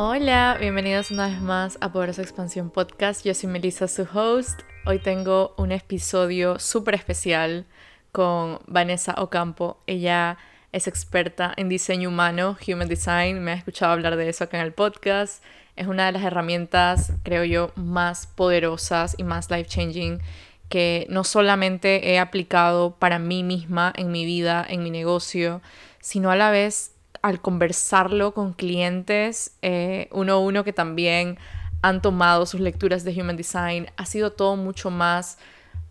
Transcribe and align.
Hola, 0.00 0.56
bienvenidos 0.60 1.10
una 1.10 1.26
vez 1.26 1.40
más 1.40 1.76
a 1.80 1.90
Poderosa 1.90 2.22
Expansión 2.22 2.70
Podcast. 2.70 3.24
Yo 3.26 3.34
soy 3.34 3.48
Melissa, 3.48 3.88
su 3.88 4.06
host. 4.14 4.60
Hoy 4.86 5.00
tengo 5.00 5.56
un 5.58 5.72
episodio 5.72 6.60
súper 6.60 6.94
especial 6.94 7.66
con 8.12 8.60
Vanessa 8.68 9.16
Ocampo. 9.18 9.82
Ella 9.88 10.38
es 10.70 10.86
experta 10.86 11.52
en 11.56 11.68
diseño 11.68 12.10
humano, 12.10 12.56
Human 12.64 12.86
Design. 12.86 13.42
Me 13.42 13.50
ha 13.50 13.54
escuchado 13.54 13.90
hablar 13.90 14.14
de 14.14 14.28
eso 14.28 14.44
acá 14.44 14.58
en 14.58 14.66
el 14.66 14.72
podcast. 14.72 15.42
Es 15.74 15.88
una 15.88 16.06
de 16.06 16.12
las 16.12 16.22
herramientas, 16.22 17.12
creo 17.24 17.42
yo, 17.42 17.72
más 17.74 18.28
poderosas 18.28 19.16
y 19.18 19.24
más 19.24 19.50
life 19.50 19.68
changing 19.68 20.20
que 20.68 21.08
no 21.10 21.24
solamente 21.24 22.12
he 22.12 22.20
aplicado 22.20 22.94
para 22.94 23.18
mí 23.18 23.42
misma, 23.42 23.92
en 23.96 24.12
mi 24.12 24.24
vida, 24.24 24.64
en 24.68 24.84
mi 24.84 24.92
negocio, 24.92 25.60
sino 26.00 26.30
a 26.30 26.36
la 26.36 26.52
vez 26.52 26.92
al 27.28 27.40
conversarlo 27.40 28.32
con 28.32 28.54
clientes 28.54 29.52
eh, 29.60 30.08
uno 30.12 30.32
a 30.34 30.38
uno 30.38 30.64
que 30.64 30.72
también 30.72 31.38
han 31.82 32.00
tomado 32.02 32.46
sus 32.46 32.60
lecturas 32.60 33.04
de 33.04 33.12
Human 33.20 33.36
Design, 33.36 33.86
ha 33.96 34.06
sido 34.06 34.32
todo 34.32 34.56
mucho 34.56 34.90
más 34.90 35.38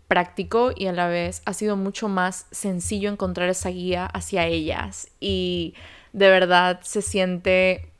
práctico 0.08 0.72
y 0.74 0.86
a 0.86 0.92
la 0.92 1.06
vez 1.06 1.42
ha 1.44 1.52
sido 1.54 1.76
mucho 1.76 2.08
más 2.08 2.46
sencillo 2.50 3.10
encontrar 3.10 3.48
esa 3.48 3.70
guía 3.70 4.06
hacia 4.06 4.46
ellas. 4.46 5.08
Y 5.20 5.74
de 6.12 6.28
verdad 6.28 6.80
se 6.82 7.02
siente 7.02 7.92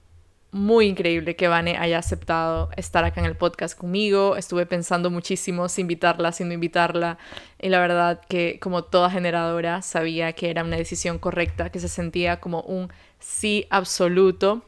muy 0.51 0.87
increíble 0.87 1.37
que 1.37 1.47
Vane 1.48 1.77
haya 1.77 1.98
aceptado 1.98 2.70
estar 2.77 3.05
acá 3.05 3.20
en 3.20 3.27
el 3.27 3.37
podcast 3.37 3.79
conmigo. 3.79 4.37
Estuve 4.37 4.65
pensando 4.65 5.11
muchísimo 5.11 5.69
si 5.69 5.83
invitarla, 5.83 6.33
si 6.33 6.45
no 6.45 6.52
invitarla. 6.52 7.19
Y 7.61 7.69
la 7.69 7.80
verdad 7.80 8.20
que 8.29 8.59
como 8.61 8.83
toda 8.83 9.11
generadora 9.11 9.83
sabía 9.83 10.33
que 10.33 10.51
era 10.51 10.65
una 10.65 10.77
decisión 10.77 11.19
correcta, 11.19 11.70
que 11.70 11.80
se 11.80 11.89
sentía 11.89 12.41
como 12.41 12.62
un 12.62 12.91
sí 13.19 13.66
absoluto. 13.70 14.62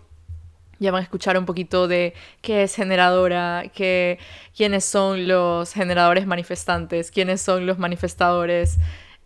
Ya 0.79 0.93
van 0.93 1.01
a 1.01 1.05
escuchar 1.05 1.39
un 1.39 1.47
poquito 1.47 1.89
de 1.89 2.15
qué 2.41 2.63
es 2.63 2.75
generadora, 2.75 3.65
qué, 3.75 4.19
quiénes 4.57 4.85
son 4.85 5.29
los 5.29 5.73
generadores 5.73 6.27
manifestantes, 6.27 7.11
quiénes 7.11 7.41
son 7.41 7.67
los 7.67 7.79
manifestadores. 7.79 8.79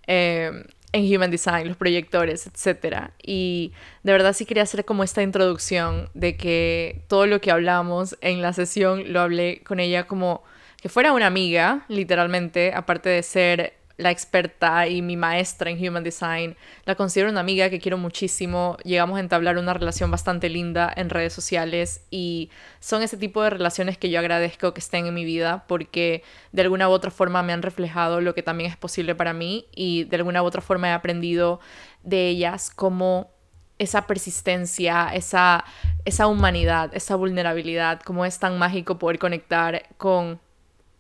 Eh, 0.07 0.65
en 0.95 1.05
Human 1.13 1.31
Design, 1.31 1.67
los 1.67 1.77
proyectores, 1.77 2.47
etc. 2.47 3.11
Y 3.21 3.73
de 4.05 4.13
verdad 4.13 4.33
sí 4.33 4.47
quería 4.47 4.63
hacer 4.63 4.85
como 4.85 5.03
esta 5.03 5.23
introducción 5.23 6.09
de 6.15 6.37
que 6.37 7.03
todo 7.09 7.27
lo 7.27 7.41
que 7.41 7.51
hablamos 7.51 8.17
en 8.21 8.41
la 8.41 8.53
sesión 8.53 9.13
lo 9.13 9.21
hablé 9.21 9.63
con 9.65 9.81
ella 9.81 10.07
como 10.07 10.45
que 10.81 10.89
fuera 10.89 11.13
una 11.13 11.27
amiga, 11.27 11.85
literalmente, 11.89 12.73
aparte 12.75 13.09
de 13.09 13.23
ser 13.25 13.73
la 13.97 14.11
experta 14.11 14.89
y 14.89 15.03
mi 15.03 15.17
maestra 15.17 15.71
en 15.71 15.79
Human 15.79 16.03
Design. 16.03 16.57
La 16.85 16.95
considero 16.95 17.31
una 17.31 17.41
amiga 17.41 17.71
que 17.71 17.79
quiero 17.79 17.99
muchísimo. 17.99 18.77
Llegamos 18.85 19.19
a 19.19 19.21
entablar 19.21 19.57
una 19.59 19.75
relación 19.75 20.11
bastante 20.11 20.49
linda 20.49 20.93
en 20.97 21.11
redes 21.11 21.33
sociales 21.33 22.05
y 22.11 22.51
son 22.81 23.03
ese 23.03 23.17
tipo 23.17 23.43
de 23.43 23.51
relaciones 23.51 23.99
que 23.99 24.11
yo 24.11 24.19
agradezco 24.19 24.75
que 24.75 24.81
estén 24.81 25.07
en 25.07 25.15
mi 25.15 25.25
vida 25.25 25.65
porque 25.69 26.23
de 26.53 26.63
alguna 26.63 26.89
u 26.89 26.93
otra 26.93 27.11
forma 27.11 27.43
me 27.43 27.53
han 27.53 27.63
reflejado 27.63 28.21
lo 28.21 28.35
que 28.35 28.43
también 28.43 28.71
es 28.71 28.77
posible 28.77 29.15
para 29.15 29.33
mí 29.33 29.67
y 29.75 30.05
de 30.05 30.17
alguna 30.17 30.43
u 30.43 30.47
otra 30.47 30.61
forma 30.61 30.89
he 30.89 30.93
aprendido 30.93 31.61
de 32.03 32.29
ellas 32.29 32.71
como 32.71 33.33
esa 33.79 34.07
persistencia, 34.07 35.09
esa, 35.13 35.65
esa 36.05 36.27
humanidad, 36.27 36.91
esa 36.95 37.17
vulnerabilidad, 37.17 38.01
cómo 38.03 38.25
es 38.25 38.39
tan 38.39 38.59
mágico 38.59 38.99
poder 38.99 39.19
conectar 39.19 39.83
con 39.97 40.41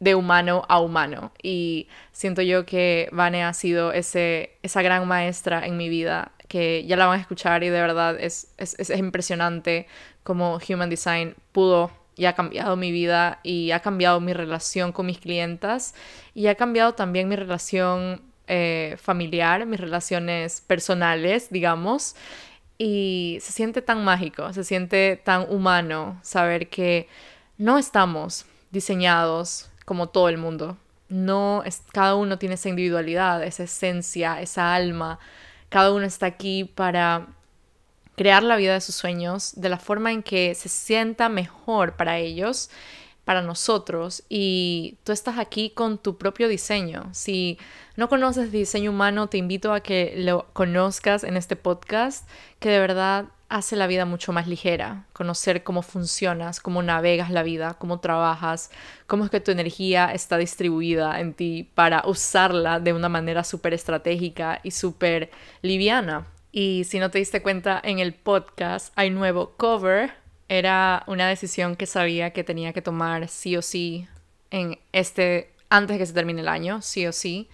de 0.04 0.14
humano 0.14 0.64
a 0.68 0.80
humano. 0.80 1.32
Y 1.42 1.88
siento 2.12 2.42
yo 2.42 2.66
que 2.66 3.08
Vane 3.10 3.42
ha 3.42 3.54
sido 3.54 3.92
ese, 3.92 4.58
esa 4.62 4.82
gran 4.82 5.08
maestra 5.08 5.66
en 5.66 5.76
mi 5.76 5.88
vida, 5.88 6.32
que 6.46 6.84
ya 6.86 6.96
la 6.96 7.06
van 7.06 7.18
a 7.18 7.22
escuchar 7.22 7.64
y 7.64 7.70
de 7.70 7.80
verdad 7.80 8.16
es, 8.20 8.52
es, 8.58 8.78
es 8.78 8.90
impresionante 8.90 9.86
cómo 10.22 10.60
Human 10.68 10.90
Design 10.90 11.34
pudo 11.52 11.90
y 12.16 12.26
ha 12.26 12.34
cambiado 12.34 12.76
mi 12.76 12.92
vida 12.92 13.40
y 13.42 13.70
ha 13.72 13.80
cambiado 13.80 14.20
mi 14.20 14.34
relación 14.34 14.92
con 14.92 15.06
mis 15.06 15.18
clientas 15.18 15.94
y 16.34 16.46
ha 16.46 16.54
cambiado 16.54 16.92
también 16.92 17.28
mi 17.28 17.34
relación 17.34 18.20
eh, 18.46 18.96
familiar, 19.00 19.64
mis 19.64 19.80
relaciones 19.80 20.60
personales, 20.60 21.48
digamos. 21.50 22.14
Y 22.76 23.38
se 23.40 23.52
siente 23.52 23.80
tan 23.80 24.04
mágico, 24.04 24.52
se 24.52 24.64
siente 24.64 25.20
tan 25.24 25.46
humano 25.48 26.20
saber 26.22 26.68
que 26.68 27.08
no 27.56 27.78
estamos 27.78 28.44
diseñados 28.70 29.70
como 29.84 30.08
todo 30.08 30.28
el 30.28 30.38
mundo. 30.38 30.76
No 31.08 31.62
es, 31.64 31.82
cada 31.92 32.14
uno 32.14 32.38
tiene 32.38 32.54
esa 32.54 32.68
individualidad, 32.68 33.42
esa 33.44 33.64
esencia, 33.64 34.40
esa 34.40 34.74
alma. 34.74 35.18
Cada 35.68 35.92
uno 35.92 36.06
está 36.06 36.26
aquí 36.26 36.64
para 36.64 37.28
crear 38.16 38.42
la 38.42 38.56
vida 38.56 38.74
de 38.74 38.80
sus 38.80 38.94
sueños 38.94 39.52
de 39.56 39.68
la 39.68 39.78
forma 39.78 40.12
en 40.12 40.22
que 40.22 40.54
se 40.54 40.68
sienta 40.68 41.28
mejor 41.28 41.96
para 41.96 42.18
ellos, 42.18 42.70
para 43.24 43.42
nosotros. 43.42 44.22
Y 44.28 44.98
tú 45.04 45.12
estás 45.12 45.38
aquí 45.38 45.70
con 45.70 45.98
tu 45.98 46.16
propio 46.16 46.48
diseño. 46.48 47.08
Si 47.12 47.58
no 47.96 48.08
conoces 48.08 48.52
diseño 48.52 48.90
humano, 48.90 49.28
te 49.28 49.38
invito 49.38 49.72
a 49.72 49.80
que 49.80 50.14
lo 50.16 50.46
conozcas 50.52 51.24
en 51.24 51.36
este 51.36 51.56
podcast, 51.56 52.28
que 52.60 52.70
de 52.70 52.80
verdad 52.80 53.26
hace 53.54 53.76
la 53.76 53.86
vida 53.86 54.04
mucho 54.04 54.32
más 54.32 54.48
ligera, 54.48 55.06
conocer 55.12 55.62
cómo 55.62 55.82
funcionas, 55.82 56.58
cómo 56.58 56.82
navegas 56.82 57.30
la 57.30 57.44
vida, 57.44 57.74
cómo 57.74 58.00
trabajas, 58.00 58.72
cómo 59.06 59.24
es 59.24 59.30
que 59.30 59.38
tu 59.38 59.52
energía 59.52 60.06
está 60.12 60.38
distribuida 60.38 61.20
en 61.20 61.34
ti 61.34 61.70
para 61.76 62.02
usarla 62.04 62.80
de 62.80 62.92
una 62.92 63.08
manera 63.08 63.44
súper 63.44 63.72
estratégica 63.72 64.58
y 64.64 64.72
súper 64.72 65.30
liviana. 65.62 66.26
Y 66.50 66.82
si 66.82 66.98
no 66.98 67.12
te 67.12 67.18
diste 67.18 67.42
cuenta, 67.42 67.80
en 67.84 68.00
el 68.00 68.12
podcast 68.12 68.92
hay 68.96 69.10
nuevo 69.10 69.50
cover. 69.56 70.14
Era 70.48 71.04
una 71.06 71.28
decisión 71.28 71.76
que 71.76 71.86
sabía 71.86 72.32
que 72.32 72.42
tenía 72.42 72.72
que 72.72 72.82
tomar 72.82 73.28
sí 73.28 73.56
o 73.56 73.62
sí 73.62 74.08
en 74.50 74.80
este 74.90 75.52
antes 75.70 75.96
que 75.98 76.06
se 76.06 76.12
termine 76.12 76.40
el 76.40 76.48
año, 76.48 76.82
sí 76.82 77.06
o 77.06 77.12
sí. 77.12 77.48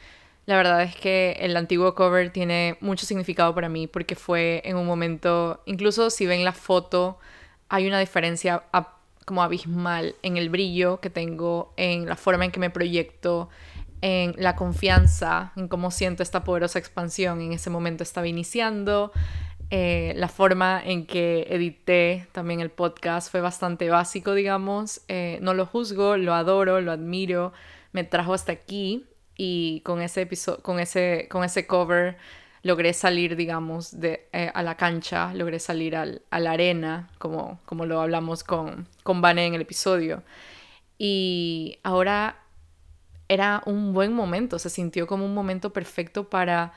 La 0.50 0.56
verdad 0.56 0.82
es 0.82 0.96
que 0.96 1.36
el 1.38 1.56
antiguo 1.56 1.94
cover 1.94 2.32
tiene 2.32 2.76
mucho 2.80 3.06
significado 3.06 3.54
para 3.54 3.68
mí 3.68 3.86
porque 3.86 4.16
fue 4.16 4.62
en 4.64 4.74
un 4.76 4.84
momento, 4.84 5.62
incluso 5.64 6.10
si 6.10 6.26
ven 6.26 6.44
la 6.44 6.50
foto, 6.50 7.20
hay 7.68 7.86
una 7.86 8.00
diferencia 8.00 8.64
como 9.26 9.44
abismal 9.44 10.16
en 10.24 10.36
el 10.36 10.50
brillo 10.50 10.98
que 10.98 11.08
tengo, 11.08 11.72
en 11.76 12.06
la 12.06 12.16
forma 12.16 12.44
en 12.44 12.50
que 12.50 12.58
me 12.58 12.68
proyecto, 12.68 13.48
en 14.00 14.34
la 14.38 14.56
confianza, 14.56 15.52
en 15.54 15.68
cómo 15.68 15.92
siento 15.92 16.24
esta 16.24 16.42
poderosa 16.42 16.80
expansión. 16.80 17.40
En 17.40 17.52
ese 17.52 17.70
momento 17.70 18.02
estaba 18.02 18.26
iniciando. 18.26 19.12
Eh, 19.70 20.14
la 20.16 20.26
forma 20.26 20.82
en 20.84 21.06
que 21.06 21.46
edité 21.48 22.26
también 22.32 22.58
el 22.58 22.70
podcast 22.70 23.30
fue 23.30 23.40
bastante 23.40 23.88
básico, 23.88 24.34
digamos. 24.34 25.02
Eh, 25.06 25.38
no 25.42 25.54
lo 25.54 25.64
juzgo, 25.64 26.16
lo 26.16 26.34
adoro, 26.34 26.80
lo 26.80 26.90
admiro. 26.90 27.52
Me 27.92 28.02
trajo 28.02 28.34
hasta 28.34 28.50
aquí 28.50 29.06
y 29.42 29.80
con 29.86 30.02
ese 30.02 30.20
episodio, 30.20 30.62
con 30.62 30.80
ese, 30.80 31.26
con 31.30 31.44
ese 31.44 31.66
cover 31.66 32.18
logré 32.62 32.92
salir, 32.92 33.36
digamos, 33.36 33.98
de, 33.98 34.28
eh, 34.34 34.50
a 34.52 34.62
la 34.62 34.76
cancha, 34.76 35.32
logré 35.32 35.58
salir 35.58 35.96
al, 35.96 36.20
a 36.28 36.40
la 36.40 36.50
arena, 36.52 37.08
como, 37.16 37.58
como 37.64 37.86
lo 37.86 38.02
hablamos 38.02 38.44
con, 38.44 38.86
con 39.02 39.24
en 39.24 39.54
el 39.54 39.62
episodio. 39.62 40.22
Y 40.98 41.78
ahora 41.82 42.36
era 43.28 43.62
un 43.64 43.94
buen 43.94 44.12
momento, 44.12 44.58
se 44.58 44.68
sintió 44.68 45.06
como 45.06 45.24
un 45.24 45.32
momento 45.32 45.72
perfecto 45.72 46.28
para 46.28 46.74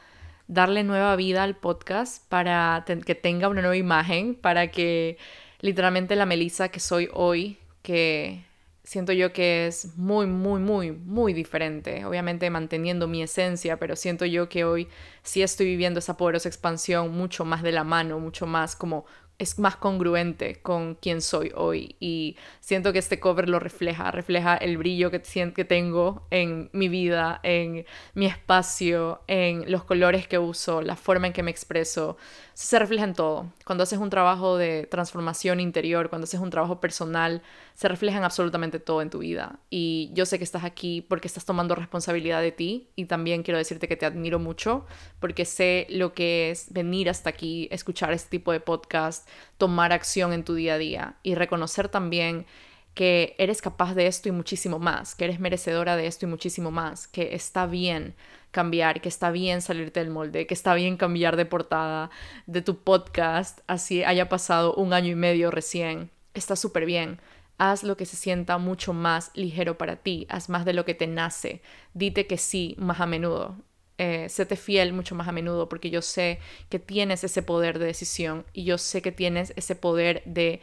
darle 0.47 0.85
nueva 0.85 1.17
vida 1.17 1.43
al 1.43 1.57
podcast, 1.57 2.25
para 2.29 2.85
que 3.05 3.15
tenga 3.15 3.49
una 3.49 3.59
nueva 3.59 3.75
imagen, 3.75 4.35
para 4.35 4.71
que 4.71 5.17
literalmente 5.59 6.15
la 6.15 6.25
Melissa 6.25 6.69
que 6.69 6.79
soy 6.79 7.09
hoy, 7.11 7.57
que 7.81 8.45
siento 8.83 9.13
yo 9.13 9.31
que 9.33 9.67
es 9.67 9.97
muy, 9.97 10.27
muy, 10.27 10.59
muy, 10.59 10.91
muy 10.91 11.33
diferente. 11.33 12.05
Obviamente 12.05 12.49
manteniendo 12.49 13.07
mi 13.07 13.23
esencia, 13.23 13.77
pero 13.77 13.95
siento 13.95 14.25
yo 14.25 14.49
que 14.49 14.65
hoy 14.65 14.87
sí 15.23 15.41
estoy 15.41 15.67
viviendo 15.67 15.99
esa 15.99 16.17
poderosa 16.17 16.49
expansión 16.49 17.11
mucho 17.11 17.45
más 17.45 17.63
de 17.63 17.71
la 17.71 17.83
mano, 17.83 18.19
mucho 18.19 18.45
más 18.45 18.75
como 18.75 19.05
es 19.39 19.59
más 19.59 19.75
congruente 19.75 20.61
con 20.61 20.95
quien 20.95 21.21
soy 21.21 21.51
hoy 21.55 21.95
y 21.99 22.37
siento 22.59 22.93
que 22.93 22.99
este 22.99 23.19
cover 23.19 23.49
lo 23.49 23.59
refleja, 23.59 24.11
refleja 24.11 24.55
el 24.55 24.77
brillo 24.77 25.09
que, 25.11 25.21
que 25.21 25.65
tengo 25.65 26.27
en 26.29 26.69
mi 26.71 26.87
vida, 26.87 27.39
en 27.43 27.85
mi 28.13 28.27
espacio, 28.27 29.21
en 29.27 29.71
los 29.71 29.83
colores 29.83 30.27
que 30.27 30.37
uso, 30.37 30.81
la 30.81 30.95
forma 30.95 31.27
en 31.27 31.33
que 31.33 31.43
me 31.43 31.51
expreso, 31.51 32.17
se 32.53 32.77
refleja 32.77 33.05
en 33.05 33.13
todo. 33.13 33.51
Cuando 33.65 33.83
haces 33.83 33.99
un 33.99 34.09
trabajo 34.09 34.57
de 34.57 34.87
transformación 34.89 35.59
interior, 35.59 36.09
cuando 36.09 36.25
haces 36.25 36.39
un 36.39 36.51
trabajo 36.51 36.79
personal, 36.79 37.41
se 37.73 37.87
refleja 37.87 38.17
en 38.17 38.23
absolutamente 38.23 38.79
todo 38.79 39.01
en 39.01 39.09
tu 39.09 39.19
vida. 39.19 39.59
Y 39.69 40.11
yo 40.13 40.25
sé 40.25 40.37
que 40.37 40.43
estás 40.43 40.63
aquí 40.63 41.01
porque 41.01 41.27
estás 41.27 41.45
tomando 41.45 41.75
responsabilidad 41.75 42.41
de 42.41 42.51
ti 42.51 42.89
y 42.95 43.05
también 43.05 43.43
quiero 43.43 43.57
decirte 43.57 43.87
que 43.87 43.97
te 43.97 44.05
admiro 44.05 44.39
mucho 44.39 44.85
porque 45.19 45.45
sé 45.45 45.87
lo 45.89 46.13
que 46.13 46.51
es 46.51 46.71
venir 46.71 47.09
hasta 47.09 47.29
aquí, 47.29 47.67
escuchar 47.71 48.13
este 48.13 48.29
tipo 48.29 48.51
de 48.51 48.59
podcast, 48.59 49.27
tomar 49.57 49.91
acción 49.91 50.33
en 50.33 50.43
tu 50.43 50.53
día 50.53 50.75
a 50.75 50.77
día 50.77 51.15
y 51.23 51.35
reconocer 51.35 51.89
también 51.89 52.45
que 52.93 53.35
eres 53.39 53.61
capaz 53.61 53.95
de 53.95 54.07
esto 54.07 54.29
y 54.29 54.31
muchísimo 54.31 54.77
más, 54.77 55.15
que 55.15 55.25
eres 55.25 55.39
merecedora 55.39 55.95
de 55.95 56.05
esto 56.05 56.25
y 56.25 56.29
muchísimo 56.29 56.69
más, 56.69 57.07
que 57.07 57.33
está 57.33 57.65
bien 57.65 58.15
cambiar, 58.51 59.01
que 59.01 59.09
está 59.09 59.31
bien 59.31 59.63
salirte 59.63 59.99
del 59.99 60.11
molde, 60.11 60.45
que 60.45 60.53
está 60.53 60.75
bien 60.75 60.95
cambiar 60.95 61.35
de 61.35 61.45
portada 61.45 62.11
de 62.45 62.61
tu 62.61 62.77
podcast, 62.77 63.61
así 63.65 64.03
haya 64.03 64.29
pasado 64.29 64.75
un 64.75 64.93
año 64.93 65.11
y 65.11 65.15
medio 65.15 65.49
recién. 65.49 66.11
está 66.35 66.55
súper 66.55 66.85
bien. 66.85 67.19
Haz 67.63 67.83
lo 67.83 67.95
que 67.95 68.05
se 68.05 68.17
sienta 68.17 68.57
mucho 68.57 68.91
más 68.91 69.31
ligero 69.35 69.77
para 69.77 69.95
ti, 69.95 70.27
haz 70.29 70.49
más 70.49 70.65
de 70.65 70.73
lo 70.73 70.83
que 70.83 70.95
te 70.95 71.07
nace, 71.07 71.61
dite 71.93 72.27
que 72.27 72.37
sí 72.37 72.75
más 72.77 72.99
a 72.99 73.05
menudo, 73.05 73.55
eh, 73.97 74.27
séte 74.27 74.57
fiel 74.57 74.91
mucho 74.91 75.15
más 75.15 75.29
a 75.29 75.31
menudo 75.31 75.69
porque 75.69 75.89
yo 75.89 76.01
sé 76.01 76.39
que 76.67 76.77
tienes 76.77 77.23
ese 77.23 77.41
poder 77.41 77.79
de 77.79 77.85
decisión 77.85 78.45
y 78.51 78.65
yo 78.65 78.77
sé 78.77 79.01
que 79.01 79.13
tienes 79.13 79.53
ese 79.55 79.77
poder 79.77 80.23
de, 80.25 80.61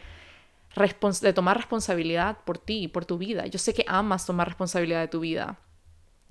tomar 1.35 1.57
responsabilidad 1.57 2.37
por 2.45 2.59
ti, 2.59 2.87
por 2.87 3.07
tu 3.07 3.17
vida. 3.17 3.47
Yo 3.47 3.59
sé 3.59 3.73
que 3.73 3.87
amas 3.89 4.27
tomar 4.27 4.49
responsabilidad 4.49 5.01
de 5.01 5.09
tu 5.09 5.21
vida. 5.21 5.59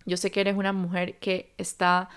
Yo 0.06 0.18
sé 0.18 0.30
que 0.30 0.42
eres 0.42 0.56
una 0.56 0.72
mujer 0.72 1.18
que 1.18 1.52
está 1.58 2.10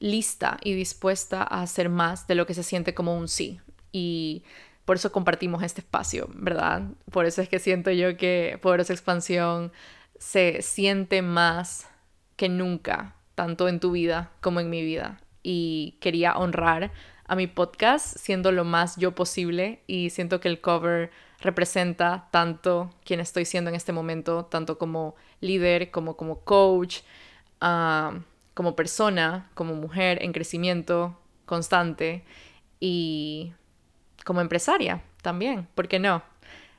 lista 0.00 0.58
y 0.62 0.74
dispuesta 0.74 1.42
a 1.42 1.62
hacer 1.62 1.88
más 1.88 2.26
de 2.26 2.34
lo 2.34 2.46
que 2.46 2.52
se 2.54 2.62
siente 2.62 2.92
como 2.94 3.16
un 3.16 3.26
sí. 3.26 3.60
Y 3.90 4.44
por 4.90 4.96
eso 4.96 5.12
compartimos 5.12 5.62
este 5.62 5.82
espacio, 5.82 6.28
¿verdad? 6.34 6.82
Por 7.12 7.24
eso 7.24 7.40
es 7.40 7.48
que 7.48 7.60
siento 7.60 7.92
yo 7.92 8.16
que 8.16 8.58
Poderosa 8.60 8.92
Expansión 8.92 9.70
se 10.18 10.62
siente 10.62 11.22
más 11.22 11.88
que 12.34 12.48
nunca, 12.48 13.14
tanto 13.36 13.68
en 13.68 13.78
tu 13.78 13.92
vida 13.92 14.32
como 14.40 14.58
en 14.58 14.68
mi 14.68 14.82
vida. 14.82 15.20
Y 15.44 15.96
quería 16.00 16.36
honrar 16.36 16.90
a 17.24 17.36
mi 17.36 17.46
podcast 17.46 18.16
siendo 18.18 18.50
lo 18.50 18.64
más 18.64 18.96
yo 18.96 19.14
posible 19.14 19.84
y 19.86 20.10
siento 20.10 20.40
que 20.40 20.48
el 20.48 20.60
cover 20.60 21.12
representa 21.38 22.26
tanto 22.32 22.90
quien 23.04 23.20
estoy 23.20 23.44
siendo 23.44 23.70
en 23.70 23.76
este 23.76 23.92
momento, 23.92 24.46
tanto 24.46 24.76
como 24.76 25.14
líder, 25.40 25.92
como 25.92 26.16
como 26.16 26.40
coach, 26.40 27.02
ah, 27.60 28.18
como 28.54 28.74
persona, 28.74 29.52
como 29.54 29.74
mujer 29.74 30.20
en 30.24 30.32
crecimiento 30.32 31.16
constante 31.46 32.24
y 32.80 33.52
como 34.24 34.40
empresaria 34.40 35.02
también, 35.22 35.66
¿por 35.74 35.88
qué 35.88 35.98
no? 35.98 36.22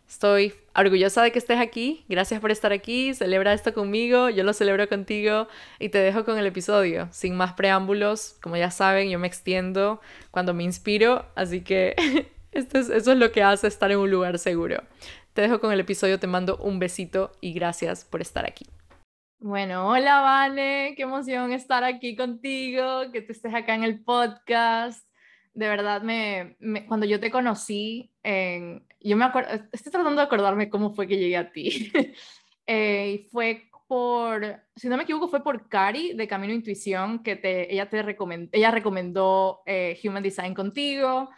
Estoy 0.08 0.54
orgullosa 0.76 1.24
de 1.24 1.32
que 1.32 1.40
estés 1.40 1.60
aquí, 1.60 2.04
gracias 2.10 2.42
por 2.42 2.52
estar 2.52 2.74
aquí, 2.74 3.14
celebra 3.14 3.54
esto 3.54 3.74
conmigo, 3.74 4.30
yo 4.30 4.44
lo 4.44 4.52
celebro 4.52 4.90
contigo 4.90 5.48
y 5.80 5.88
te 5.88 6.00
dejo 6.00 6.26
con 6.26 6.38
el 6.38 6.46
episodio, 6.46 7.08
sin 7.12 7.36
más 7.36 7.54
preámbulos, 7.54 8.36
como 8.42 8.58
ya 8.58 8.72
saben, 8.72 9.10
yo 9.10 9.20
me 9.20 9.28
extiendo 9.28 10.02
cuando 10.30 10.54
me 10.54 10.64
inspiro, 10.64 11.26
así 11.36 11.62
que 11.62 11.96
esto 12.52 12.78
es, 12.80 12.90
eso 12.90 13.14
es 13.14 13.18
lo 13.18 13.32
que 13.32 13.42
hace 13.42 13.68
estar 13.68 13.90
en 13.90 14.00
un 14.00 14.12
lugar 14.12 14.38
seguro. 14.38 14.84
Te 15.34 15.44
dejo 15.44 15.62
con 15.62 15.72
el 15.72 15.80
episodio, 15.80 16.20
te 16.20 16.28
mando 16.28 16.58
un 16.58 16.78
besito 16.78 17.32
y 17.40 17.54
gracias 17.54 18.04
por 18.04 18.20
estar 18.20 18.46
aquí. 18.46 18.66
Bueno, 19.40 19.88
hola 19.88 20.20
Vane, 20.20 20.94
qué 20.98 21.04
emoción 21.04 21.54
estar 21.54 21.86
aquí 21.86 22.18
contigo, 22.18 23.12
que 23.14 23.22
tú 23.22 23.32
estés 23.32 23.54
acá 23.54 23.76
en 23.76 23.86
el 23.86 24.04
podcast 24.04 25.08
de 25.54 25.68
verdad, 25.68 26.02
me, 26.02 26.56
cuando 26.88 27.06
yo 27.06 27.20
te 27.20 27.32
conocí, 27.32 28.12
yo 28.24 29.18
me 29.18 29.26
acuerdo, 29.26 29.50
estoy 29.72 29.92
tratando 29.92 30.22
de 30.22 30.26
acordarme 30.26 30.70
cómo 30.70 30.94
fue 30.94 31.08
que 31.08 31.18
llegué 31.18 31.38
a 31.38 31.52
ti. 31.52 31.92
eh, 32.68 33.28
fue 33.32 33.70
por, 33.88 34.62
si 34.76 34.88
no 34.88 34.96
me 34.96 35.04
equivoco, 35.04 35.28
fue 35.28 35.44
por 35.44 35.68
Cari 35.68 36.14
de 36.14 36.28
Camino 36.28 36.54
Intuición, 36.54 37.24
que 37.24 37.36
te, 37.36 37.74
ella, 37.74 37.90
te 37.90 38.02
recomendó, 38.02 38.50
ella 38.54 38.72
recomendó 38.72 39.64
eh, 39.66 40.00
Human 40.04 40.24
Design 40.24 40.54
contigo. 40.54 41.30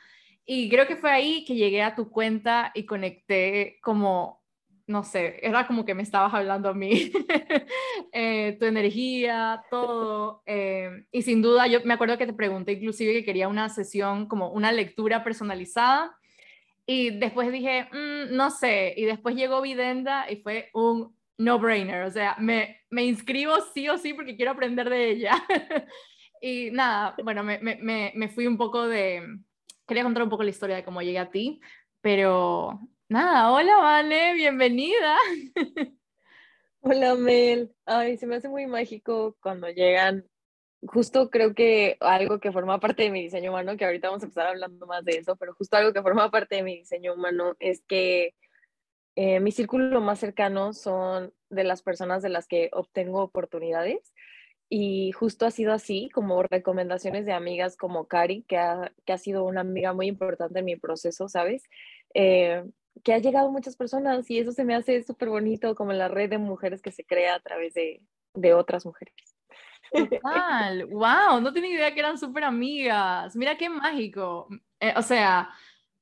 Y 0.46 0.70
creo 0.70 0.86
que 0.86 0.98
fue 0.98 1.10
ahí 1.10 1.46
que 1.46 1.56
llegué 1.56 1.82
a 1.82 1.96
tu 1.96 2.12
cuenta 2.12 2.72
y 2.76 2.86
conecté 2.86 3.80
como 3.82 4.43
no 4.86 5.04
sé, 5.04 5.40
era 5.42 5.66
como 5.66 5.86
que 5.86 5.96
me 5.96 6.04
estabas 6.04 6.34
hablando 6.34 6.70
a 6.70 6.74
mí, 6.74 7.12
eh, 8.12 8.58
tu 8.60 8.66
energía, 8.66 9.64
todo. 9.70 10.44
Eh, 10.46 11.06
y 11.12 11.22
sin 11.22 11.42
duda, 11.42 11.68
yo 11.68 11.80
me 11.86 11.94
acuerdo 11.94 12.18
que 12.18 12.26
te 12.26 12.34
pregunté 12.34 12.74
inclusive 12.74 13.14
que 13.14 13.24
quería 13.24 13.48
una 13.48 13.70
sesión, 13.70 14.28
como 14.28 14.50
una 14.50 14.72
lectura 14.72 15.24
personalizada. 15.24 16.16
Y 16.86 17.12
después 17.12 17.50
dije, 17.52 17.88
mm, 17.92 18.36
no 18.36 18.52
sé. 18.52 18.94
Y 18.98 19.06
después 19.06 19.36
llegó 19.36 19.62
Videnda 19.62 20.30
y 20.30 20.38
fue 20.38 20.70
un 20.74 21.16
no-brainer. 21.38 22.04
O 22.04 22.12
sea, 22.12 22.36
me, 22.40 22.82
me 22.90 23.06
inscribo 23.06 23.56
sí 23.74 23.88
o 23.88 23.98
sí 23.98 24.14
porque 24.14 24.36
quiero 24.36 24.52
aprender 24.52 24.90
de 24.90 25.12
ella. 25.12 25.32
y 26.42 26.72
nada, 26.72 27.16
bueno, 27.24 27.44
me, 27.44 27.60
me, 27.60 28.12
me 28.16 28.28
fui 28.30 28.48
un 28.48 28.58
poco 28.58 28.86
de... 28.88 29.24
Quería 29.88 30.04
contar 30.04 30.24
un 30.24 30.30
poco 30.30 30.44
la 30.44 30.50
historia 30.50 30.76
de 30.76 30.84
cómo 30.84 31.02
llegué 31.02 31.20
a 31.20 31.30
ti, 31.30 31.62
pero 32.02 32.82
Nada, 33.14 33.52
hola 33.52 33.78
Vale, 33.78 34.34
bienvenida. 34.34 35.18
Hola 36.82 37.14
Mel, 37.14 37.72
ay, 37.86 38.18
se 38.18 38.26
me 38.26 38.38
hace 38.38 38.50
muy 38.50 38.66
mágico 38.66 39.38
cuando 39.40 39.70
llegan, 39.70 40.26
justo 40.82 41.30
creo 41.30 41.54
que 41.54 41.96
algo 42.00 42.40
que 42.40 42.52
forma 42.52 42.80
parte 42.80 43.04
de 43.04 43.12
mi 43.12 43.22
diseño 43.22 43.52
humano, 43.52 43.78
que 43.78 43.86
ahorita 43.86 44.08
vamos 44.08 44.24
a 44.24 44.26
empezar 44.26 44.48
hablando 44.48 44.88
más 44.88 45.06
de 45.06 45.18
eso, 45.18 45.36
pero 45.36 45.54
justo 45.54 45.78
algo 45.78 45.94
que 45.94 46.02
forma 46.02 46.32
parte 46.32 46.56
de 46.56 46.64
mi 46.64 46.80
diseño 46.80 47.14
humano 47.14 47.56
es 47.60 47.84
que 47.88 48.34
eh, 49.16 49.40
mi 49.40 49.52
círculo 49.52 50.02
más 50.02 50.18
cercano 50.18 50.74
son 50.74 51.36
de 51.52 51.66
las 51.66 51.84
personas 51.84 52.24
de 52.24 52.30
las 52.30 52.48
que 52.48 52.72
obtengo 52.74 53.22
oportunidades 53.22 54.12
y 54.70 55.12
justo 55.12 55.46
ha 55.46 55.52
sido 55.52 55.72
así, 55.72 56.10
como 56.10 56.42
recomendaciones 56.42 57.28
de 57.28 57.34
amigas 57.34 57.78
como 57.78 58.08
Cari, 58.08 58.42
que 58.48 58.58
ha, 58.58 58.92
que 59.06 59.14
ha 59.14 59.20
sido 59.20 59.44
una 59.44 59.62
amiga 59.62 59.94
muy 59.94 60.08
importante 60.08 60.58
en 60.58 60.66
mi 60.66 60.78
proceso, 60.78 61.30
¿sabes? 61.30 61.62
Eh, 62.16 62.64
que 63.04 63.14
ha 63.14 63.20
llegado 63.20 63.52
muchas 63.52 63.76
personas 63.76 64.30
y 64.30 64.40
eso 64.40 64.52
se 64.52 64.64
me 64.64 64.76
hace 64.76 65.04
súper 65.04 65.30
bonito, 65.30 65.76
como 65.76 65.94
la 65.94 66.08
red 66.08 66.30
de 66.30 66.38
mujeres 66.38 66.82
que 66.82 66.92
se 66.92 67.04
crea 67.04 67.36
a 67.36 67.40
través 67.40 67.74
de, 67.74 68.02
de 68.34 68.54
otras 68.54 68.86
mujeres. 68.86 69.14
Total, 69.92 70.86
wow, 70.88 71.40
no 71.40 71.54
tenía 71.54 71.72
idea 71.72 71.94
que 71.94 72.00
eran 72.00 72.18
súper 72.18 72.44
amigas. 72.44 73.36
Mira 73.36 73.58
qué 73.58 73.70
mágico. 73.70 74.48
Eh, 74.80 74.94
o 74.96 75.02
sea, 75.02 75.50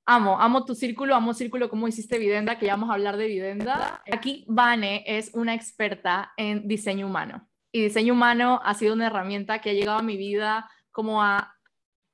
amo, 0.05 0.39
amo 0.39 0.65
tu 0.65 0.75
círculo, 0.75 1.15
amo 1.15 1.33
círculo 1.33 1.69
como 1.69 1.87
hiciste 1.87 2.17
Videnda, 2.17 2.57
que 2.57 2.67
ya 2.67 2.73
vamos 2.73 2.89
a 2.89 2.93
hablar 2.93 3.17
de 3.17 3.27
Videnda. 3.27 4.01
Aquí 4.11 4.45
Vane 4.47 5.03
es 5.05 5.33
una 5.33 5.53
experta 5.53 6.31
en 6.37 6.67
diseño 6.67 7.07
humano. 7.07 7.49
Y 7.73 7.83
diseño 7.83 8.13
humano 8.13 8.61
ha 8.63 8.73
sido 8.73 8.93
una 8.93 9.07
herramienta 9.07 9.59
que 9.59 9.71
ha 9.71 9.73
llegado 9.73 9.99
a 9.99 10.03
mi 10.03 10.17
vida 10.17 10.69
como 10.91 11.21
a 11.21 11.55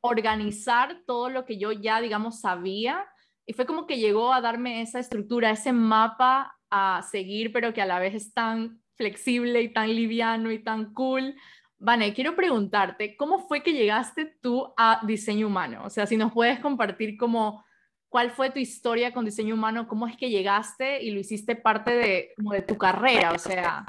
organizar 0.02 1.02
todo 1.06 1.30
lo 1.30 1.46
que 1.46 1.58
yo 1.58 1.72
ya, 1.72 2.02
digamos, 2.02 2.42
sabía 2.42 3.06
y 3.48 3.54
fue 3.54 3.66
como 3.66 3.88
que 3.88 3.98
llegó 3.98 4.34
a 4.34 4.42
darme 4.42 4.82
esa 4.82 5.00
estructura, 5.00 5.52
ese 5.52 5.72
mapa 5.72 6.54
a 6.70 7.02
seguir, 7.10 7.54
pero 7.54 7.74
que 7.74 7.82
a 7.82 7.86
la 7.86 7.98
vez 7.98 8.14
es 8.14 8.34
tan 8.34 8.82
flexible 8.96 9.62
y 9.62 9.72
tan 9.72 9.88
liviano 9.96 10.52
y 10.52 10.62
tan 10.62 10.94
cool. 10.94 11.34
Vane, 11.80 12.14
quiero 12.14 12.36
preguntarte, 12.36 13.16
¿cómo 13.16 13.48
fue 13.48 13.64
que 13.64 13.72
llegaste 13.72 14.26
tú 14.42 14.74
a 14.76 15.00
diseño 15.08 15.48
humano? 15.48 15.84
O 15.86 15.90
sea, 15.90 16.06
si 16.06 16.18
nos 16.18 16.34
puedes 16.34 16.60
compartir 16.60 17.18
como 17.18 17.64
cuál 18.10 18.32
fue 18.32 18.50
tu 18.50 18.60
historia 18.60 19.14
con 19.14 19.24
diseño 19.24 19.56
humano, 19.56 19.88
cómo 19.88 20.08
es 20.08 20.18
que 20.18 20.30
llegaste 20.30 21.02
y 21.02 21.12
lo 21.12 21.20
hiciste 21.22 21.56
parte 21.56 21.92
de, 21.92 22.34
como 22.36 22.52
de 22.52 22.64
tu 22.64 22.78
carrera, 22.78 23.32
o 23.32 23.40
sea. 23.40 23.86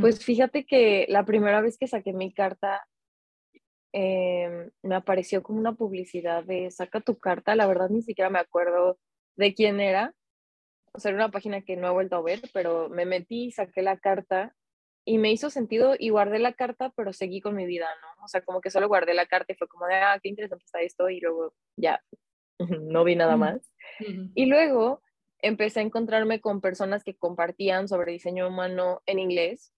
Pues 0.00 0.24
fíjate 0.24 0.64
que 0.64 1.04
la 1.08 1.24
primera 1.24 1.60
vez 1.60 1.76
que 1.76 1.86
saqué 1.86 2.14
mi 2.14 2.32
carta 2.32 2.82
Em, 3.92 4.70
me 4.82 4.94
apareció 4.94 5.42
como 5.42 5.58
una 5.58 5.74
publicidad 5.74 6.44
de 6.44 6.70
saca 6.70 7.00
tu 7.00 7.18
carta, 7.18 7.56
la 7.56 7.66
verdad 7.66 7.88
ni 7.88 8.02
siquiera 8.02 8.28
me 8.28 8.38
acuerdo 8.38 8.98
de 9.36 9.54
quién 9.54 9.80
era, 9.80 10.14
o 10.92 11.00
sea, 11.00 11.10
era 11.10 11.24
una 11.24 11.30
página 11.30 11.62
que 11.62 11.76
no 11.76 11.88
he 11.88 11.92
vuelto 11.92 12.16
a 12.16 12.22
ver, 12.22 12.40
pero 12.52 12.88
me 12.88 13.06
metí, 13.06 13.50
saqué 13.50 13.82
la 13.82 13.98
carta 13.98 14.54
y 15.04 15.18
me 15.18 15.32
hizo 15.32 15.48
sentido 15.48 15.94
y 15.98 16.10
guardé 16.10 16.38
la 16.38 16.52
carta, 16.52 16.92
pero 16.96 17.12
seguí 17.12 17.40
con 17.40 17.54
mi 17.54 17.64
vida, 17.64 17.88
¿no? 18.02 18.24
O 18.24 18.28
sea, 18.28 18.42
como 18.42 18.60
que 18.60 18.70
solo 18.70 18.88
guardé 18.88 19.14
la 19.14 19.26
carta 19.26 19.52
y 19.52 19.56
fue 19.56 19.68
como 19.68 19.86
de, 19.86 19.94
ah, 19.94 20.18
qué 20.22 20.28
interesante 20.28 20.64
está 20.64 20.80
esto 20.80 21.08
y 21.08 21.20
luego 21.20 21.54
ya, 21.76 22.02
no 22.82 23.04
vi 23.04 23.16
nada 23.16 23.36
más. 23.36 23.72
Y 24.34 24.46
luego 24.46 25.02
empecé 25.40 25.80
a 25.80 25.84
encontrarme 25.84 26.40
con 26.40 26.60
personas 26.60 27.04
que 27.04 27.16
compartían 27.16 27.88
sobre 27.88 28.12
diseño 28.12 28.48
humano 28.48 29.02
en 29.06 29.18
inglés 29.18 29.72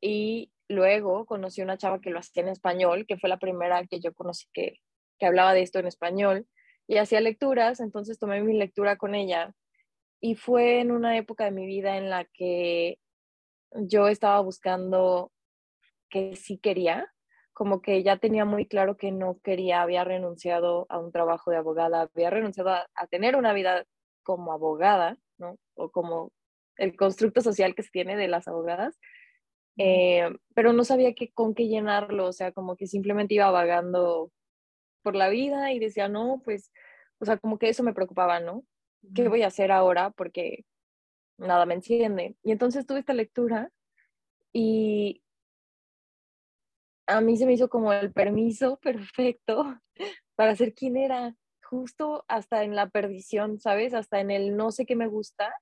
y 0.00 0.50
luego 0.70 1.26
conocí 1.26 1.62
una 1.62 1.76
chava 1.76 2.00
que 2.00 2.10
lo 2.10 2.20
hacía 2.20 2.42
en 2.42 2.48
español, 2.48 3.04
que 3.06 3.18
fue 3.18 3.28
la 3.28 3.38
primera 3.38 3.84
que 3.86 4.00
yo 4.00 4.14
conocí 4.14 4.46
que, 4.52 4.78
que 5.18 5.26
hablaba 5.26 5.52
de 5.52 5.62
esto 5.62 5.80
en 5.80 5.86
español 5.86 6.46
y 6.86 6.98
hacía 6.98 7.20
lecturas, 7.20 7.80
entonces 7.80 8.18
tomé 8.18 8.42
mi 8.42 8.56
lectura 8.56 8.96
con 8.96 9.14
ella 9.14 9.52
y 10.20 10.36
fue 10.36 10.80
en 10.80 10.92
una 10.92 11.16
época 11.16 11.44
de 11.44 11.50
mi 11.50 11.66
vida 11.66 11.96
en 11.96 12.08
la 12.08 12.24
que 12.24 12.98
yo 13.72 14.08
estaba 14.08 14.40
buscando 14.40 15.32
que 16.08 16.36
sí 16.36 16.58
quería, 16.58 17.12
como 17.52 17.82
que 17.82 18.02
ya 18.02 18.16
tenía 18.16 18.44
muy 18.44 18.66
claro 18.66 18.96
que 18.96 19.12
no 19.12 19.38
quería, 19.42 19.82
había 19.82 20.04
renunciado 20.04 20.86
a 20.88 20.98
un 20.98 21.10
trabajo 21.12 21.50
de 21.50 21.56
abogada, 21.56 22.08
había 22.14 22.30
renunciado 22.30 22.70
a, 22.70 23.06
tener 23.10 23.36
una 23.36 23.52
vida 23.52 23.84
como 24.22 24.52
abogada, 24.52 25.18
¿no? 25.38 25.56
O 25.74 25.90
como 25.90 26.32
el 26.76 26.96
constructo 26.96 27.40
social 27.40 27.74
que 27.74 27.82
se 27.82 27.90
tiene 27.90 28.16
de 28.16 28.28
las 28.28 28.48
abogadas, 28.48 28.98
eh, 29.82 30.28
pero 30.54 30.74
no 30.74 30.84
sabía 30.84 31.14
qué, 31.14 31.32
con 31.32 31.54
qué 31.54 31.66
llenarlo, 31.66 32.26
o 32.26 32.32
sea, 32.34 32.52
como 32.52 32.76
que 32.76 32.86
simplemente 32.86 33.32
iba 33.32 33.50
vagando 33.50 34.30
por 35.02 35.16
la 35.16 35.30
vida 35.30 35.72
y 35.72 35.78
decía, 35.78 36.06
no, 36.06 36.42
pues, 36.44 36.70
o 37.18 37.24
sea, 37.24 37.38
como 37.38 37.58
que 37.58 37.70
eso 37.70 37.82
me 37.82 37.94
preocupaba, 37.94 38.40
¿no? 38.40 38.62
¿Qué 39.14 39.28
voy 39.28 39.42
a 39.42 39.46
hacer 39.46 39.72
ahora? 39.72 40.10
Porque 40.10 40.66
nada 41.38 41.64
me 41.64 41.72
enciende. 41.72 42.36
Y 42.42 42.52
entonces 42.52 42.86
tuve 42.86 42.98
esta 42.98 43.14
lectura 43.14 43.70
y 44.52 45.22
a 47.06 47.22
mí 47.22 47.38
se 47.38 47.46
me 47.46 47.54
hizo 47.54 47.70
como 47.70 47.94
el 47.94 48.12
permiso 48.12 48.78
perfecto 48.82 49.80
para 50.34 50.56
ser 50.56 50.74
quien 50.74 50.98
era. 50.98 51.34
justo 51.62 52.26
hasta 52.28 52.64
en 52.64 52.76
la 52.76 52.90
perdición, 52.90 53.58
¿sabes? 53.58 53.94
Hasta 53.94 54.20
en 54.20 54.30
el 54.30 54.58
no 54.58 54.72
sé 54.72 54.84
qué 54.84 54.94
me 54.94 55.06
gusta, 55.06 55.54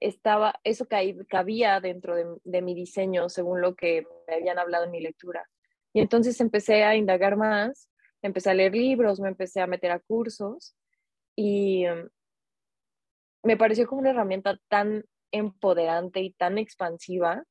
estaba, 0.00 0.60
eso 0.64 0.86
cabía 1.28 1.80
dentro 1.80 2.14
de, 2.14 2.26
de 2.44 2.62
mi 2.62 2.74
diseño, 2.74 3.28
según 3.28 3.60
lo 3.60 3.74
que 3.74 4.06
me 4.28 4.34
habían 4.34 4.58
hablado 4.58 4.84
en 4.84 4.90
mi 4.90 5.00
lectura. 5.00 5.48
Y 5.92 6.00
entonces 6.00 6.40
empecé 6.40 6.84
a 6.84 6.96
indagar 6.96 7.36
más, 7.36 7.88
empecé 8.22 8.50
a 8.50 8.54
leer 8.54 8.74
libros, 8.74 9.20
me 9.20 9.28
empecé 9.28 9.60
a 9.60 9.66
meter 9.66 9.90
a 9.90 10.00
cursos 10.00 10.76
y 11.34 11.84
em, 11.84 12.08
me 13.42 13.56
pareció 13.56 13.86
como 13.86 14.00
una 14.00 14.10
herramienta 14.10 14.58
tan 14.68 15.04
empoderante 15.32 16.20
y 16.20 16.32
tan 16.32 16.58
expansiva 16.58 17.44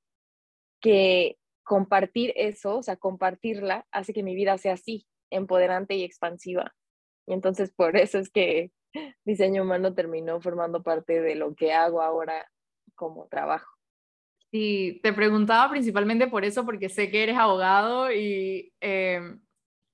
que 0.81 1.37
compartir 1.63 2.33
eso, 2.35 2.77
o 2.77 2.83
sea, 2.83 2.97
compartirla, 2.97 3.87
hace 3.91 4.13
que 4.13 4.23
mi 4.23 4.35
vida 4.35 4.57
sea 4.57 4.73
así, 4.73 5.07
empoderante 5.31 5.95
y 5.95 6.03
expansiva. 6.03 6.75
Y 7.25 7.33
entonces 7.33 7.71
por 7.71 7.97
eso 7.97 8.19
es 8.19 8.29
que 8.29 8.71
diseño 9.25 9.63
humano 9.63 9.93
terminó 9.93 10.41
formando 10.41 10.83
parte 10.83 11.21
de 11.21 11.35
lo 11.35 11.55
que 11.55 11.73
hago 11.73 12.01
ahora 12.01 12.49
como 12.95 13.27
trabajo. 13.27 13.71
Sí, 14.51 14.99
te 15.03 15.11
preguntaba 15.11 15.69
principalmente 15.69 16.27
por 16.27 16.45
eso, 16.45 16.65
porque 16.65 16.87
sé 16.89 17.09
que 17.09 17.23
eres 17.23 17.37
abogado 17.37 18.11
y 18.11 18.73
em, 18.79 19.41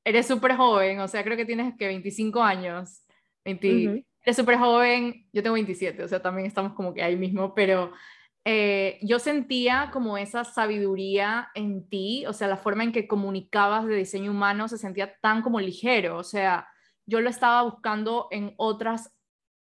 eres 0.05 0.27
súper 0.27 0.55
joven, 0.55 0.99
o 0.99 1.07
sea, 1.07 1.23
creo 1.23 1.35
que 1.35 1.45
tienes 1.45 1.75
que 1.77 1.87
25 1.87 2.43
años. 2.43 3.03
20, 3.43 4.05
Eres 4.23 4.37
súper 4.37 4.57
joven, 4.57 5.27
yo 5.33 5.41
tengo 5.41 5.55
27, 5.55 6.03
o 6.03 6.07
sea, 6.07 6.21
también 6.21 6.45
estamos 6.45 6.73
como 6.73 6.93
que 6.93 7.01
ahí 7.01 7.15
mismo, 7.15 7.55
pero 7.55 7.91
eh, 8.45 8.99
yo 9.01 9.17
sentía 9.17 9.89
como 9.91 10.17
esa 10.17 10.43
sabiduría 10.43 11.49
en 11.55 11.89
ti, 11.89 12.25
o 12.27 12.33
sea, 12.33 12.47
la 12.47 12.57
forma 12.57 12.83
en 12.83 12.91
que 12.91 13.07
comunicabas 13.07 13.87
de 13.87 13.95
diseño 13.95 14.29
humano 14.29 14.67
se 14.67 14.77
sentía 14.77 15.15
tan 15.21 15.41
como 15.41 15.59
ligero, 15.59 16.17
o 16.17 16.23
sea, 16.23 16.67
yo 17.11 17.19
lo 17.19 17.29
estaba 17.29 17.61
buscando 17.63 18.29
en 18.31 18.53
otras 18.55 19.13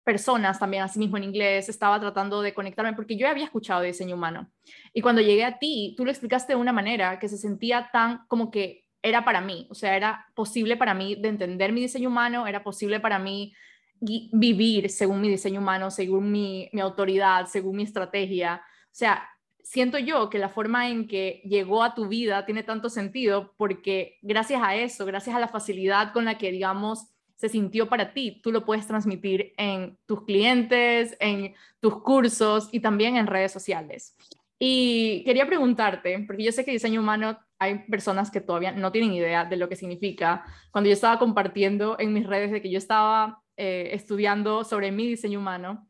personas 0.02 0.58
también, 0.58 0.82
así 0.82 0.98
mismo 0.98 1.16
en 1.16 1.24
inglés, 1.24 1.68
estaba 1.68 2.00
tratando 2.00 2.42
de 2.42 2.52
conectarme 2.52 2.92
porque 2.92 3.16
yo 3.16 3.28
había 3.28 3.44
escuchado 3.44 3.82
diseño 3.82 4.16
humano. 4.16 4.50
Y 4.92 5.00
cuando 5.00 5.22
llegué 5.22 5.44
a 5.44 5.58
ti, 5.58 5.94
tú 5.96 6.04
lo 6.04 6.10
explicaste 6.10 6.54
de 6.54 6.58
una 6.58 6.72
manera 6.72 7.20
que 7.20 7.28
se 7.28 7.38
sentía 7.38 7.88
tan 7.92 8.26
como 8.26 8.50
que 8.50 8.84
era 9.00 9.24
para 9.24 9.40
mí, 9.40 9.68
o 9.70 9.74
sea, 9.74 9.96
era 9.96 10.26
posible 10.34 10.76
para 10.76 10.92
mí 10.92 11.14
de 11.14 11.28
entender 11.28 11.72
mi 11.72 11.80
diseño 11.80 12.08
humano, 12.08 12.48
era 12.48 12.64
posible 12.64 12.98
para 12.98 13.20
mí 13.20 13.54
vivir 14.00 14.90
según 14.90 15.20
mi 15.20 15.28
diseño 15.28 15.60
humano, 15.60 15.90
según 15.92 16.32
mi, 16.32 16.68
mi 16.72 16.80
autoridad, 16.80 17.46
según 17.46 17.76
mi 17.76 17.84
estrategia. 17.84 18.60
O 18.86 18.94
sea, 18.94 19.28
siento 19.62 19.98
yo 19.98 20.30
que 20.30 20.38
la 20.38 20.48
forma 20.48 20.88
en 20.88 21.06
que 21.06 21.42
llegó 21.44 21.82
a 21.82 21.94
tu 21.94 22.08
vida 22.08 22.44
tiene 22.44 22.62
tanto 22.64 22.88
sentido 22.88 23.54
porque 23.56 24.18
gracias 24.22 24.62
a 24.62 24.74
eso, 24.74 25.06
gracias 25.06 25.34
a 25.34 25.40
la 25.40 25.48
facilidad 25.48 26.12
con 26.12 26.24
la 26.24 26.38
que, 26.38 26.50
digamos, 26.50 27.15
se 27.36 27.48
sintió 27.48 27.88
para 27.88 28.12
ti, 28.12 28.40
tú 28.42 28.50
lo 28.50 28.64
puedes 28.64 28.86
transmitir 28.86 29.52
en 29.58 29.98
tus 30.06 30.24
clientes, 30.24 31.16
en 31.20 31.54
tus 31.80 32.02
cursos 32.02 32.68
y 32.72 32.80
también 32.80 33.16
en 33.16 33.26
redes 33.26 33.52
sociales. 33.52 34.16
Y 34.58 35.22
quería 35.24 35.46
preguntarte, 35.46 36.24
porque 36.26 36.44
yo 36.44 36.52
sé 36.52 36.64
que 36.64 36.72
diseño 36.72 37.00
humano 37.00 37.38
hay 37.58 37.80
personas 37.90 38.30
que 38.30 38.40
todavía 38.40 38.72
no 38.72 38.90
tienen 38.90 39.12
idea 39.12 39.44
de 39.44 39.56
lo 39.56 39.68
que 39.68 39.76
significa. 39.76 40.44
Cuando 40.70 40.88
yo 40.88 40.94
estaba 40.94 41.18
compartiendo 41.18 41.96
en 41.98 42.12
mis 42.12 42.26
redes 42.26 42.50
de 42.50 42.62
que 42.62 42.70
yo 42.70 42.78
estaba 42.78 43.42
eh, 43.56 43.90
estudiando 43.92 44.64
sobre 44.64 44.90
mi 44.92 45.06
diseño 45.06 45.38
humano, 45.38 45.88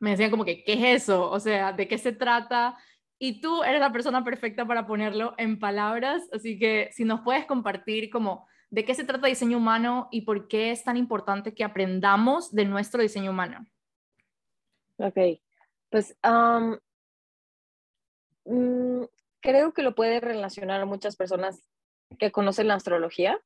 me 0.00 0.10
decían 0.10 0.30
como 0.30 0.44
que, 0.44 0.64
¿qué 0.64 0.72
es 0.72 1.02
eso? 1.02 1.30
O 1.30 1.38
sea, 1.38 1.72
¿de 1.72 1.86
qué 1.86 1.96
se 1.96 2.12
trata? 2.12 2.76
Y 3.20 3.40
tú 3.40 3.62
eres 3.62 3.80
la 3.80 3.92
persona 3.92 4.24
perfecta 4.24 4.66
para 4.66 4.84
ponerlo 4.84 5.34
en 5.38 5.60
palabras, 5.60 6.28
así 6.32 6.58
que 6.58 6.90
si 6.92 7.04
nos 7.04 7.20
puedes 7.20 7.44
compartir 7.46 8.10
como 8.10 8.48
de 8.72 8.86
qué 8.86 8.94
se 8.94 9.04
trata 9.04 9.26
diseño 9.26 9.58
humano 9.58 10.08
y 10.10 10.22
por 10.22 10.48
qué 10.48 10.70
es 10.70 10.82
tan 10.82 10.96
importante 10.96 11.54
que 11.54 11.62
aprendamos 11.62 12.52
de 12.52 12.64
nuestro 12.64 13.02
diseño 13.02 13.30
humano. 13.30 13.66
Ok, 14.96 15.18
pues 15.90 16.16
mm, 18.46 19.02
creo 19.40 19.74
que 19.74 19.82
lo 19.82 19.94
puede 19.94 20.20
relacionar 20.20 20.86
muchas 20.86 21.16
personas 21.16 21.62
que 22.18 22.32
conocen 22.32 22.68
la 22.68 22.74
astrología 22.74 23.38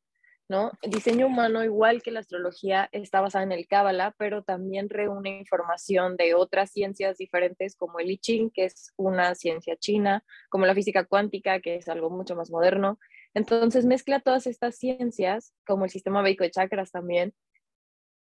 ¿no? 0.49 0.71
El 0.81 0.93
diseño 0.93 1.27
humano, 1.27 1.65
igual 1.65 2.03
que 2.03 2.11
la 2.11 2.21
astrología, 2.21 2.89
está 2.93 3.21
basada 3.21 3.45
en 3.45 3.53
el 3.53 3.67
Cábala, 3.67 4.15
pero 4.17 4.43
también 4.43 4.89
reúne 4.89 5.39
información 5.39 6.17
de 6.17 6.35
otras 6.35 6.71
ciencias 6.71 7.19
diferentes 7.19 7.75
como 7.77 7.99
el 7.99 8.11
I 8.11 8.19
Ching, 8.19 8.51
que 8.51 8.67
es 8.67 8.93
una 8.97 9.35
ciencia 9.35 9.77
china, 9.77 10.25
como 10.49 10.67
la 10.67 10.75
física 10.75 11.05
cuántica, 11.05 11.61
que 11.61 11.77
es 11.77 11.89
algo 11.89 12.11
mucho 12.11 12.37
más 12.37 12.51
moderno. 12.51 12.99
Entonces 13.37 13.85
mezcla 13.85 14.21
todas 14.21 14.47
estas 14.47 14.79
ciencias, 14.79 15.53
como 15.67 15.85
el 15.85 15.91
sistema 15.91 16.23
védico 16.23 16.43
de 16.43 16.51
chakras 16.51 16.91
también, 16.91 17.35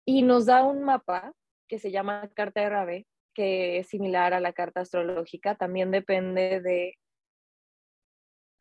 y 0.04 0.24
nos 0.24 0.48
da 0.48 0.64
un 0.64 0.82
mapa 0.82 1.32
que 1.68 1.78
se 1.78 1.92
llama 1.92 2.28
carta 2.34 2.62
de 2.62 2.70
Rabe, 2.70 3.08
que 3.36 3.78
es 3.78 3.88
similar 3.88 4.34
a 4.34 4.40
la 4.40 4.52
carta 4.52 4.82
astrológica, 4.82 5.54
también 5.54 5.92
depende 5.92 6.60
de 6.60 6.96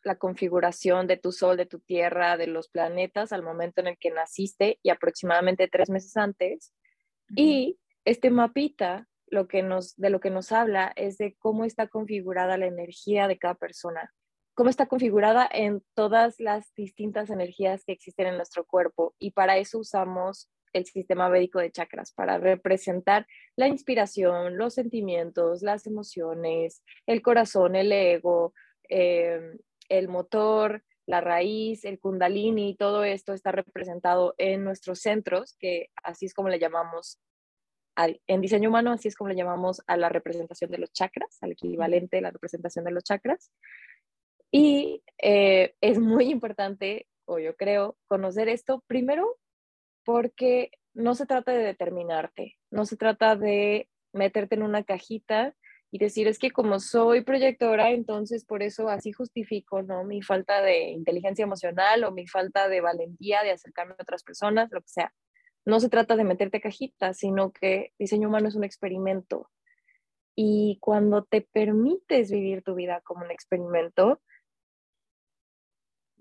la 0.03 0.17
configuración 0.17 1.07
de 1.07 1.17
tu 1.17 1.33
Sol, 1.33 1.57
de 1.57 1.65
tu 1.65 1.81
Tierra, 1.81 2.37
de 2.37 2.47
los 2.47 2.69
planetas 2.69 3.33
al 3.33 3.43
momento 3.43 3.81
en 3.81 3.87
el 3.87 3.99
que 3.99 4.11
naciste 4.11 4.79
y 4.83 4.91
aproximadamente 4.91 5.67
tres 5.69 5.89
meses 5.89 6.15
antes. 6.15 6.75
Y 7.35 7.79
este 8.05 8.29
mapita 8.29 9.09
lo 9.29 9.49
que 9.49 9.63
nos, 9.63 9.97
de 9.97 10.11
lo 10.11 10.21
que 10.21 10.29
nos 10.29 10.53
habla 10.53 10.93
es 10.95 11.17
de 11.17 11.37
cómo 11.39 11.65
está 11.65 11.89
configurada 11.89 12.59
la 12.59 12.67
energía 12.67 13.29
de 13.29 13.39
cada 13.39 13.55
persona, 13.55 14.13
cómo 14.55 14.71
está 14.71 14.87
configurada 14.87 15.49
en 15.51 15.83
todas 15.95 16.41
las 16.41 16.73
distintas 16.75 17.31
energías 17.31 17.85
que 17.85 17.93
existen 17.93 18.29
en 18.29 18.37
nuestro 18.37 18.65
cuerpo. 18.65 19.15
Y 19.19 19.33
para 19.33 19.59
eso 19.59 19.79
usamos 19.79 20.49
el 20.73 20.87
sistema 20.87 21.29
védico 21.29 21.61
de 21.61 21.71
chakras, 21.71 22.13
para 22.13 22.39
representar 22.39 23.27
la 23.57 23.69
inspiración, 23.69 24.59
los 24.59 24.75
sentimientos, 24.75 25.63
las 25.63 25.87
emociones, 25.87 26.83
el 27.07 27.23
corazón, 27.23 27.77
el 27.77 27.93
ego, 27.93 28.53
eh, 28.89 29.41
el 29.89 30.09
motor, 30.09 30.83
la 31.07 31.21
raíz, 31.21 31.85
el 31.85 32.01
kundalini, 32.01 32.77
todo 32.77 33.05
esto 33.05 33.35
está 33.35 33.53
representado 33.53 34.35
en 34.39 34.65
nuestros 34.65 35.01
centros, 35.01 35.57
que 35.59 35.91
así 36.03 36.27
es 36.27 36.35
como 36.35 36.49
le 36.49 36.59
llamamos, 36.59 37.21
en 37.97 38.41
diseño 38.41 38.71
humano, 38.71 38.93
así 38.93 39.07
es 39.07 39.15
como 39.15 39.29
le 39.29 39.37
llamamos 39.37 39.81
a 39.87 39.97
la 39.97 40.09
representación 40.09 40.71
de 40.71 40.79
los 40.79 40.93
chakras, 40.93 41.39
al 41.43 41.53
equivalente 41.53 42.17
de 42.17 42.23
la 42.23 42.33
representación 42.33 42.85
de 42.85 42.91
los 42.91 43.05
chakras. 43.05 43.53
Y 44.57 45.03
eh, 45.21 45.75
es 45.81 45.99
muy 45.99 46.31
importante, 46.31 47.09
o 47.25 47.41
yo 47.41 47.57
creo, 47.57 47.97
conocer 48.07 48.49
esto 48.49 48.85
primero 48.87 49.37
porque 50.05 50.71
no 50.93 51.17
se 51.17 51.27
trata 51.27 51.51
de 51.51 51.65
determinarte, 51.65 52.57
no 52.71 52.87
se 52.87 52.97
trata 52.97 53.35
de 53.35 53.89
meterte 54.13 54.55
en 54.55 54.63
una 54.63 54.85
cajita 54.85 55.57
y 55.91 55.99
decir, 55.99 56.29
es 56.29 56.39
que 56.39 56.53
como 56.53 56.79
soy 56.79 57.23
proyectora, 57.23 57.91
entonces 57.91 58.45
por 58.45 58.63
eso 58.63 58.89
así 58.89 59.11
justifico, 59.11 59.83
¿no? 59.83 60.05
Mi 60.05 60.23
falta 60.23 60.63
de 60.63 60.91
inteligencia 60.91 61.43
emocional 61.43 62.05
o 62.05 62.13
mi 62.13 62.29
falta 62.29 62.69
de 62.69 62.81
valentía 62.81 63.43
de 63.43 63.51
acercarme 63.51 63.97
a 63.99 64.03
otras 64.05 64.23
personas, 64.23 64.71
lo 64.71 64.83
que 64.83 64.89
sea. 64.89 65.13
No 65.65 65.81
se 65.81 65.89
trata 65.89 66.15
de 66.15 66.23
meterte 66.23 66.61
cajitas, 66.61 67.19
sino 67.19 67.51
que 67.51 67.93
diseño 67.99 68.29
humano 68.29 68.47
es 68.47 68.55
un 68.55 68.63
experimento. 68.63 69.51
Y 70.37 70.79
cuando 70.81 71.25
te 71.25 71.41
permites 71.41 72.31
vivir 72.31 72.63
tu 72.63 72.77
vida 72.77 73.01
como 73.01 73.25
un 73.25 73.33
experimento, 73.33 74.21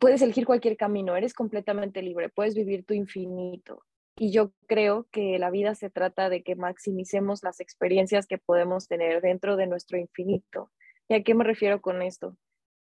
puedes 0.03 0.21
elegir 0.21 0.45
cualquier 0.45 0.75
camino, 0.75 1.15
eres 1.15 1.33
completamente 1.33 2.01
libre, 2.01 2.27
puedes 2.27 2.55
vivir 2.55 2.83
tu 2.83 2.93
infinito. 2.93 3.85
Y 4.17 4.33
yo 4.33 4.51
creo 4.67 5.07
que 5.13 5.39
la 5.39 5.49
vida 5.49 5.75
se 5.75 5.89
trata 5.89 6.27
de 6.27 6.43
que 6.43 6.57
maximicemos 6.57 7.41
las 7.41 7.61
experiencias 7.61 8.27
que 8.27 8.37
podemos 8.37 8.89
tener 8.89 9.21
dentro 9.21 9.55
de 9.55 9.65
nuestro 9.65 9.97
infinito. 9.97 10.73
¿Y 11.07 11.13
a 11.13 11.23
qué 11.23 11.33
me 11.33 11.45
refiero 11.45 11.79
con 11.79 12.01
esto? 12.01 12.35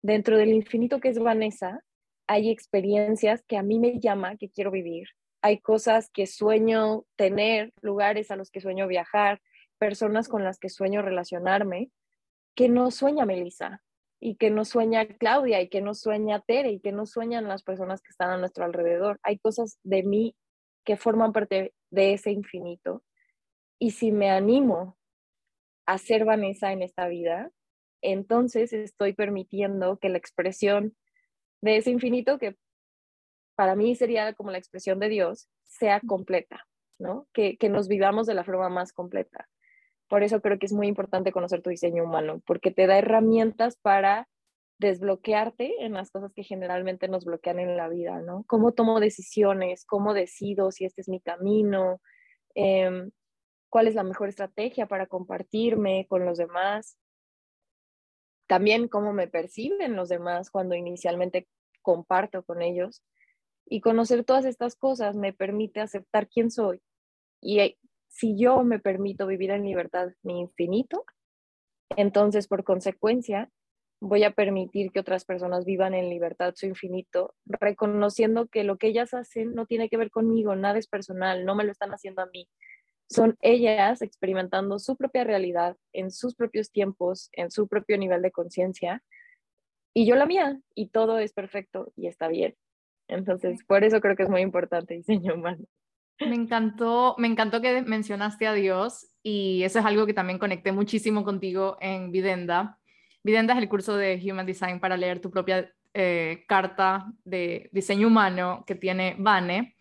Dentro 0.03 0.39
del 0.39 0.51
infinito 0.51 1.01
que 1.01 1.09
es 1.09 1.19
Vanessa, 1.19 1.83
hay 2.29 2.49
experiencias 2.49 3.43
que 3.43 3.57
a 3.57 3.65
mí 3.65 3.81
me 3.81 3.99
llama, 3.99 4.37
que 4.37 4.49
quiero 4.49 4.71
vivir. 4.71 5.09
Hay 5.43 5.59
cosas 5.59 6.11
que 6.11 6.29
sueño 6.29 7.07
tener, 7.17 7.73
lugares 7.81 8.31
a 8.31 8.37
los 8.37 8.53
que 8.53 8.61
sueño 8.61 8.87
viajar, 8.87 9.43
personas 9.79 10.29
con 10.29 10.45
las 10.45 10.61
que 10.61 10.69
sueño 10.69 11.03
relacionarme, 11.03 11.91
que 12.55 12.69
no 12.69 12.93
sueña 12.93 13.27
Melissa 13.27 13.83
y 14.21 14.37
que 14.37 14.51
no 14.51 14.67
sueña 14.67 15.07
Claudia 15.07 15.63
y 15.63 15.69
que 15.69 15.81
no 15.81 15.95
sueña 15.95 16.41
Tere 16.41 16.73
y 16.73 16.81
que 16.81 16.93
no 16.93 17.07
sueñan 17.07 17.49
las 17.49 17.63
personas 17.63 18.03
que 18.03 18.11
están 18.11 18.31
a 18.31 18.37
nuestro 18.37 18.65
alrededor. 18.65 19.19
Hay 19.23 19.39
cosas 19.39 19.79
de 19.83 20.03
mí 20.03 20.37
que 20.85 20.97
forman 20.97 21.33
parte 21.33 21.73
de 21.91 22.13
ese 22.13 22.31
infinito. 22.31 23.03
Y 23.79 23.93
si 23.93 24.13
me 24.13 24.31
animo 24.31 24.99
a 25.87 25.97
ser 25.97 26.27
Vanessa 26.27 26.73
en 26.73 26.83
esta 26.83 27.09
vida, 27.09 27.51
entonces 28.03 28.75
estoy 28.75 29.15
permitiendo 29.15 29.99
que 29.99 30.11
la 30.11 30.19
expresión 30.19 30.95
de 31.63 31.79
ese 31.79 31.91
infinito, 31.91 32.39
que 32.39 32.57
para 33.57 33.75
mí 33.75 33.95
sería 33.97 34.35
como 34.35 34.51
la 34.51 34.59
expresión 34.59 34.99
de 34.99 35.09
Dios, 35.09 35.49
sea 35.65 36.01
completa, 36.01 36.67
¿no? 36.99 37.27
Que, 37.33 37.57
que 37.57 37.69
nos 37.71 37.89
vivamos 37.89 38.27
de 38.27 38.35
la 38.35 38.45
forma 38.45 38.69
más 38.69 38.93
completa. 38.93 39.49
Por 40.11 40.23
eso 40.23 40.43
creo 40.43 40.59
que 40.59 40.67
es 40.67 40.73
muy 40.75 40.89
importante 40.89 41.33
conocer 41.33 41.63
tu 41.63 41.71
diseño 41.71 42.05
humano, 42.05 42.43
porque 42.45 42.71
te 42.71 42.87
da 42.87 42.99
herramientas 42.99 43.79
para 43.81 44.29
desbloquearte 44.79 45.85
en 45.85 45.93
las 45.93 46.11
cosas 46.11 46.33
que 46.35 46.43
generalmente 46.43 47.09
nos 47.09 47.25
bloquean 47.25 47.61
en 47.61 47.77
la 47.77 47.89
vida, 47.89 48.21
¿no? 48.21 48.45
¿Cómo 48.49 48.73
tomo 48.73 48.99
decisiones? 48.99 49.85
¿Cómo 49.87 50.13
decido 50.13 50.73
si 50.73 50.85
este 50.85 51.01
es 51.01 51.09
mi 51.09 51.21
camino? 51.21 52.01
em, 52.55 53.13
cuál 53.71 53.87
es 53.87 53.95
la 53.95 54.03
mejor 54.03 54.29
estrategia 54.29 54.87
para 54.87 55.07
compartirme 55.07 56.07
con 56.09 56.27
los 56.27 56.39
demás, 56.39 56.99
también 58.49 58.89
cómo 58.89 59.13
me 59.13 59.29
perciben 59.29 59.95
los 59.95 60.09
demás 60.09 60.51
cuando 60.51 60.75
inicialmente 60.75 61.47
comparto 61.83 62.43
con 62.43 62.63
ellos. 62.63 63.05
Y 63.65 63.81
conocer 63.81 64.25
todas 64.25 64.45
estas 64.45 64.75
cosas 64.75 65.15
me 65.15 65.33
permite 65.33 65.81
aceptar 65.81 66.29
quién 66.29 66.51
soy. 66.51 66.83
Y 67.41 67.79
si 68.11 68.37
yo 68.37 68.63
me 68.65 68.81
permito 68.81 69.27
vivir 69.27 69.51
en 69.53 69.65
libertad 69.65 70.13
mi 70.23 70.41
infinito, 70.41 71.05
entonces 71.97 72.49
por 72.49 72.65
consecuencia 72.65 73.51
voy 74.01 74.25
a 74.25 74.33
permitir 74.33 74.91
que 74.91 75.01
otras 75.01 75.25
personas 75.25 75.65
vivan 75.65 75.95
en 75.95 76.09
libertad 76.09 76.55
su 76.57 76.67
infinito, 76.67 77.35
reconociendo 77.45 78.49
que 78.49 78.65
lo 78.65 78.79
que 78.79 78.89
ellas 78.89 79.15
hacen 79.15 79.55
no 79.55 79.67
tiene 79.67 79.89
que 79.89 79.97
ver 79.97 80.11
conmigo, 80.11 80.57
nada 80.57 80.79
es 80.79 80.89
personal, 80.89 81.45
no 81.45 81.55
me 81.55 81.65
lo 81.65 81.71
están 81.71 81.91
haciendo 81.91 82.23
a 82.23 82.27
mí. 82.27 82.49
Son 83.09 83.37
ellas 83.43 84.03
experimentando 84.03 84.79
su 84.79 84.97
propia 84.97 85.25
realidad 85.25 85.77
en 85.93 86.11
sus 86.11 86.35
propios 86.35 86.71
tiempos, 86.71 87.29
en 87.33 87.51
su 87.51 87.69
propio 87.69 87.99
nivel 87.99 88.23
de 88.23 88.31
conciencia, 88.31 89.03
y 89.93 90.07
yo 90.07 90.15
la 90.15 90.27
mía, 90.27 90.61
y 90.75 90.89
todo 90.89 91.19
es 91.19 91.33
perfecto 91.33 91.93
y 91.97 92.07
está 92.07 92.29
bien. 92.29 92.57
Entonces, 93.09 93.65
por 93.65 93.85
eso 93.85 94.01
creo 94.01 94.17
que 94.17 94.23
es 94.23 94.31
muy 94.31 94.41
importante 94.41 94.95
diseño 94.95 95.35
humano. 95.35 95.67
Me 96.21 96.35
encantó, 96.35 97.15
me 97.19 97.29
encantó 97.29 97.61
que 97.61 97.83
mencionaste 97.83 98.47
a 98.47 98.53
Dios 98.53 99.09
y 99.23 99.63
eso 99.63 99.79
es 99.79 99.85
algo 99.85 100.07
que 100.07 100.15
también 100.15 100.39
conecté 100.39 100.71
muchísimo 100.71 101.25
contigo 101.25 101.79
en 101.81 102.13
Videnda. 102.13 102.79
Videnda 103.23 103.55
es 103.55 103.61
el 103.61 103.69
curso 103.69 103.97
de 103.97 104.21
Human 104.23 104.47
Design 104.47 104.81
para 104.81 104.97
leer 104.97 105.21
tu 105.21 105.31
propia 105.31 105.73
eh, 105.95 106.45
carta 106.47 107.13
de 107.25 107.69
diseño 107.73 108.07
humano 108.07 108.65
que 108.67 108.75
tiene 108.75 109.17
Vane. 109.19 109.75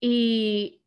Y 0.00 0.82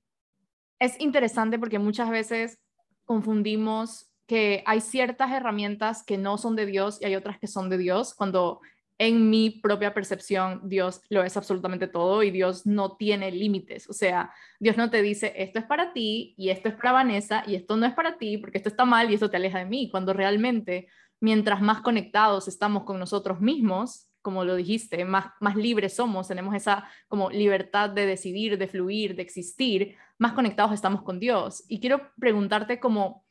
es 0.79 0.99
interesante 0.99 1.59
porque 1.59 1.79
muchas 1.79 2.09
veces 2.09 2.59
confundimos 3.05 4.11
que 4.25 4.63
hay 4.65 4.81
ciertas 4.81 5.31
herramientas 5.31 6.03
que 6.03 6.17
no 6.17 6.37
son 6.37 6.55
de 6.55 6.65
Dios 6.65 6.99
y 6.99 7.05
hay 7.05 7.15
otras 7.15 7.37
que 7.39 7.47
son 7.47 7.69
de 7.69 7.77
Dios, 7.77 8.13
cuando 8.15 8.61
en 8.97 9.29
mi 9.29 9.49
propia 9.49 9.93
percepción, 9.93 10.61
Dios 10.63 11.01
lo 11.09 11.23
es 11.23 11.35
absolutamente 11.35 11.87
todo 11.87 12.23
y 12.23 12.31
Dios 12.31 12.65
no 12.65 12.95
tiene 12.95 13.31
límites. 13.31 13.89
O 13.89 13.93
sea, 13.93 14.31
Dios 14.59 14.77
no 14.77 14.89
te 14.89 15.01
dice, 15.01 15.33
esto 15.35 15.59
es 15.59 15.65
para 15.65 15.93
ti 15.93 16.35
y 16.37 16.49
esto 16.49 16.69
es 16.69 16.75
para 16.75 16.91
Vanessa 16.93 17.43
y 17.47 17.55
esto 17.55 17.75
no 17.75 17.85
es 17.85 17.93
para 17.93 18.17
ti 18.17 18.37
porque 18.37 18.57
esto 18.57 18.69
está 18.69 18.85
mal 18.85 19.09
y 19.09 19.15
esto 19.15 19.29
te 19.29 19.37
aleja 19.37 19.59
de 19.59 19.65
mí. 19.65 19.89
Cuando 19.89 20.13
realmente, 20.13 20.87
mientras 21.19 21.61
más 21.61 21.81
conectados 21.81 22.47
estamos 22.47 22.83
con 22.83 22.99
nosotros 22.99 23.41
mismos, 23.41 24.09
como 24.21 24.45
lo 24.45 24.55
dijiste, 24.55 25.03
más, 25.03 25.27
más 25.41 25.55
libres 25.55 25.95
somos, 25.95 26.29
tenemos 26.29 26.55
esa 26.55 26.87
como 27.09 27.29
libertad 27.29 27.89
de 27.89 28.05
decidir, 28.05 28.57
de 28.57 28.67
fluir, 28.67 29.15
de 29.15 29.21
existir, 29.21 29.97
más 30.17 30.31
conectados 30.33 30.71
estamos 30.71 31.01
con 31.03 31.19
Dios. 31.19 31.65
Y 31.67 31.81
quiero 31.81 32.09
preguntarte 32.17 32.79
como, 32.79 33.25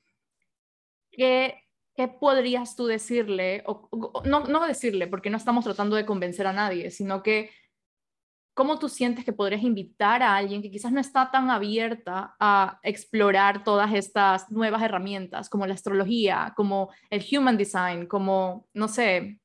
¿qué 1.11 1.63
¿qué 1.95 2.09
podrías 2.09 2.77
tú 2.77 2.87
decirle? 2.87 3.63
O, 3.67 3.89
no, 4.25 4.67
decirle, 4.67 5.07
porque 5.07 5.31
no 5.31 5.37
estamos 5.37 5.65
tratando 5.65 5.97
de 5.97 6.07
convencer 6.07 6.47
a 6.47 6.53
nadie, 6.53 6.91
sino 6.91 7.23
que 7.23 7.51
¿cómo 8.55 8.79
tú 8.79 8.89
sientes 8.89 9.25
que 9.25 9.33
podrías 9.33 9.63
invitar 9.63 10.23
a 10.23 10.37
alguien 10.37 10.63
que 10.63 10.71
quizás 10.71 10.93
no 10.93 11.01
está 11.01 11.31
tan 11.31 11.51
abierta 11.51 12.37
a 12.39 12.81
explorar 12.83 13.65
todas 13.65 13.93
estas 13.95 14.51
nuevas 14.51 14.83
herramientas, 14.83 15.49
como 15.49 15.67
la 15.67 15.75
astrología, 15.75 16.53
como 16.57 16.91
el 17.11 17.25
human 17.31 17.57
design, 17.57 18.07
como, 18.07 18.69
no 18.75 18.89
sé, 18.89 19.41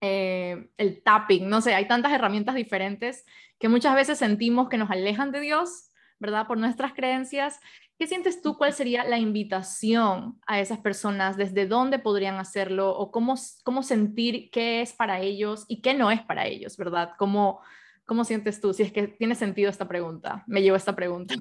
eh, 0.00 0.68
el 0.76 1.02
tapping, 1.04 1.48
no 1.48 1.60
sé, 1.60 1.74
hay 1.74 1.86
tantas 1.86 2.12
herramientas 2.12 2.56
diferentes 2.56 3.24
que 3.60 3.68
muchas 3.68 3.94
veces 3.94 4.18
sentimos 4.18 4.68
que 4.68 4.78
nos 4.78 4.90
alejan 4.90 5.30
de 5.30 5.40
Dios, 5.40 5.90
¿verdad? 6.18 6.48
Por 6.48 6.58
nuestras 6.58 6.92
creencias 6.92 7.60
¿Qué 8.02 8.08
sientes 8.08 8.42
tú? 8.42 8.58
¿Cuál 8.58 8.72
sería 8.72 9.04
la 9.04 9.16
invitación 9.16 10.40
a 10.44 10.58
esas 10.58 10.80
personas? 10.80 11.36
¿Desde 11.36 11.68
dónde 11.68 12.00
podrían 12.00 12.34
hacerlo? 12.34 12.90
¿O 12.90 13.12
cómo, 13.12 13.36
cómo 13.62 13.84
sentir 13.84 14.50
qué 14.50 14.80
es 14.80 14.92
para 14.92 15.20
ellos 15.20 15.64
y 15.68 15.82
qué 15.82 15.94
no 15.94 16.10
es 16.10 16.20
para 16.20 16.48
ellos, 16.48 16.76
verdad? 16.76 17.12
¿Cómo, 17.16 17.60
¿Cómo 18.04 18.24
sientes 18.24 18.60
tú? 18.60 18.72
Si 18.72 18.82
es 18.82 18.90
que 18.90 19.06
tiene 19.06 19.36
sentido 19.36 19.70
esta 19.70 19.86
pregunta. 19.86 20.42
Me 20.48 20.62
llevo 20.62 20.74
esta 20.74 20.96
pregunta. 20.96 21.36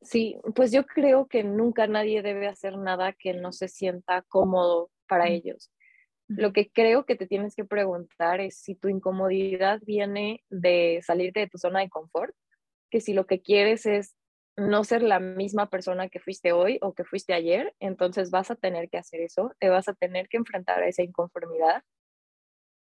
Sí, 0.00 0.36
pues 0.54 0.72
yo 0.72 0.86
creo 0.86 1.26
que 1.26 1.44
nunca 1.44 1.86
nadie 1.86 2.22
debe 2.22 2.48
hacer 2.48 2.78
nada 2.78 3.12
que 3.12 3.34
no 3.34 3.52
se 3.52 3.68
sienta 3.68 4.22
cómodo 4.22 4.90
para 5.06 5.28
ellos. 5.28 5.70
Lo 6.26 6.54
que 6.54 6.70
creo 6.70 7.04
que 7.04 7.16
te 7.16 7.26
tienes 7.26 7.54
que 7.54 7.66
preguntar 7.66 8.40
es 8.40 8.56
si 8.56 8.74
tu 8.76 8.88
incomodidad 8.88 9.78
viene 9.84 10.42
de 10.48 11.00
salirte 11.04 11.40
de 11.40 11.48
tu 11.48 11.58
zona 11.58 11.80
de 11.80 11.90
confort, 11.90 12.34
que 12.90 13.02
si 13.02 13.12
lo 13.12 13.26
que 13.26 13.42
quieres 13.42 13.84
es 13.84 14.16
no 14.56 14.84
ser 14.84 15.02
la 15.02 15.18
misma 15.18 15.70
persona 15.70 16.08
que 16.08 16.20
fuiste 16.20 16.52
hoy 16.52 16.78
o 16.82 16.94
que 16.94 17.04
fuiste 17.04 17.32
ayer, 17.32 17.74
entonces 17.80 18.30
vas 18.30 18.50
a 18.50 18.56
tener 18.56 18.90
que 18.90 18.98
hacer 18.98 19.20
eso, 19.20 19.52
te 19.58 19.68
vas 19.68 19.88
a 19.88 19.94
tener 19.94 20.28
que 20.28 20.36
enfrentar 20.36 20.82
a 20.82 20.88
esa 20.88 21.02
inconformidad. 21.02 21.82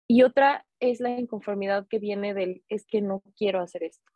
Y 0.08 0.22
otra 0.22 0.66
es 0.80 1.00
la 1.00 1.10
inconformidad 1.10 1.86
que 1.88 1.98
viene 1.98 2.34
del, 2.34 2.64
es 2.68 2.86
que 2.86 3.00
no 3.00 3.22
quiero 3.36 3.60
hacer 3.60 3.84
esto, 3.84 4.10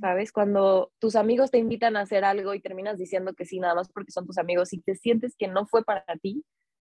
¿sabes? 0.00 0.32
Cuando 0.32 0.92
tus 0.98 1.16
amigos 1.16 1.50
te 1.50 1.58
invitan 1.58 1.96
a 1.96 2.02
hacer 2.02 2.24
algo 2.24 2.54
y 2.54 2.60
terminas 2.60 2.98
diciendo 2.98 3.34
que 3.34 3.46
sí, 3.46 3.60
nada 3.60 3.74
más 3.74 3.88
porque 3.90 4.12
son 4.12 4.26
tus 4.26 4.38
amigos 4.38 4.72
y 4.72 4.80
te 4.80 4.96
sientes 4.96 5.36
que 5.36 5.48
no 5.48 5.66
fue 5.66 5.84
para 5.84 6.04
ti, 6.20 6.44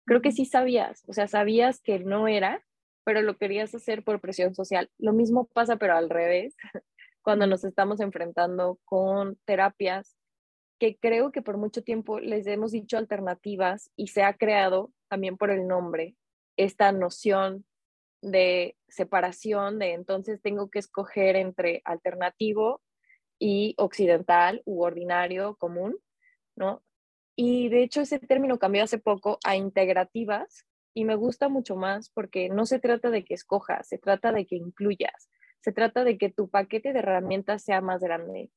creo 0.05 0.21
que 0.21 0.31
sí 0.31 0.45
sabías, 0.45 1.03
o 1.07 1.13
sea, 1.13 1.27
sabías 1.27 1.81
que 1.81 1.99
no 1.99 2.27
era, 2.27 2.63
pero 3.05 3.21
lo 3.21 3.37
querías 3.37 3.73
hacer 3.75 4.03
por 4.03 4.19
presión 4.21 4.55
social. 4.55 4.89
Lo 4.97 5.13
mismo 5.13 5.45
pasa, 5.47 5.77
pero 5.77 5.95
al 5.95 6.09
revés, 6.09 6.55
cuando 7.23 7.47
nos 7.47 7.63
estamos 7.63 7.99
enfrentando 7.99 8.79
con 8.85 9.37
terapias 9.45 10.15
que 10.79 10.97
creo 10.97 11.31
que 11.31 11.41
por 11.41 11.57
mucho 11.57 11.81
tiempo 11.81 12.19
les 12.19 12.45
hemos 12.45 12.71
dicho 12.71 12.97
alternativas 12.97 13.89
y 13.95 14.07
se 14.07 14.23
ha 14.23 14.33
creado 14.33 14.91
también 15.07 15.37
por 15.37 15.49
el 15.49 15.67
nombre 15.67 16.15
esta 16.57 16.91
noción 16.91 17.65
de 18.21 18.75
separación, 18.87 19.79
de 19.79 19.93
entonces 19.93 20.41
tengo 20.41 20.69
que 20.69 20.79
escoger 20.79 21.35
entre 21.35 21.81
alternativo 21.85 22.81
y 23.39 23.75
occidental 23.77 24.61
u 24.65 24.83
ordinario 24.83 25.55
común, 25.55 25.97
¿no? 26.55 26.83
Y 27.35 27.69
de 27.69 27.83
hecho 27.83 28.01
ese 28.01 28.19
término 28.19 28.59
cambió 28.59 28.83
hace 28.83 28.99
poco 28.99 29.39
a 29.43 29.55
integrativas 29.55 30.65
y 30.93 31.05
me 31.05 31.15
gusta 31.15 31.49
mucho 31.49 31.75
más 31.75 32.09
porque 32.09 32.49
no 32.49 32.65
se 32.65 32.79
trata 32.79 33.09
de 33.09 33.25
que 33.25 33.33
escojas, 33.33 33.87
se 33.87 33.97
trata 33.97 34.31
de 34.31 34.45
que 34.45 34.55
incluyas 34.55 35.29
se 35.63 35.71
trata 35.71 36.03
de 36.03 36.17
que 36.17 36.29
tu 36.29 36.49
paquete 36.49 36.91
de 36.91 36.99
herramientas 36.99 37.63
sea 37.63 37.79
más 37.79 38.01
grande. 38.01 38.51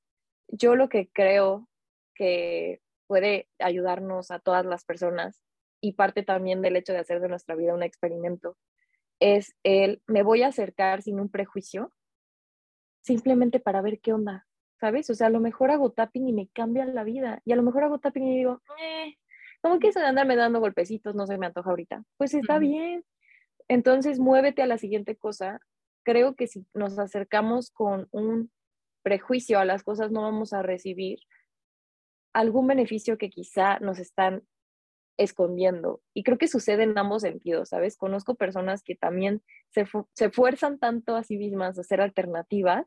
Yo 0.48 0.74
lo 0.74 0.88
que 0.88 1.08
creo 1.08 1.68
que 2.14 2.80
puede 3.06 3.48
ayudarnos 3.60 4.32
a 4.32 4.40
todas 4.40 4.66
las 4.66 4.84
personas 4.84 5.40
y 5.80 5.92
parte 5.92 6.24
también 6.24 6.62
del 6.62 6.74
hecho 6.74 6.92
de 6.92 6.98
hacer 6.98 7.20
de 7.20 7.28
nuestra 7.28 7.54
vida 7.54 7.74
un 7.74 7.84
experimento 7.84 8.56
es 9.20 9.54
el 9.62 10.02
me 10.08 10.24
voy 10.24 10.42
a 10.42 10.48
acercar 10.48 11.00
sin 11.02 11.20
un 11.20 11.30
prejuicio 11.30 11.92
simplemente 13.02 13.60
para 13.60 13.82
ver 13.82 14.00
qué 14.00 14.12
onda, 14.12 14.46
¿sabes? 14.80 15.08
O 15.08 15.14
sea, 15.14 15.28
a 15.28 15.30
lo 15.30 15.38
mejor 15.38 15.70
hago 15.70 15.92
tapping 15.92 16.28
y 16.28 16.32
me 16.32 16.48
cambia 16.48 16.84
la 16.86 17.04
vida 17.04 17.40
y 17.44 17.52
a 17.52 17.56
lo 17.56 17.62
mejor 17.62 17.84
hago 17.84 18.00
tapping 18.00 18.24
y 18.24 18.36
digo, 18.38 18.60
eh, 18.82 19.14
¿cómo 19.62 19.78
que 19.78 19.88
eso 19.88 20.00
de 20.00 20.06
andarme 20.06 20.34
dando 20.34 20.58
golpecitos 20.58 21.14
no 21.14 21.24
se 21.28 21.38
me 21.38 21.46
antoja 21.46 21.70
ahorita? 21.70 22.02
Pues 22.16 22.34
está 22.34 22.58
bien. 22.58 23.04
Entonces 23.68 24.18
muévete 24.18 24.62
a 24.62 24.66
la 24.66 24.78
siguiente 24.78 25.16
cosa 25.16 25.60
creo 26.06 26.36
que 26.36 26.46
si 26.46 26.64
nos 26.72 27.00
acercamos 27.00 27.72
con 27.72 28.06
un 28.12 28.52
prejuicio 29.02 29.58
a 29.58 29.64
las 29.64 29.82
cosas 29.82 30.12
no 30.12 30.22
vamos 30.22 30.52
a 30.52 30.62
recibir 30.62 31.18
algún 32.32 32.68
beneficio 32.68 33.18
que 33.18 33.28
quizá 33.28 33.80
nos 33.80 33.98
están 33.98 34.44
escondiendo. 35.18 36.00
Y 36.14 36.22
creo 36.22 36.38
que 36.38 36.46
sucede 36.46 36.84
en 36.84 36.96
ambos 36.96 37.22
sentidos, 37.22 37.70
¿sabes? 37.70 37.96
Conozco 37.96 38.36
personas 38.36 38.84
que 38.84 38.94
también 38.94 39.42
se, 39.70 39.84
se 40.14 40.30
fuerzan 40.30 40.78
tanto 40.78 41.16
a 41.16 41.24
sí 41.24 41.38
mismas 41.38 41.76
a 41.76 41.80
hacer 41.80 42.00
alternativas 42.00 42.86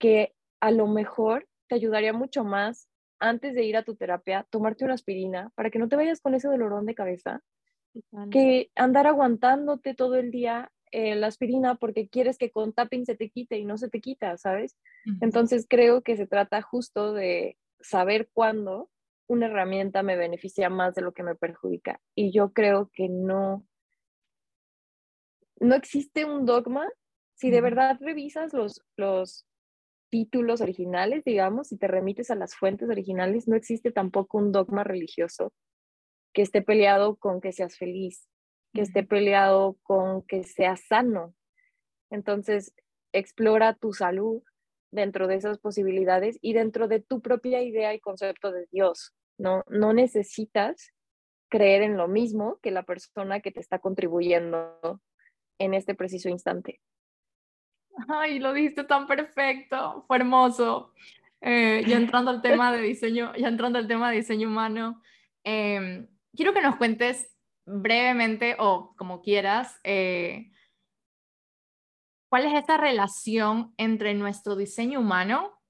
que 0.00 0.34
a 0.60 0.72
lo 0.72 0.88
mejor 0.88 1.46
te 1.68 1.76
ayudaría 1.76 2.12
mucho 2.12 2.42
más 2.42 2.88
antes 3.20 3.54
de 3.54 3.62
ir 3.62 3.76
a 3.76 3.84
tu 3.84 3.94
terapia, 3.94 4.48
tomarte 4.50 4.84
una 4.84 4.94
aspirina 4.94 5.52
para 5.54 5.70
que 5.70 5.78
no 5.78 5.88
te 5.88 5.94
vayas 5.94 6.20
con 6.20 6.34
ese 6.34 6.48
dolorón 6.48 6.86
de 6.86 6.96
cabeza, 6.96 7.40
que 8.32 8.72
andar 8.74 9.06
aguantándote 9.06 9.94
todo 9.94 10.16
el 10.16 10.32
día 10.32 10.72
eh, 10.92 11.14
la 11.14 11.26
aspirina 11.26 11.74
porque 11.76 12.08
quieres 12.08 12.36
que 12.36 12.50
con 12.50 12.72
tapping 12.72 13.06
se 13.06 13.16
te 13.16 13.30
quite 13.30 13.58
y 13.58 13.64
no 13.64 13.78
se 13.78 13.88
te 13.88 14.00
quita, 14.00 14.36
¿sabes? 14.36 14.76
Entonces 15.20 15.66
creo 15.68 16.02
que 16.02 16.16
se 16.16 16.26
trata 16.26 16.60
justo 16.60 17.14
de 17.14 17.56
saber 17.80 18.28
cuándo 18.32 18.90
una 19.26 19.46
herramienta 19.46 20.02
me 20.02 20.16
beneficia 20.16 20.68
más 20.68 20.94
de 20.94 21.02
lo 21.02 21.12
que 21.12 21.22
me 21.22 21.34
perjudica. 21.34 22.00
Y 22.14 22.30
yo 22.30 22.52
creo 22.52 22.90
que 22.92 23.08
no, 23.08 23.66
no 25.58 25.74
existe 25.74 26.26
un 26.26 26.44
dogma. 26.44 26.86
Si 27.34 27.50
de 27.50 27.62
verdad 27.62 27.96
revisas 27.98 28.52
los, 28.52 28.82
los 28.96 29.46
títulos 30.10 30.60
originales, 30.60 31.24
digamos, 31.24 31.72
y 31.72 31.78
te 31.78 31.88
remites 31.88 32.30
a 32.30 32.34
las 32.34 32.54
fuentes 32.54 32.90
originales, 32.90 33.48
no 33.48 33.56
existe 33.56 33.90
tampoco 33.90 34.36
un 34.36 34.52
dogma 34.52 34.84
religioso 34.84 35.54
que 36.34 36.42
esté 36.42 36.60
peleado 36.60 37.16
con 37.16 37.40
que 37.40 37.52
seas 37.52 37.78
feliz 37.78 38.28
que 38.72 38.82
esté 38.82 39.02
peleado 39.02 39.76
con 39.82 40.22
que 40.22 40.44
sea 40.44 40.76
sano. 40.76 41.34
Entonces, 42.10 42.74
explora 43.12 43.74
tu 43.74 43.92
salud, 43.92 44.42
dentro 44.92 45.26
de 45.26 45.36
esas 45.36 45.58
posibilidades 45.58 46.38
y 46.40 46.52
dentro 46.52 46.86
de 46.86 47.00
tu 47.00 47.20
propia 47.20 47.62
idea 47.62 47.94
y 47.94 48.00
concepto 48.00 48.52
de 48.52 48.68
Dios. 48.70 49.14
No, 49.38 49.64
no 49.68 49.92
necesitas 49.92 50.92
creer 51.48 51.82
en 51.82 51.96
lo 51.96 52.06
mismo 52.06 52.58
que 52.62 52.70
la 52.70 52.84
persona 52.84 53.40
que 53.40 53.50
te 53.50 53.60
está 53.60 53.78
contribuyendo 53.78 55.00
en 55.58 55.74
este 55.74 55.94
preciso 55.94 56.28
instante. 56.28 56.80
Ay, 58.08 58.38
lo 58.38 58.52
dijiste 58.52 58.84
tan 58.84 59.06
perfecto, 59.06 60.04
fue 60.06 60.18
hermoso. 60.18 60.92
Eh, 61.40 61.82
ya 61.86 61.96
entrando 61.96 62.30
al 62.30 62.42
tema 62.42 62.72
de 62.72 62.82
diseño, 62.82 63.34
ya 63.36 63.48
entrando 63.48 63.78
al 63.78 63.88
tema 63.88 64.10
de 64.10 64.16
diseño 64.16 64.48
humano, 64.48 65.02
em, 65.42 66.06
quiero 66.34 66.52
que 66.52 66.62
nos 66.62 66.76
cuentes 66.76 67.31
brevemente 67.64 68.56
o 68.58 68.94
como 68.96 69.22
quieras, 69.22 69.78
eh, 69.84 70.50
¿cuál 72.28 72.46
es 72.46 72.54
esta 72.54 72.76
relación 72.76 73.74
entre 73.76 74.14
nuestro 74.14 74.56
diseño 74.56 75.00
humano 75.00 75.60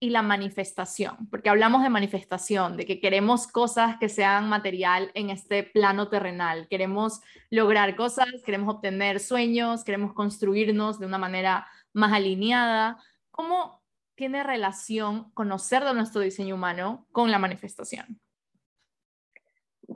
y 0.00 0.10
la 0.10 0.22
manifestación? 0.22 1.28
Porque 1.30 1.48
hablamos 1.48 1.82
de 1.82 1.90
manifestación, 1.90 2.76
de 2.76 2.86
que 2.86 3.00
queremos 3.00 3.46
cosas 3.46 3.96
que 3.98 4.08
sean 4.08 4.48
material 4.48 5.10
en 5.14 5.30
este 5.30 5.62
plano 5.62 6.08
terrenal, 6.08 6.68
queremos 6.68 7.20
lograr 7.50 7.96
cosas, 7.96 8.28
queremos 8.44 8.74
obtener 8.74 9.20
sueños, 9.20 9.84
queremos 9.84 10.12
construirnos 10.12 10.98
de 10.98 11.06
una 11.06 11.18
manera 11.18 11.66
más 11.92 12.12
alineada. 12.12 12.98
¿Cómo 13.30 13.82
tiene 14.14 14.42
relación 14.42 15.30
conocer 15.32 15.84
de 15.84 15.94
nuestro 15.94 16.20
diseño 16.20 16.54
humano 16.54 17.06
con 17.12 17.30
la 17.30 17.38
manifestación? 17.38 18.21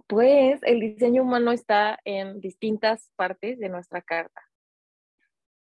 Pues 0.07 0.61
el 0.63 0.81
diseño 0.81 1.23
humano 1.23 1.53
está 1.53 1.99
en 2.05 2.41
distintas 2.41 3.13
partes 3.17 3.59
de 3.59 3.69
nuestra 3.69 4.03
carta. 4.03 4.43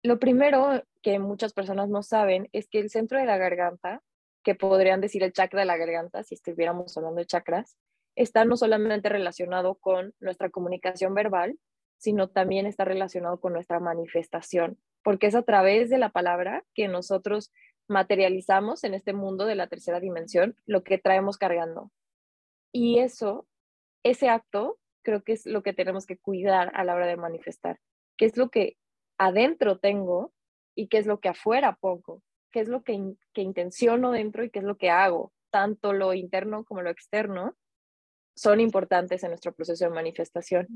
Lo 0.03 0.19
primero 0.19 0.83
que 1.01 1.19
muchas 1.19 1.53
personas 1.53 1.89
no 1.89 2.03
saben 2.03 2.49
es 2.51 2.67
que 2.67 2.79
el 2.79 2.89
centro 2.89 3.19
de 3.19 3.25
la 3.25 3.37
garganta, 3.37 4.01
que 4.43 4.55
podrían 4.55 5.01
decir 5.01 5.23
el 5.23 5.33
chakra 5.33 5.61
de 5.61 5.65
la 5.65 5.77
garganta 5.77 6.23
si 6.23 6.35
estuviéramos 6.35 6.97
hablando 6.97 7.19
de 7.19 7.25
chakras, 7.25 7.77
está 8.15 8.45
no 8.45 8.57
solamente 8.57 9.09
relacionado 9.09 9.75
con 9.75 10.13
nuestra 10.19 10.49
comunicación 10.49 11.13
verbal, 11.15 11.57
sino 11.97 12.29
también 12.29 12.65
está 12.65 12.83
relacionado 12.83 13.39
con 13.39 13.53
nuestra 13.53 13.79
manifestación, 13.79 14.77
porque 15.03 15.27
es 15.27 15.35
a 15.35 15.43
través 15.43 15.89
de 15.89 15.97
la 15.97 16.09
palabra 16.09 16.65
que 16.73 16.89
nosotros 16.89 17.51
materializamos 17.87 18.83
en 18.83 18.93
este 18.93 19.13
mundo 19.13 19.45
de 19.45 19.55
la 19.55 19.67
tercera 19.67 19.99
dimensión 19.99 20.55
lo 20.65 20.83
que 20.83 20.97
traemos 20.97 21.37
cargando. 21.37 21.91
Y 22.73 22.99
eso 22.99 23.47
ese 24.03 24.29
acto 24.29 24.79
creo 25.03 25.23
que 25.23 25.33
es 25.33 25.45
lo 25.45 25.63
que 25.63 25.73
tenemos 25.73 26.05
que 26.05 26.17
cuidar 26.17 26.71
a 26.75 26.83
la 26.83 26.95
hora 26.95 27.07
de 27.07 27.17
manifestar, 27.17 27.79
qué 28.17 28.25
es 28.25 28.37
lo 28.37 28.49
que 28.49 28.77
adentro 29.17 29.79
tengo 29.79 30.33
y 30.75 30.87
qué 30.87 30.97
es 30.97 31.05
lo 31.05 31.19
que 31.19 31.29
afuera 31.29 31.75
pongo, 31.75 32.21
qué 32.51 32.61
es 32.61 32.67
lo 32.67 32.83
que, 32.83 33.15
que 33.33 33.41
intenciono 33.41 34.11
dentro 34.11 34.43
y 34.43 34.49
qué 34.49 34.59
es 34.59 34.65
lo 34.65 34.77
que 34.77 34.89
hago, 34.89 35.33
tanto 35.51 35.93
lo 35.93 36.13
interno 36.13 36.63
como 36.65 36.81
lo 36.81 36.89
externo 36.89 37.55
son 38.35 38.59
importantes 38.59 39.23
en 39.23 39.29
nuestro 39.29 39.53
proceso 39.53 39.85
de 39.85 39.91
manifestación. 39.91 40.67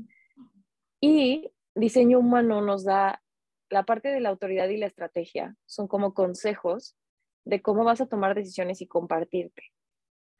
Y 1.00 1.50
diseño 1.74 2.20
humano 2.20 2.60
nos 2.60 2.84
da 2.84 3.20
la 3.68 3.82
parte 3.84 4.08
de 4.08 4.20
la 4.20 4.28
autoridad 4.28 4.68
y 4.68 4.76
la 4.76 4.86
estrategia, 4.86 5.56
son 5.66 5.88
como 5.88 6.14
consejos 6.14 6.96
de 7.44 7.60
cómo 7.60 7.84
vas 7.84 8.00
a 8.00 8.06
tomar 8.06 8.34
decisiones 8.34 8.80
y 8.80 8.86
compartirte 8.86 9.72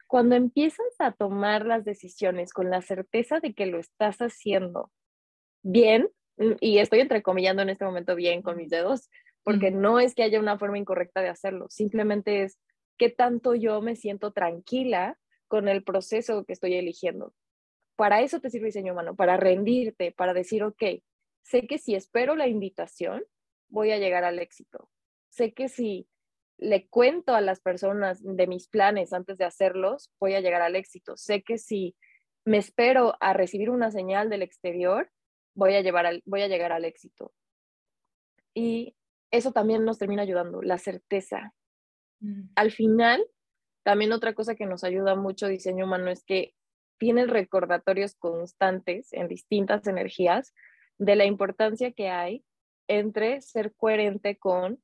cuando 0.09 0.35
empiezas 0.35 0.87
a 0.97 1.11
tomar 1.11 1.67
las 1.67 1.85
decisiones 1.85 2.51
con 2.51 2.71
la 2.71 2.81
certeza 2.81 3.39
de 3.39 3.53
que 3.53 3.67
lo 3.67 3.77
estás 3.77 4.17
haciendo 4.17 4.91
bien, 5.61 6.09
mm, 6.37 6.53
y 6.59 6.79
estoy 6.79 7.01
entrecomillando 7.01 7.61
en 7.61 7.69
este 7.69 7.85
momento 7.85 8.15
bien 8.15 8.41
con 8.41 8.57
mis 8.57 8.71
dedos, 8.71 9.07
porque 9.43 9.69
no 9.69 9.99
es 9.99 10.15
que 10.15 10.23
haya 10.23 10.39
una 10.39 10.57
forma 10.57 10.79
incorrecta 10.79 11.21
de 11.21 11.29
hacerlo, 11.29 11.67
simplemente 11.69 12.41
es 12.41 12.59
qué 12.97 13.11
tanto 13.11 13.53
yo 13.53 13.81
me 13.81 13.95
siento 13.95 14.33
tranquila 14.33 15.15
con 15.47 15.67
el 15.67 15.83
proceso 15.83 16.43
que 16.43 16.53
estoy 16.53 16.73
eligiendo. 16.73 17.35
Para 17.95 18.21
eso 18.21 18.39
te 18.39 18.49
sirve 18.49 18.65
diseño 18.67 18.93
humano, 18.93 19.15
para 19.15 19.37
rendirte, 19.37 20.11
para 20.11 20.33
decir, 20.33 20.63
ok, 20.63 21.03
sé 21.43 21.67
que 21.67 21.77
si 21.77 21.93
espero 21.93 22.35
la 22.35 22.47
invitación, 22.47 23.23
voy 23.67 23.91
a 23.91 23.99
llegar 23.99 24.23
al 24.23 24.39
éxito. 24.39 24.89
Sé 25.29 25.53
que 25.53 25.69
si 25.69 26.08
le 26.59 26.87
cuento 26.87 27.33
a 27.33 27.41
las 27.41 27.61
personas 27.61 28.19
de 28.21 28.47
mis 28.47 28.67
planes 28.67 29.13
antes 29.13 29.37
de 29.37 29.45
hacerlos, 29.45 30.11
voy 30.19 30.35
a 30.35 30.41
llegar 30.41 30.61
al 30.61 30.75
éxito. 30.75 31.15
Sé 31.15 31.41
que 31.41 31.57
si 31.57 31.95
me 32.45 32.57
espero 32.57 33.15
a 33.21 33.33
recibir 33.33 33.69
una 33.69 33.91
señal 33.91 34.29
del 34.29 34.41
exterior, 34.41 35.09
voy 35.55 35.75
a, 35.75 35.81
llevar 35.81 36.21
voy 36.25 36.41
a 36.41 36.47
llegar 36.47 36.71
al 36.71 36.85
éxito. 36.85 37.33
Y 38.53 38.95
eso 39.31 39.51
también 39.51 39.85
nos 39.85 39.99
termina 39.99 40.23
ayudando, 40.23 40.61
la 40.61 40.77
certeza. 40.77 41.53
Mm. 42.19 42.49
Al 42.55 42.71
final, 42.71 43.25
también 43.83 44.11
otra 44.11 44.33
cosa 44.33 44.55
que 44.55 44.65
nos 44.65 44.83
ayuda 44.83 45.15
mucho 45.15 45.47
diseño 45.47 45.85
humano 45.85 46.09
es 46.09 46.23
que 46.23 46.55
tiene 46.97 47.25
recordatorios 47.25 48.15
constantes 48.15 49.13
en 49.13 49.29
distintas 49.29 49.87
energías 49.87 50.53
de 50.97 51.15
la 51.15 51.25
importancia 51.25 51.93
que 51.93 52.09
hay 52.09 52.43
entre 52.87 53.41
ser 53.41 53.73
coherente 53.75 54.37
con 54.37 54.81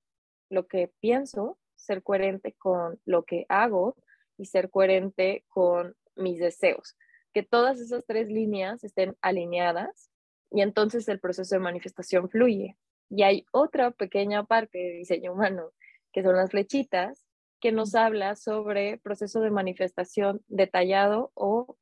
lo 0.50 0.68
que 0.68 0.94
pienso, 1.02 1.58
ser 1.76 2.04
coherente 2.04 2.54
con 2.54 3.00
lo 3.06 3.24
que 3.24 3.46
hago 3.50 3.96
y 4.38 4.46
ser 4.46 4.70
coherente 4.70 5.46
con 5.48 5.96
mis 6.16 6.40
deseos. 6.40 6.98
Que 7.34 7.44
todas 7.44 7.80
esas 7.80 8.06
tres 8.06 8.30
líneas 8.30 8.84
estén 8.84 9.16
alineadas 9.22 10.10
y 10.52 10.62
entonces 10.62 11.08
el 11.08 11.20
proceso 11.20 11.56
de 11.56 11.60
manifestación 11.60 12.30
fluye. 12.30 12.78
Y 13.10 13.24
hay 13.24 13.46
otra 13.52 13.92
pequeña 13.92 14.46
parte 14.46 14.78
de 14.78 14.92
diseño 14.94 15.34
humano, 15.34 15.72
que 16.12 16.24
son 16.24 16.36
las 16.36 16.52
flechitas, 16.52 17.26
que 17.60 17.72
nos 17.72 17.96
habla 17.96 18.36
sobre 18.36 18.98
proceso 19.00 19.42
de 19.42 19.52
manifestación 19.52 20.42
detallado 20.48 21.32
o 21.34 21.78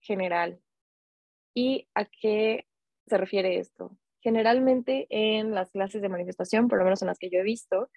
general. 0.00 0.60
¿Y 1.54 1.88
a 1.94 2.04
qué 2.04 2.66
se 3.06 3.16
refiere 3.16 3.58
esto? 3.58 3.96
Generalmente 4.20 5.06
en 5.08 5.54
las 5.54 5.70
clases 5.70 6.02
de 6.02 6.08
manifestación, 6.08 6.68
por 6.68 6.78
lo 6.78 6.84
menos 6.84 7.02
en 7.02 7.08
las 7.08 7.18
que 7.18 7.30
yo 7.30 7.40
he 7.40 7.42
visto, 7.44 7.90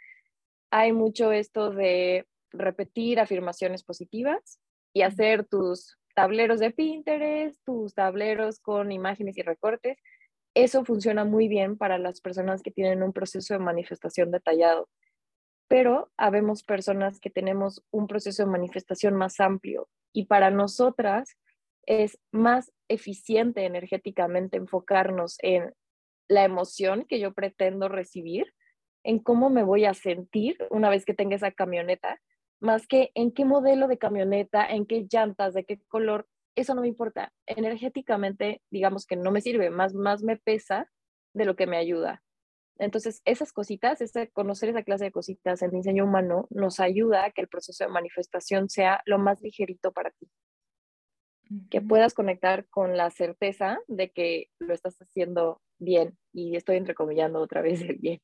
hay 0.75 0.91
mucho 0.91 1.31
esto 1.31 1.69
de 1.69 2.25
repetir 2.51 3.19
afirmaciones 3.19 3.83
positivas 3.83 4.59
y 4.91 5.03
hacer 5.03 5.45
tus 5.45 5.99
tableros 6.15 6.59
de 6.59 6.71
Pinterest, 6.71 7.63
tus 7.63 7.93
tableros 7.93 8.59
con 8.59 8.91
imágenes 8.91 9.37
y 9.37 9.43
recortes. 9.43 9.99
Eso 10.55 10.83
funciona 10.83 11.25
muy 11.25 11.47
bien 11.47 11.77
para 11.77 11.99
las 11.99 12.21
personas 12.21 12.63
que 12.63 12.71
tienen 12.71 13.03
un 13.03 13.13
proceso 13.13 13.53
de 13.53 13.59
manifestación 13.59 14.31
detallado. 14.31 14.89
Pero 15.67 16.11
habemos 16.17 16.63
personas 16.63 17.19
que 17.19 17.29
tenemos 17.29 17.83
un 17.91 18.07
proceso 18.07 18.41
de 18.41 18.49
manifestación 18.49 19.13
más 19.13 19.39
amplio 19.39 19.89
y 20.11 20.25
para 20.25 20.49
nosotras 20.49 21.37
es 21.85 22.17
más 22.31 22.71
eficiente 22.87 23.65
energéticamente 23.65 24.57
enfocarnos 24.57 25.37
en 25.43 25.71
la 26.27 26.45
emoción 26.45 27.05
que 27.07 27.19
yo 27.19 27.31
pretendo 27.31 27.89
recibir 27.89 28.51
en 29.03 29.19
cómo 29.19 29.49
me 29.49 29.63
voy 29.63 29.85
a 29.85 29.93
sentir 29.93 30.57
una 30.69 30.89
vez 30.89 31.05
que 31.05 31.13
tenga 31.13 31.35
esa 31.35 31.51
camioneta, 31.51 32.19
más 32.59 32.87
que 32.87 33.11
en 33.15 33.31
qué 33.31 33.45
modelo 33.45 33.87
de 33.87 33.97
camioneta, 33.97 34.65
en 34.65 34.85
qué 34.85 35.05
llantas, 35.11 35.53
de 35.53 35.65
qué 35.65 35.79
color, 35.87 36.27
eso 36.55 36.75
no 36.75 36.81
me 36.81 36.87
importa. 36.87 37.33
Energéticamente, 37.45 38.61
digamos 38.69 39.05
que 39.05 39.15
no 39.15 39.31
me 39.31 39.41
sirve, 39.41 39.69
más, 39.69 39.93
más 39.93 40.23
me 40.23 40.37
pesa 40.37 40.89
de 41.33 41.45
lo 41.45 41.55
que 41.55 41.67
me 41.67 41.77
ayuda. 41.77 42.23
Entonces, 42.77 43.21
esas 43.25 43.51
cositas, 43.51 44.01
ese, 44.01 44.29
conocer 44.31 44.69
esa 44.69 44.83
clase 44.83 45.05
de 45.05 45.11
cositas 45.11 45.61
en 45.61 45.71
diseño 45.71 46.05
humano 46.05 46.47
nos 46.49 46.79
ayuda 46.79 47.25
a 47.25 47.31
que 47.31 47.41
el 47.41 47.47
proceso 47.47 47.83
de 47.83 47.91
manifestación 47.91 48.69
sea 48.69 49.01
lo 49.05 49.19
más 49.19 49.41
ligerito 49.41 49.91
para 49.91 50.11
ti. 50.11 50.27
Que 51.69 51.81
puedas 51.81 52.13
conectar 52.13 52.67
con 52.69 52.97
la 52.97 53.09
certeza 53.11 53.79
de 53.87 54.11
que 54.11 54.49
lo 54.59 54.73
estás 54.73 54.97
haciendo 55.01 55.61
bien 55.77 56.17
y 56.31 56.55
estoy 56.55 56.77
entrecomillando 56.77 57.39
otra 57.39 57.61
vez 57.61 57.81
el 57.81 57.97
bien. 57.97 58.21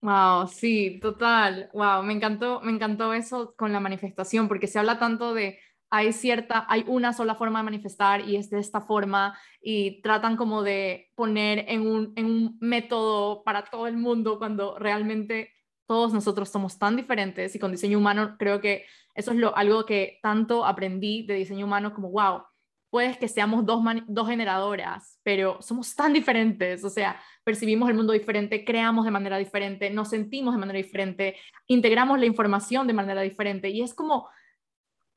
Wow, 0.00 0.48
sí, 0.48 0.98
total. 1.00 1.70
Wow, 1.72 2.02
me 2.02 2.12
encantó, 2.12 2.60
me 2.60 2.72
encantó 2.72 3.14
eso 3.14 3.54
con 3.56 3.72
la 3.72 3.78
manifestación, 3.78 4.48
porque 4.48 4.66
se 4.66 4.80
habla 4.80 4.98
tanto 4.98 5.32
de 5.32 5.60
hay 5.94 6.14
cierta, 6.14 6.64
hay 6.70 6.84
una 6.88 7.12
sola 7.12 7.34
forma 7.34 7.58
de 7.58 7.64
manifestar 7.64 8.26
y 8.26 8.36
es 8.36 8.48
de 8.48 8.58
esta 8.58 8.80
forma 8.80 9.38
y 9.60 10.00
tratan 10.00 10.38
como 10.38 10.62
de 10.62 11.10
poner 11.14 11.66
en 11.68 11.86
un, 11.86 12.14
en 12.16 12.24
un 12.24 12.58
método 12.60 13.44
para 13.44 13.64
todo 13.64 13.86
el 13.86 13.98
mundo 13.98 14.38
cuando 14.38 14.78
realmente 14.78 15.52
todos 15.86 16.12
nosotros 16.12 16.48
somos 16.48 16.78
tan 16.78 16.96
diferentes 16.96 17.54
y 17.54 17.58
con 17.58 17.72
diseño 17.72 17.98
humano 17.98 18.36
creo 18.38 18.60
que 18.60 18.86
eso 19.14 19.32
es 19.32 19.38
algo 19.54 19.84
que 19.84 20.18
tanto 20.22 20.64
aprendí 20.64 21.26
de 21.26 21.34
diseño 21.34 21.66
humano 21.66 21.92
como, 21.94 22.10
wow, 22.10 22.42
puedes 22.90 23.16
que 23.16 23.28
seamos 23.28 23.64
dos, 23.64 23.82
dos 24.06 24.28
generadoras, 24.28 25.18
pero 25.22 25.60
somos 25.62 25.94
tan 25.94 26.12
diferentes, 26.12 26.84
o 26.84 26.90
sea, 26.90 27.20
percibimos 27.44 27.88
el 27.88 27.96
mundo 27.96 28.12
diferente, 28.12 28.64
creamos 28.64 29.04
de 29.04 29.10
manera 29.10 29.38
diferente, 29.38 29.90
nos 29.90 30.10
sentimos 30.10 30.54
de 30.54 30.60
manera 30.60 30.76
diferente, 30.76 31.36
integramos 31.66 32.18
la 32.18 32.26
información 32.26 32.86
de 32.86 32.92
manera 32.92 33.22
diferente 33.22 33.70
y 33.70 33.80
es 33.80 33.94
como, 33.94 34.28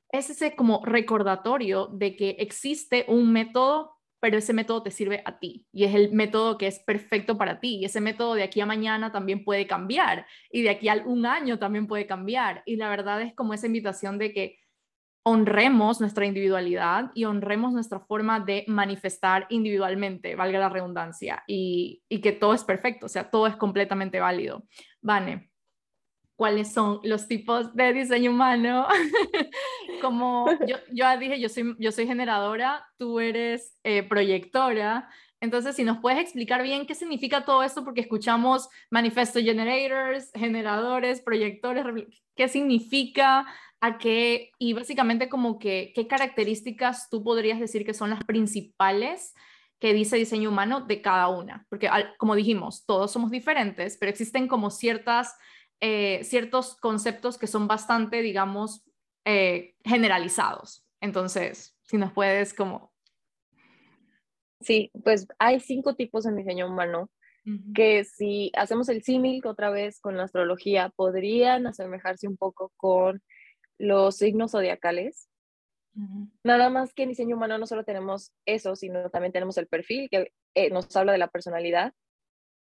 es 0.10 0.30
ese 0.30 0.56
como 0.56 0.86
recordatorio 0.86 1.88
de 1.88 2.16
que 2.16 2.30
existe 2.40 3.06
un 3.10 3.34
método 3.34 3.95
pero 4.26 4.40
ese 4.40 4.54
método 4.54 4.82
te 4.82 4.90
sirve 4.90 5.22
a 5.24 5.38
ti 5.38 5.68
y 5.72 5.84
es 5.84 5.94
el 5.94 6.12
método 6.12 6.58
que 6.58 6.66
es 6.66 6.80
perfecto 6.80 7.38
para 7.38 7.60
ti 7.60 7.76
y 7.76 7.86
ese 7.86 8.02
método 8.02 8.34
de 8.34 8.42
aquí 8.42 8.60
a 8.60 8.66
mañana 8.66 9.12
también 9.12 9.44
puede 9.44 9.68
cambiar 9.68 10.26
y 10.50 10.64
de 10.64 10.72
aquí 10.72 10.90
a 10.90 10.96
un 11.06 11.28
año 11.28 11.60
también 11.60 11.86
puede 11.86 12.08
cambiar 12.08 12.64
y 12.66 12.78
la 12.78 12.90
verdad 12.90 13.22
es 13.22 13.36
como 13.36 13.54
esa 13.54 13.68
invitación 13.68 14.18
de 14.18 14.34
que 14.34 14.58
honremos 15.22 16.02
nuestra 16.02 16.26
individualidad 16.26 17.12
y 17.14 17.26
honremos 17.26 17.72
nuestra 17.72 18.00
forma 18.00 18.40
de 18.40 18.66
manifestar 18.68 19.46
individualmente, 19.50 20.36
valga 20.36 20.58
la 20.58 20.70
redundancia, 20.70 21.44
y, 21.46 22.02
y 22.10 22.20
que 22.20 22.32
todo 22.32 22.56
es 22.56 22.64
perfecto, 22.64 23.06
o 23.06 23.10
sea, 23.10 23.30
todo 23.30 23.46
es 23.46 23.56
completamente 23.56 24.20
válido. 24.20 24.64
Vane, 25.02 25.52
¿cuáles 26.36 26.74
son 26.74 27.00
los 27.04 27.28
tipos 27.28 27.74
de 27.76 27.94
diseño 27.94 28.32
humano? 28.32 28.88
Como 30.02 30.46
yo, 30.68 30.78
yo 30.92 31.18
dije, 31.20 31.40
yo 31.40 31.50
soy, 31.50 31.76
yo 31.80 31.92
soy 31.92 32.08
generadora, 32.08 32.86
tú 32.98 33.20
eres 33.20 33.78
eh, 33.84 34.04
proyectora, 34.04 35.10
entonces, 35.42 35.76
si 35.76 35.84
nos 35.84 36.00
puedes 36.00 36.20
explicar 36.20 36.64
bien 36.64 36.88
qué 36.88 36.96
significa 36.96 37.46
todo 37.46 37.62
esto, 37.62 37.84
porque 37.84 38.02
escuchamos 38.02 38.68
manifesto 38.90 39.40
generators, 39.40 40.32
generadores, 40.34 41.22
proyectores, 41.22 41.86
qué 42.36 42.48
significa, 42.48 43.46
a 43.80 43.98
qué, 44.00 44.52
y 44.58 44.74
básicamente 44.74 45.30
como 45.30 45.60
que, 45.60 45.92
qué 45.94 46.08
características 46.08 47.10
tú 47.10 47.24
podrías 47.24 47.60
decir 47.60 47.86
que 47.86 47.94
son 47.94 48.10
las 48.10 48.24
principales 48.24 49.36
que 49.80 49.94
dice 49.94 50.16
diseño 50.16 50.50
humano 50.50 50.82
de 50.82 51.02
cada 51.02 51.28
una. 51.28 51.68
Porque, 51.70 51.90
como 52.18 52.34
dijimos, 52.36 52.86
todos 52.86 53.12
somos 53.12 53.30
diferentes, 53.30 53.98
pero 54.00 54.10
existen 54.10 54.48
como 54.48 54.72
ciertas, 54.72 55.36
eh, 55.82 56.24
ciertos 56.24 56.76
conceptos 56.78 57.38
que 57.38 57.48
son 57.48 57.68
bastante, 57.68 58.22
digamos, 58.22 58.84
eh, 59.26 59.76
generalizados. 59.84 60.86
Entonces, 61.02 61.78
si 61.84 61.98
nos 61.98 62.12
puedes 62.14 62.54
como 62.54 62.96
Sí, 64.62 64.92
pues 65.04 65.28
hay 65.38 65.60
cinco 65.60 65.96
tipos 65.96 66.26
en 66.26 66.38
diseño 66.38 66.68
humano 66.68 67.10
que 67.76 68.04
si 68.06 68.52
hacemos 68.56 68.90
el 68.90 69.04
símil 69.04 69.46
otra 69.46 69.70
vez 69.70 70.00
con 70.00 70.18
la 70.18 70.24
astrología, 70.24 70.90
podrían 70.96 71.68
asemejarse 71.68 72.28
un 72.28 72.38
poco 72.38 72.72
con 72.76 73.22
los 73.78 74.16
signos 74.18 74.54
zodiacales. 74.54 75.30
Nada 76.44 76.72
más 76.72 76.96
que 76.96 77.04
en 77.04 77.10
diseño 77.10 77.36
humano 77.36 77.60
no 77.60 77.68
solo 77.68 77.84
tenemos 77.84 78.34
eso, 78.48 78.76
sino 78.76 79.12
también 79.12 79.32
tenemos 79.32 79.60
el 79.60 79.68
perfil 79.68 80.10
que 80.10 80.32
eh, 80.56 80.72
nos 80.72 80.94
habla 80.96 81.12
de 81.12 81.20
la 81.20 81.28
personalidad, 81.28 81.94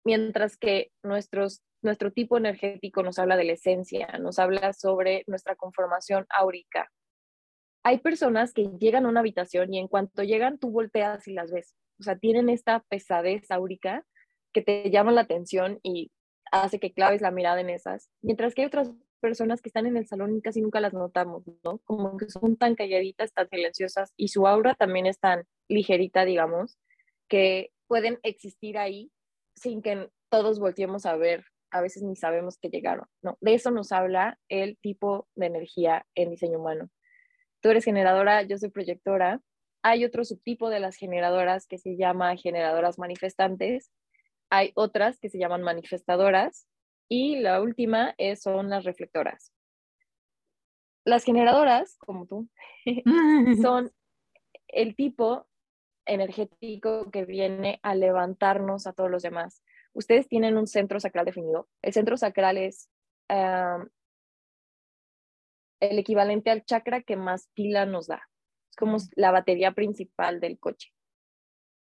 mientras 0.06 0.56
que 0.56 0.92
nuestros, 1.04 1.62
nuestro 1.82 2.12
tipo 2.12 2.38
energético 2.38 3.04
nos 3.04 3.20
habla 3.20 3.38
de 3.38 3.46
la 3.46 3.54
esencia, 3.54 4.08
nos 4.20 4.40
habla 4.40 4.74
sobre 4.74 5.24
nuestra 5.28 5.56
conformación 5.56 6.26
áurica, 6.30 6.90
hay 7.84 8.00
personas 8.00 8.54
que 8.54 8.70
llegan 8.80 9.06
a 9.06 9.10
una 9.10 9.22
habitación 9.22 9.74
y 9.74 9.80
en 9.80 9.88
cuanto 9.88 10.24
llegan 10.24 10.60
tú 10.60 10.72
volteas 10.72 11.28
y 11.28 11.34
las 11.34 11.52
ves. 11.52 11.76
O 12.00 12.04
sea, 12.04 12.18
tienen 12.18 12.50
esta 12.50 12.84
pesadez 12.90 13.50
áurica 13.50 14.06
que 14.54 14.62
te 14.62 14.90
llama 14.92 15.12
la 15.12 15.22
atención 15.22 15.80
y 15.84 16.12
hace 16.52 16.80
que 16.80 16.94
claves 16.94 17.22
la 17.22 17.32
mirada 17.32 17.62
en 17.62 17.70
esas. 17.70 18.10
Mientras 18.22 18.54
que 18.54 18.62
hay 18.62 18.68
otras 18.68 18.92
personas 19.20 19.62
que 19.62 19.70
están 19.70 19.86
en 19.86 19.98
el 19.98 20.08
salón 20.08 20.36
y 20.36 20.42
casi 20.42 20.62
nunca 20.62 20.80
las 20.80 20.94
notamos, 20.94 21.44
¿no? 21.64 21.80
Como 21.80 22.18
que 22.18 22.30
son 22.30 22.58
tan 22.58 22.76
calladitas, 22.76 23.34
tan 23.34 23.50
silenciosas 23.50 24.14
y 24.18 24.30
su 24.30 24.48
aura 24.48 24.76
también 24.76 25.06
es 25.06 25.20
tan 25.20 25.44
ligerita, 25.68 26.26
digamos, 26.26 26.78
que 27.28 27.72
pueden 27.88 28.20
existir 28.24 28.78
ahí 28.78 29.12
sin 29.56 29.82
que 29.82 30.10
todos 30.30 30.60
volteemos 30.60 31.06
a 31.06 31.16
ver, 31.16 31.46
a 31.72 31.82
veces 31.82 32.04
ni 32.04 32.16
sabemos 32.16 32.58
que 32.58 32.70
llegaron, 32.70 33.08
¿no? 33.22 33.38
De 33.42 33.54
eso 33.54 33.72
nos 33.72 33.92
habla 33.92 34.38
el 34.50 34.78
tipo 34.78 35.28
de 35.36 35.48
energía 35.48 36.06
en 36.16 36.30
diseño 36.30 36.60
humano 36.60 36.90
tú 37.62 37.70
eres 37.70 37.86
generadora, 37.86 38.42
yo 38.42 38.58
soy 38.58 38.70
proyectora. 38.70 39.40
Hay 39.84 40.04
otro 40.04 40.26
subtipo 40.26 40.70
de 40.70 40.80
las 40.80 40.98
generadoras 40.98 41.68
que 41.68 41.78
se 41.78 41.96
llama 41.96 42.36
generadoras 42.36 43.00
manifestantes. 43.00 43.92
Hay 44.50 44.72
otras 44.76 45.20
que 45.20 45.30
se 45.30 45.40
llaman 45.40 45.62
manifestadoras. 45.62 46.68
Y 47.08 47.38
la 47.38 47.62
última 47.62 48.14
es, 48.18 48.42
son 48.42 48.70
las 48.70 48.84
reflectoras. 48.84 49.54
Las 51.06 51.24
generadoras, 51.24 51.98
como 51.98 52.28
tú, 52.28 52.50
son 53.62 53.92
el 54.68 54.96
tipo 54.96 55.48
energético 56.06 57.10
que 57.12 57.26
viene 57.26 57.80
a 57.84 57.96
levantarnos 57.96 58.88
a 58.88 58.94
todos 58.94 59.10
los 59.10 59.24
demás. 59.24 59.64
Ustedes 59.94 60.28
tienen 60.28 60.58
un 60.58 60.68
centro 60.68 61.00
sacral 61.00 61.26
definido. 61.26 61.68
El 61.82 61.94
centro 61.94 62.18
sacral 62.18 62.58
es 62.58 62.90
el 63.28 63.90
equivalente 65.80 66.50
al 66.50 66.64
chakra 66.66 67.02
que 67.02 67.16
más 67.16 67.50
pila 67.54 67.86
nos 67.86 68.08
da. 68.08 68.28
Es 68.70 68.76
como 68.76 68.98
la 69.16 69.32
batería 69.32 69.72
principal 69.72 70.40
del 70.40 70.60
coche. 70.60 70.94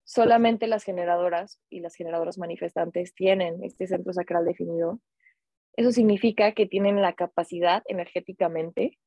Solamente 0.04 0.66
las 0.66 0.82
generadoras 0.82 1.60
y 1.68 1.80
las 1.80 1.94
generadoras 1.94 2.38
manifestantes 2.38 3.14
tienen 3.14 3.62
este 3.62 3.86
centro 3.86 4.12
sacral 4.12 4.44
definido. 4.44 5.00
Eso 5.76 5.92
significa 5.92 6.52
que 6.52 6.66
tienen 6.66 7.00
la 7.00 7.12
capacidad 7.12 7.82
energéticamente 7.86 8.98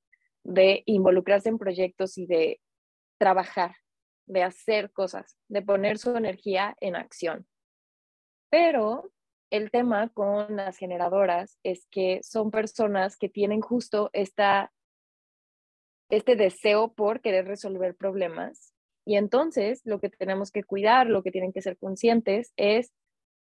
de 0.44 0.84
involucrarse 0.86 1.50
en 1.50 1.58
proyectos 1.58 2.18
y 2.18 2.26
de 2.26 2.62
trabajar, 3.18 3.76
de 4.28 4.44
hacer 4.44 4.92
cosas, 4.92 5.38
de 5.50 5.62
poner 5.62 5.98
su 5.98 6.16
energía 6.16 6.78
en 6.80 6.96
acción. 6.96 7.46
Pero 8.54 9.10
el 9.50 9.72
tema 9.72 10.10
con 10.10 10.58
las 10.58 10.78
generadoras 10.78 11.58
es 11.64 11.88
que 11.90 12.20
son 12.22 12.52
personas 12.52 13.18
que 13.18 13.28
tienen 13.28 13.62
justo 13.62 14.12
esta 14.14 14.72
este 16.12 16.36
deseo 16.36 16.94
por 16.94 17.22
querer 17.22 17.48
resolver 17.48 17.96
problemas. 17.96 18.76
Y 19.06 19.16
entonces 19.16 19.82
lo 19.86 20.00
que 20.00 20.10
tenemos 20.10 20.52
que 20.52 20.64
cuidar, 20.64 21.08
lo 21.08 21.24
que 21.24 21.32
tienen 21.32 21.52
que 21.52 21.64
ser 21.64 21.80
conscientes 21.80 22.54
es 22.56 22.94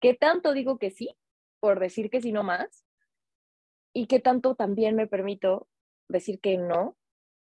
qué 0.01 0.15
tanto 0.15 0.53
digo 0.53 0.79
que 0.79 0.93
sí, 0.93 1.17
por 1.59 1.81
decir 1.81 2.09
que 2.09 2.21
sí 2.21 2.31
no 2.31 2.45
más, 2.45 2.85
y 3.93 4.07
qué 4.07 4.21
tanto 4.21 4.55
también 4.55 4.95
me 4.95 5.09
permito 5.09 5.67
decir 6.07 6.39
que 6.39 6.59
no 6.59 6.97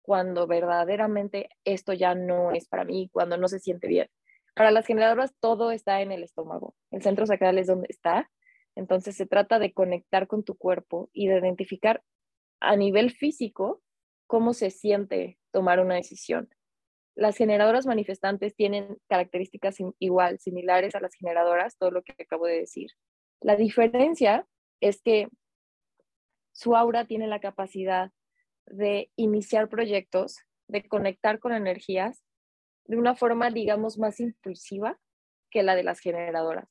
cuando 0.03 0.47
verdaderamente 0.47 1.51
esto 1.65 1.95
ya 1.95 2.15
no 2.15 2.53
es 2.53 2.69
para 2.69 2.85
mí, 2.85 3.11
cuando 3.13 3.37
no 3.37 3.49
se 3.49 3.59
siente 3.59 3.89
bien. 3.89 4.09
Para 4.55 4.71
las 4.71 4.87
generadoras 4.87 5.35
todo 5.41 5.71
está 5.71 6.03
en 6.03 6.13
el 6.13 6.23
estómago, 6.23 6.75
el 6.91 7.03
centro 7.03 7.27
sacral 7.27 7.59
es 7.59 7.67
donde 7.67 7.87
está, 7.89 8.31
entonces 8.77 9.17
se 9.17 9.27
trata 9.27 9.59
de 9.59 9.73
conectar 9.73 10.27
con 10.27 10.45
tu 10.45 10.57
cuerpo 10.57 11.11
y 11.13 11.29
de 11.29 11.39
identificar 11.39 12.03
a 12.61 12.77
nivel 12.77 13.11
físico 13.11 13.83
cómo 14.27 14.55
se 14.55 14.71
siente 14.71 15.39
tomar 15.51 15.81
una 15.81 15.97
decisión. 15.97 16.49
Las 17.17 17.37
generadoras 17.37 17.87
manifestantes 17.87 18.55
tienen 18.55 18.97
características 19.09 19.77
igual, 19.99 20.39
similares 20.39 20.95
a 20.95 21.01
las 21.01 21.15
generadoras, 21.15 21.77
todo 21.77 21.91
lo 21.91 22.03
que 22.03 22.15
acabo 22.23 22.47
de 22.47 22.61
decir. 22.61 22.91
La 23.41 23.57
diferencia 23.57 24.47
es 24.81 25.03
que 25.03 25.29
su 26.53 26.77
aura 26.77 27.07
tiene 27.07 27.27
la 27.27 27.41
capacidad 27.41 28.13
de 28.67 29.11
iniciar 29.17 29.69
proyectos, 29.69 30.39
de 30.69 30.87
conectar 30.87 31.41
con 31.41 31.53
energías 31.53 32.23
de 32.91 32.99
una 32.99 33.15
forma, 33.15 33.51
digamos, 33.51 33.99
más 34.01 34.19
impulsiva 34.19 34.99
que 35.49 35.63
la 35.63 35.77
de 35.77 35.85
las 35.85 36.01
generadoras. 36.01 36.69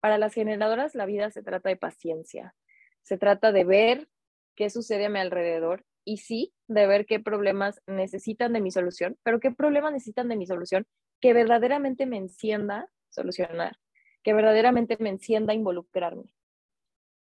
Para 0.00 0.18
las 0.18 0.34
generadoras 0.34 0.94
la 0.94 1.06
vida 1.06 1.30
se 1.30 1.42
trata 1.42 1.70
de 1.70 1.78
paciencia, 1.78 2.54
se 3.00 3.16
trata 3.16 3.52
de 3.52 3.64
ver 3.64 4.08
qué 4.54 4.68
sucede 4.68 5.06
a 5.06 5.08
mi 5.08 5.18
alrededor 5.18 5.86
y 6.04 6.18
sí 6.18 6.52
de 6.68 6.86
ver 6.86 7.06
qué 7.06 7.20
problemas 7.20 7.80
necesitan 7.86 8.52
de 8.52 8.60
mi 8.60 8.70
solución, 8.70 9.16
pero 9.22 9.40
qué 9.40 9.50
problemas 9.50 9.94
necesitan 9.94 10.28
de 10.28 10.36
mi 10.36 10.46
solución 10.46 10.86
que 11.22 11.32
verdaderamente 11.32 12.04
me 12.04 12.18
encienda 12.18 12.90
solucionar, 13.08 13.78
que 14.22 14.34
verdaderamente 14.34 14.98
me 15.00 15.08
encienda 15.08 15.54
involucrarme. 15.54 16.24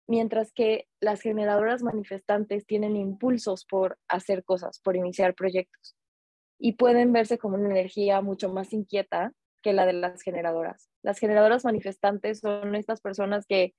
Mientras 0.07 0.51
que 0.51 0.89
las 0.99 1.21
generadoras 1.21 1.83
manifestantes 1.83 2.65
tienen 2.65 2.97
impulsos 2.97 3.63
por 3.63 3.97
hacer 4.09 4.43
cosas, 4.43 4.81
por 4.81 4.97
iniciar 4.97 5.35
proyectos 5.35 5.95
y 6.63 6.73
pueden 6.73 7.11
verse 7.11 7.39
como 7.39 7.55
una 7.55 7.69
energía 7.69 8.21
mucho 8.21 8.47
más 8.53 8.71
inquieta 8.71 9.33
que 9.63 9.73
la 9.73 9.87
de 9.87 9.93
las 9.93 10.21
generadoras. 10.21 10.89
Las 11.01 11.17
generadoras 11.17 11.65
manifestantes 11.65 12.39
son 12.39 12.75
estas 12.75 13.01
personas 13.01 13.47
que 13.47 13.73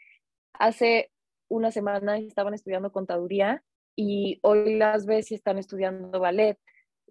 hace 0.52 1.10
una 1.48 1.70
semana 1.70 2.18
estaban 2.18 2.54
estudiando 2.54 2.90
contaduría 2.90 3.62
y 3.94 4.40
hoy 4.42 4.74
las 4.76 5.06
ves 5.06 5.30
y 5.30 5.36
están 5.36 5.58
estudiando 5.58 6.18
ballet 6.18 6.58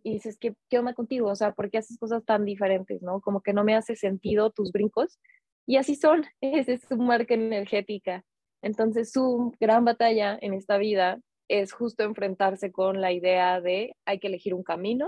y 0.03 0.13
dices, 0.13 0.37
¿qué, 0.37 0.55
¿qué 0.69 0.77
onda 0.77 0.93
contigo? 0.93 1.29
O 1.29 1.35
sea, 1.35 1.53
¿por 1.53 1.69
qué 1.69 1.77
haces 1.77 1.97
cosas 1.97 2.25
tan 2.25 2.43
diferentes, 2.43 3.01
no? 3.01 3.21
Como 3.21 3.41
que 3.41 3.53
no 3.53 3.63
me 3.63 3.75
hace 3.75 3.95
sentido 3.95 4.51
tus 4.51 4.73
brincos. 4.73 5.19
Y 5.65 5.77
así 5.77 5.95
son, 5.95 6.25
esa 6.41 6.73
es 6.73 6.81
su 6.81 6.97
marca 6.97 7.33
energética. 7.33 8.25
Entonces, 8.61 9.11
su 9.11 9.53
gran 9.59 9.85
batalla 9.85 10.37
en 10.41 10.53
esta 10.53 10.77
vida 10.77 11.19
es 11.47 11.71
justo 11.71 12.03
enfrentarse 12.03 12.71
con 12.73 12.99
la 12.99 13.13
idea 13.13 13.61
de 13.61 13.95
hay 14.05 14.19
que 14.19 14.27
elegir 14.27 14.53
un 14.53 14.63
camino, 14.63 15.07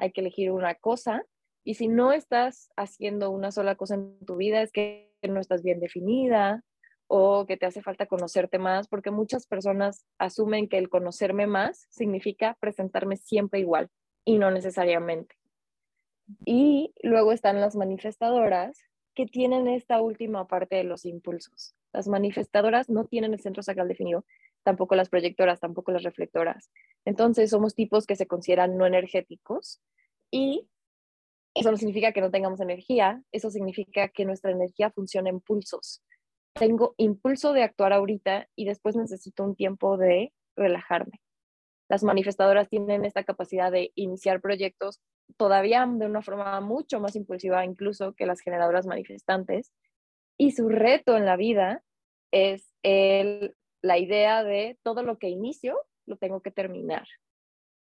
hay 0.00 0.12
que 0.12 0.20
elegir 0.20 0.50
una 0.50 0.74
cosa, 0.74 1.24
y 1.62 1.74
si 1.74 1.88
no 1.88 2.12
estás 2.12 2.70
haciendo 2.76 3.30
una 3.30 3.52
sola 3.52 3.74
cosa 3.76 3.94
en 3.94 4.18
tu 4.24 4.36
vida, 4.36 4.62
es 4.62 4.72
que 4.72 5.12
no 5.22 5.40
estás 5.40 5.62
bien 5.62 5.78
definida, 5.78 6.64
o 7.12 7.44
que 7.44 7.56
te 7.56 7.66
hace 7.66 7.82
falta 7.82 8.06
conocerte 8.06 8.58
más, 8.58 8.86
porque 8.86 9.10
muchas 9.10 9.46
personas 9.46 10.06
asumen 10.18 10.68
que 10.68 10.78
el 10.78 10.88
conocerme 10.88 11.48
más 11.48 11.88
significa 11.90 12.56
presentarme 12.60 13.16
siempre 13.16 13.58
igual 13.58 13.88
y 14.24 14.38
no 14.38 14.52
necesariamente. 14.52 15.34
Y 16.44 16.94
luego 17.02 17.32
están 17.32 17.60
las 17.60 17.74
manifestadoras 17.74 18.78
que 19.14 19.26
tienen 19.26 19.66
esta 19.66 20.00
última 20.00 20.46
parte 20.46 20.76
de 20.76 20.84
los 20.84 21.04
impulsos. 21.04 21.74
Las 21.92 22.06
manifestadoras 22.06 22.88
no 22.88 23.04
tienen 23.06 23.34
el 23.34 23.40
centro 23.40 23.64
sacral 23.64 23.88
definido, 23.88 24.24
tampoco 24.62 24.94
las 24.94 25.08
proyectoras, 25.08 25.60
tampoco 25.60 25.92
las 25.92 26.02
reflectoras. 26.02 26.70
Entonces 27.04 27.50
somos 27.50 27.74
tipos 27.74 28.06
que 28.06 28.16
se 28.16 28.26
consideran 28.26 28.76
no 28.76 28.86
energéticos 28.86 29.80
y 30.30 30.68
eso 31.54 31.70
no 31.70 31.76
significa 31.76 32.12
que 32.12 32.20
no 32.20 32.30
tengamos 32.30 32.60
energía, 32.60 33.22
eso 33.32 33.50
significa 33.50 34.08
que 34.08 34.24
nuestra 34.24 34.50
energía 34.50 34.90
funciona 34.90 35.30
en 35.30 35.40
pulsos. 35.40 36.02
Tengo 36.54 36.94
impulso 36.96 37.52
de 37.52 37.62
actuar 37.62 37.92
ahorita 37.92 38.48
y 38.54 38.64
después 38.64 38.96
necesito 38.96 39.44
un 39.44 39.56
tiempo 39.56 39.96
de 39.96 40.32
relajarme. 40.56 41.20
Las 41.88 42.04
manifestadoras 42.04 42.68
tienen 42.68 43.04
esta 43.04 43.24
capacidad 43.24 43.72
de 43.72 43.90
iniciar 43.96 44.40
proyectos 44.40 45.00
todavía 45.36 45.86
de 45.86 46.06
una 46.06 46.22
forma 46.22 46.60
mucho 46.60 47.00
más 47.00 47.16
impulsiva 47.16 47.64
incluso 47.64 48.14
que 48.14 48.26
las 48.26 48.40
generadoras 48.40 48.86
manifestantes. 48.86 49.72
Y 50.38 50.52
su 50.52 50.68
reto 50.68 51.16
en 51.16 51.26
la 51.26 51.36
vida 51.36 51.82
es 52.30 52.72
el, 52.82 53.56
la 53.82 53.98
idea 53.98 54.44
de 54.44 54.78
todo 54.82 55.02
lo 55.02 55.18
que 55.18 55.28
inicio 55.28 55.78
lo 56.06 56.16
tengo 56.16 56.40
que 56.42 56.50
terminar. 56.50 57.06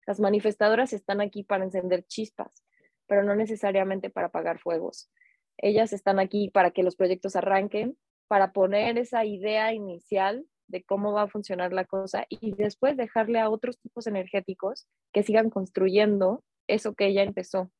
Las 0.06 0.20
manifestadoras 0.20 0.94
están 0.94 1.22
aquí 1.22 1.44
para 1.44 1.64
encender 1.64 2.06
chispas, 2.06 2.64
pero 3.08 3.24
no 3.24 3.36
necesariamente 3.36 4.10
para 4.10 4.28
apagar 4.28 4.60
fuegos. 4.60 5.10
Ellas 5.58 5.92
están 5.94 6.20
aquí 6.20 6.50
para 6.50 6.72
que 6.72 6.84
los 6.84 6.96
proyectos 6.96 7.36
arranquen, 7.36 7.98
para 8.28 8.52
poner 8.52 8.98
esa 8.98 9.26
idea 9.26 9.74
inicial 9.74 10.46
de 10.68 10.84
cómo 10.84 11.14
va 11.14 11.24
a 11.24 11.28
funcionar 11.28 11.74
la 11.74 11.86
cosa 11.86 12.26
y 12.30 12.54
después 12.54 12.98
dejarle 12.98 13.40
a 13.40 13.50
otros 13.50 13.80
tipos 13.80 14.06
energéticos 14.08 14.88
que 15.14 15.24
sigan 15.24 15.50
construyendo 15.50 16.44
eso 16.68 16.94
que 16.94 17.08
ella 17.08 17.24
empezó 17.24 17.72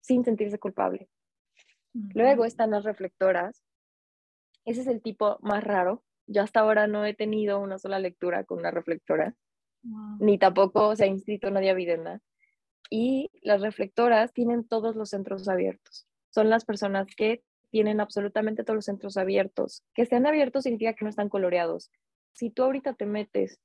sin 0.00 0.24
sentirse 0.24 0.58
culpable. 0.58 1.08
Luego 2.12 2.44
están 2.44 2.70
las 2.70 2.84
reflectoras. 2.84 3.62
Ese 4.64 4.82
es 4.82 4.86
el 4.86 5.00
tipo 5.00 5.38
más 5.40 5.64
raro. 5.64 6.02
Yo 6.26 6.42
hasta 6.42 6.60
ahora 6.60 6.86
no 6.86 7.04
he 7.04 7.14
tenido 7.14 7.60
una 7.60 7.78
sola 7.78 7.98
lectura 7.98 8.44
con 8.44 8.58
una 8.58 8.70
reflectora, 8.70 9.34
ni 10.18 10.38
tampoco 10.38 10.96
se 10.96 11.04
ha 11.04 11.06
inscrito 11.06 11.50
nadie 11.50 11.74
Videnda. 11.74 12.20
Y 12.90 13.30
las 13.42 13.60
reflectoras 13.60 14.32
tienen 14.32 14.66
todos 14.66 14.96
los 14.96 15.10
centros 15.10 15.48
abiertos. 15.48 16.06
Son 16.30 16.50
las 16.50 16.64
personas 16.64 17.06
que 17.16 17.42
tienen 17.70 18.00
absolutamente 18.00 18.62
todos 18.62 18.76
los 18.76 18.84
centros 18.84 19.16
abiertos. 19.16 19.82
Que 19.94 20.02
estén 20.02 20.26
abiertos 20.26 20.64
significa 20.64 20.94
que 20.94 21.04
no 21.04 21.08
están 21.08 21.28
coloreados. 21.28 21.90
Si 22.32 22.50
tú 22.50 22.62
ahorita 22.62 22.94
te 22.94 23.06
metes 23.06 23.58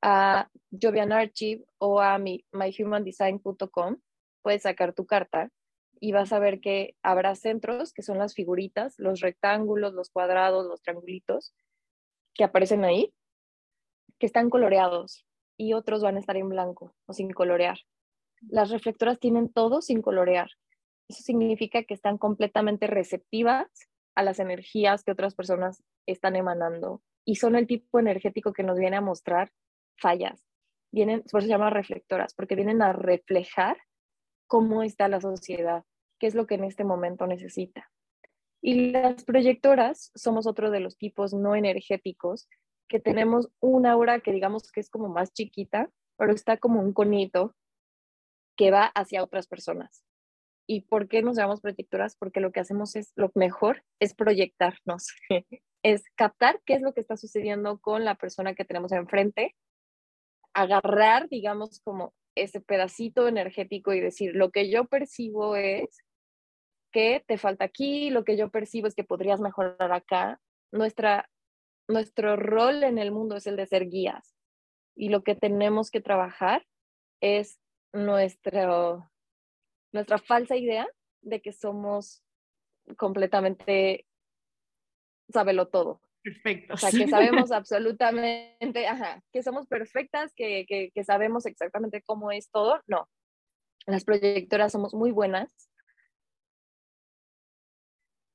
a 0.00 0.48
Jovian 0.70 1.12
Archive 1.12 1.64
o 1.78 2.00
a 2.00 2.18
mi, 2.18 2.44
myhumandesign.com, 2.52 3.96
puedes 4.42 4.62
sacar 4.62 4.92
tu 4.92 5.06
carta 5.06 5.50
y 5.98 6.12
vas 6.12 6.32
a 6.32 6.38
ver 6.38 6.60
que 6.60 6.94
habrá 7.02 7.34
centros, 7.34 7.92
que 7.92 8.02
son 8.02 8.18
las 8.18 8.34
figuritas, 8.34 8.94
los 8.98 9.20
rectángulos, 9.20 9.94
los 9.94 10.10
cuadrados, 10.10 10.66
los 10.66 10.82
triangulitos, 10.82 11.54
que 12.36 12.44
aparecen 12.44 12.84
ahí, 12.84 13.12
que 14.18 14.26
están 14.26 14.50
coloreados 14.50 15.26
y 15.56 15.72
otros 15.72 16.02
van 16.02 16.16
a 16.16 16.20
estar 16.20 16.36
en 16.36 16.48
blanco 16.48 16.94
o 17.06 17.12
sin 17.12 17.30
colorear. 17.30 17.78
Las 18.42 18.70
reflectoras 18.70 19.18
tienen 19.18 19.52
todo 19.52 19.80
sin 19.80 20.02
colorear. 20.02 20.50
Eso 21.08 21.22
significa 21.22 21.82
que 21.84 21.94
están 21.94 22.18
completamente 22.18 22.86
receptivas 22.86 23.68
a 24.14 24.22
las 24.22 24.38
energías 24.38 25.04
que 25.04 25.12
otras 25.12 25.34
personas 25.34 25.82
están 26.06 26.36
emanando 26.36 27.02
y 27.24 27.36
son 27.36 27.56
el 27.56 27.66
tipo 27.66 27.98
energético 27.98 28.52
que 28.52 28.62
nos 28.62 28.78
viene 28.78 28.96
a 28.96 29.00
mostrar 29.00 29.52
fallas. 29.96 30.44
Vienen, 30.92 31.22
por 31.30 31.40
eso 31.40 31.46
se 31.46 31.52
llama 31.52 31.70
reflectoras, 31.70 32.34
porque 32.34 32.54
vienen 32.54 32.82
a 32.82 32.92
reflejar 32.92 33.76
cómo 34.46 34.82
está 34.82 35.08
la 35.08 35.20
sociedad, 35.20 35.84
qué 36.18 36.28
es 36.28 36.34
lo 36.34 36.46
que 36.46 36.54
en 36.54 36.64
este 36.64 36.84
momento 36.84 37.26
necesita. 37.26 37.90
Y 38.62 38.90
las 38.90 39.24
proyectoras 39.24 40.10
somos 40.14 40.46
otro 40.46 40.70
de 40.70 40.80
los 40.80 40.96
tipos 40.96 41.34
no 41.34 41.54
energéticos 41.54 42.48
que 42.88 43.00
tenemos 43.00 43.48
una 43.60 43.92
aura 43.92 44.20
que 44.20 44.32
digamos 44.32 44.70
que 44.70 44.80
es 44.80 44.90
como 44.90 45.08
más 45.08 45.32
chiquita, 45.32 45.90
pero 46.16 46.32
está 46.32 46.56
como 46.56 46.80
un 46.80 46.92
conito 46.92 47.54
que 48.56 48.70
va 48.70 48.86
hacia 48.86 49.22
otras 49.22 49.46
personas. 49.46 50.04
¿Y 50.68 50.82
por 50.82 51.08
qué 51.08 51.22
nos 51.22 51.36
llamamos 51.36 51.60
proyectoras? 51.60 52.16
Porque 52.16 52.40
lo 52.40 52.50
que 52.52 52.60
hacemos 52.60 52.96
es, 52.96 53.12
lo 53.14 53.30
mejor 53.34 53.84
es 54.00 54.14
proyectarnos, 54.14 55.08
es 55.82 56.04
captar 56.16 56.60
qué 56.64 56.74
es 56.74 56.82
lo 56.82 56.92
que 56.92 57.00
está 57.00 57.16
sucediendo 57.16 57.78
con 57.80 58.04
la 58.04 58.16
persona 58.16 58.54
que 58.54 58.64
tenemos 58.64 58.92
enfrente 58.92 59.54
agarrar, 60.56 61.28
digamos, 61.28 61.80
como 61.84 62.14
ese 62.34 62.60
pedacito 62.60 63.28
energético 63.28 63.92
y 63.92 64.00
decir, 64.00 64.34
lo 64.34 64.50
que 64.50 64.70
yo 64.70 64.86
percibo 64.86 65.54
es 65.54 65.98
que 66.96 67.22
te 67.26 67.36
falta 67.36 67.66
aquí, 67.66 68.08
lo 68.08 68.24
que 68.24 68.38
yo 68.38 68.48
percibo 68.48 68.86
es 68.86 68.94
que 68.94 69.04
podrías 69.04 69.38
mejorar 69.38 69.92
acá. 69.92 70.40
Nuestra, 70.72 71.28
nuestro 71.88 72.36
rol 72.36 72.84
en 72.84 72.96
el 72.96 73.12
mundo 73.12 73.36
es 73.36 73.46
el 73.46 73.56
de 73.56 73.66
ser 73.66 73.90
guías 73.90 74.34
y 74.96 75.10
lo 75.10 75.22
que 75.22 75.34
tenemos 75.34 75.90
que 75.90 76.00
trabajar 76.00 76.66
es 77.20 77.60
nuestro, 77.92 79.10
nuestra 79.92 80.16
falsa 80.16 80.56
idea 80.56 80.88
de 81.20 81.42
que 81.42 81.52
somos 81.52 82.24
completamente 82.96 84.06
sábelo 85.28 85.68
todo. 85.68 86.00
Perfecto. 86.22 86.72
O 86.72 86.76
sea, 86.78 86.90
que 86.90 87.08
sabemos 87.08 87.52
absolutamente, 87.52 88.86
ajá, 88.86 89.22
que 89.34 89.42
somos 89.42 89.66
perfectas, 89.66 90.32
que, 90.34 90.64
que, 90.66 90.92
que 90.94 91.04
sabemos 91.04 91.44
exactamente 91.44 92.00
cómo 92.00 92.32
es 92.32 92.50
todo. 92.50 92.80
No, 92.86 93.06
las 93.84 94.04
proyectoras 94.04 94.72
somos 94.72 94.94
muy 94.94 95.10
buenas 95.10 95.52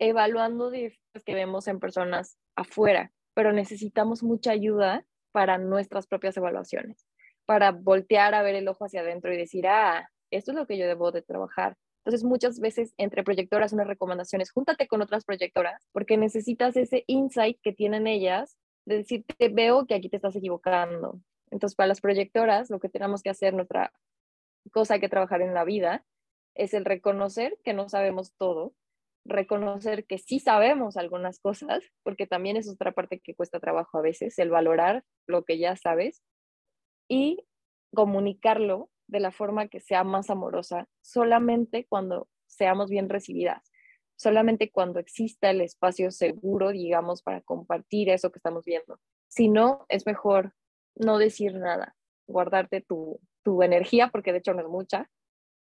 evaluando 0.02 0.70
defectos 0.70 1.24
que 1.24 1.36
vemos 1.36 1.68
en 1.68 1.80
personas 1.80 2.38
afuera, 2.56 3.12
pero 3.34 3.54
necesitamos 3.54 4.24
mucha 4.24 4.52
ayuda 4.52 5.06
para 5.32 5.58
nuestras 5.58 6.08
propias 6.08 6.36
evaluaciones, 6.36 7.08
para 7.46 7.72
voltear 7.72 8.34
a 8.34 8.42
ver 8.42 8.56
el 8.56 8.68
ojo 8.68 8.86
hacia 8.86 9.02
adentro 9.02 9.34
y 9.34 9.38
decir, 9.38 9.68
ah, 9.68 10.10
esto 10.32 10.52
es 10.52 10.58
lo 10.58 10.68
que 10.68 10.78
yo 10.78 10.88
debo 10.88 11.12
de 11.12 11.22
trabajar, 11.22 11.78
entonces, 12.04 12.24
muchas 12.24 12.60
veces 12.60 12.94
entre 12.98 13.24
proyectoras 13.24 13.74
una 13.74 13.84
recomendación 13.84 14.42
es 14.42 14.52
júntate 14.52 14.88
con 14.88 15.02
otras 15.02 15.24
proyectoras 15.24 15.88
porque 15.92 16.18
necesitas 16.18 16.76
ese 16.76 17.04
insight 17.06 17.60
que 17.62 17.74
tienen 17.74 18.08
ellas 18.08 18.58
de 18.86 18.98
decirte, 18.98 19.50
veo 19.50 19.86
que 19.86 19.94
aquí 19.94 20.10
te 20.10 20.16
estás 20.16 20.36
equivocando. 20.36 21.22
Entonces, 21.52 21.76
para 21.76 21.88
las 21.88 22.02
proyectoras, 22.02 22.72
lo 22.72 22.80
que 22.80 22.90
tenemos 22.90 23.22
que 23.22 23.30
hacer, 23.30 23.54
nuestra 23.54 23.94
cosa 24.72 24.98
que 24.98 25.10
trabajar 25.10 25.42
en 25.42 25.54
la 25.54 25.64
vida, 25.64 26.04
es 26.56 26.74
el 26.74 26.86
reconocer 26.86 27.60
que 27.64 27.74
no 27.74 27.88
sabemos 27.88 28.34
todo, 28.36 28.74
reconocer 29.26 30.06
que 30.06 30.18
sí 30.18 30.40
sabemos 30.40 30.98
algunas 30.98 31.40
cosas, 31.40 31.84
porque 32.04 32.28
también 32.28 32.58
es 32.58 32.70
otra 32.70 32.92
parte 32.92 33.20
que 33.20 33.36
cuesta 33.36 33.60
trabajo 33.60 33.98
a 33.98 34.02
veces, 34.02 34.38
el 34.40 34.50
valorar 34.50 35.04
lo 35.28 35.44
que 35.44 35.58
ya 35.58 35.76
sabes 35.76 36.24
y 37.08 37.46
comunicarlo 37.94 38.90
de 39.08 39.20
la 39.20 39.32
forma 39.32 39.68
que 39.68 39.80
sea 39.80 40.04
más 40.04 40.30
amorosa, 40.30 40.88
solamente 41.02 41.86
cuando 41.88 42.30
seamos 42.48 42.90
bien 42.90 43.10
recibidas, 43.10 43.72
solamente 44.16 44.72
cuando 44.72 45.00
exista 45.00 45.50
el 45.50 45.62
espacio 45.62 46.12
seguro, 46.12 46.70
digamos, 46.70 47.22
para 47.22 47.42
compartir 47.42 48.10
eso 48.10 48.32
que 48.32 48.40
estamos 48.40 48.66
viendo. 48.66 49.00
Si 49.28 49.50
no, 49.50 49.86
es 49.90 50.06
mejor 50.06 50.54
no 50.96 51.18
decir 51.18 51.56
nada, 51.56 51.96
guardarte 52.28 52.82
tu, 52.82 53.20
tu 53.44 53.64
energía, 53.64 54.10
porque 54.10 54.32
de 54.32 54.40
hecho 54.40 54.54
no 54.54 54.62
es 54.62 54.68
mucha, 54.68 55.10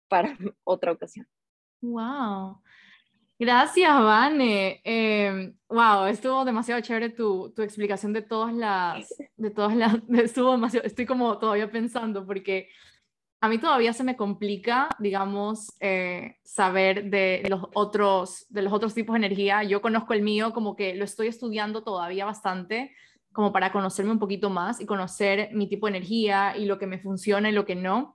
para 0.08 0.28
otra 0.64 0.92
ocasión. 0.92 1.26
¡Wow! 1.80 2.62
Gracias, 3.40 3.88
Vane. 3.88 4.82
wow, 5.70 6.04
em, 6.04 6.10
estuvo 6.10 6.44
demasiado 6.44 6.82
chévere 6.82 7.08
tu, 7.08 7.50
tu, 7.56 7.62
explicación 7.62 8.12
de 8.12 8.20
todas 8.20 8.52
las, 8.52 9.08
de 9.34 9.50
todas 9.50 9.74
las, 9.74 9.94
estuvo 10.10 10.52
demasiado, 10.52 10.86
estoy 10.86 11.06
como 11.06 11.38
todavía 11.38 11.70
pensando 11.70 12.26
porque 12.26 12.68
a 13.40 13.48
mí 13.48 13.56
todavía 13.56 13.94
se 13.94 14.04
me 14.04 14.14
complica, 14.14 14.90
digamos, 14.98 15.74
eh, 15.80 16.36
saber 16.44 17.08
de 17.08 17.42
los, 17.48 17.62
otros, 17.72 18.44
de 18.50 18.60
los 18.60 18.74
otros 18.74 18.92
tipos 18.92 19.14
de 19.14 19.24
energía. 19.24 19.62
Yo 19.62 19.80
conozco 19.80 20.12
el 20.12 20.20
mío, 20.20 20.52
como 20.52 20.76
que 20.76 20.94
lo 20.94 21.06
estoy 21.06 21.28
estudiando 21.28 21.82
todavía 21.82 22.26
bastante, 22.26 22.94
como 23.32 23.54
para 23.54 23.72
conocerme 23.72 24.12
un 24.12 24.18
poquito 24.18 24.50
más 24.50 24.82
y 24.82 24.84
conocer 24.84 25.48
mi 25.54 25.66
tipo 25.66 25.86
de 25.86 25.96
energía 25.96 26.58
y 26.58 26.66
lo 26.66 26.78
que 26.78 26.86
me 26.86 26.98
funciona 26.98 27.48
y 27.48 27.52
lo 27.52 27.64
que 27.64 27.74
no. 27.74 28.14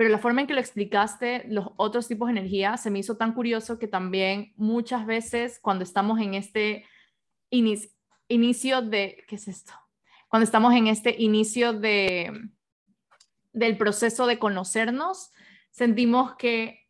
Pero 0.00 0.08
la 0.08 0.18
forma 0.18 0.40
en 0.40 0.46
que 0.46 0.54
lo 0.54 0.60
explicaste, 0.60 1.44
los 1.48 1.72
otros 1.76 2.08
tipos 2.08 2.28
de 2.28 2.38
energía, 2.38 2.78
se 2.78 2.90
me 2.90 3.00
hizo 3.00 3.18
tan 3.18 3.34
curioso 3.34 3.78
que 3.78 3.86
también 3.86 4.54
muchas 4.56 5.04
veces 5.04 5.60
cuando 5.60 5.84
estamos 5.84 6.18
en 6.20 6.32
este 6.32 6.86
inicio 7.50 8.80
de, 8.80 9.22
¿qué 9.28 9.34
es 9.34 9.46
esto? 9.46 9.74
Cuando 10.30 10.44
estamos 10.44 10.72
en 10.72 10.86
este 10.86 11.16
inicio 11.18 11.74
de 11.74 12.32
del 13.52 13.76
proceso 13.76 14.26
de 14.26 14.38
conocernos, 14.38 15.32
sentimos 15.70 16.34
que 16.36 16.86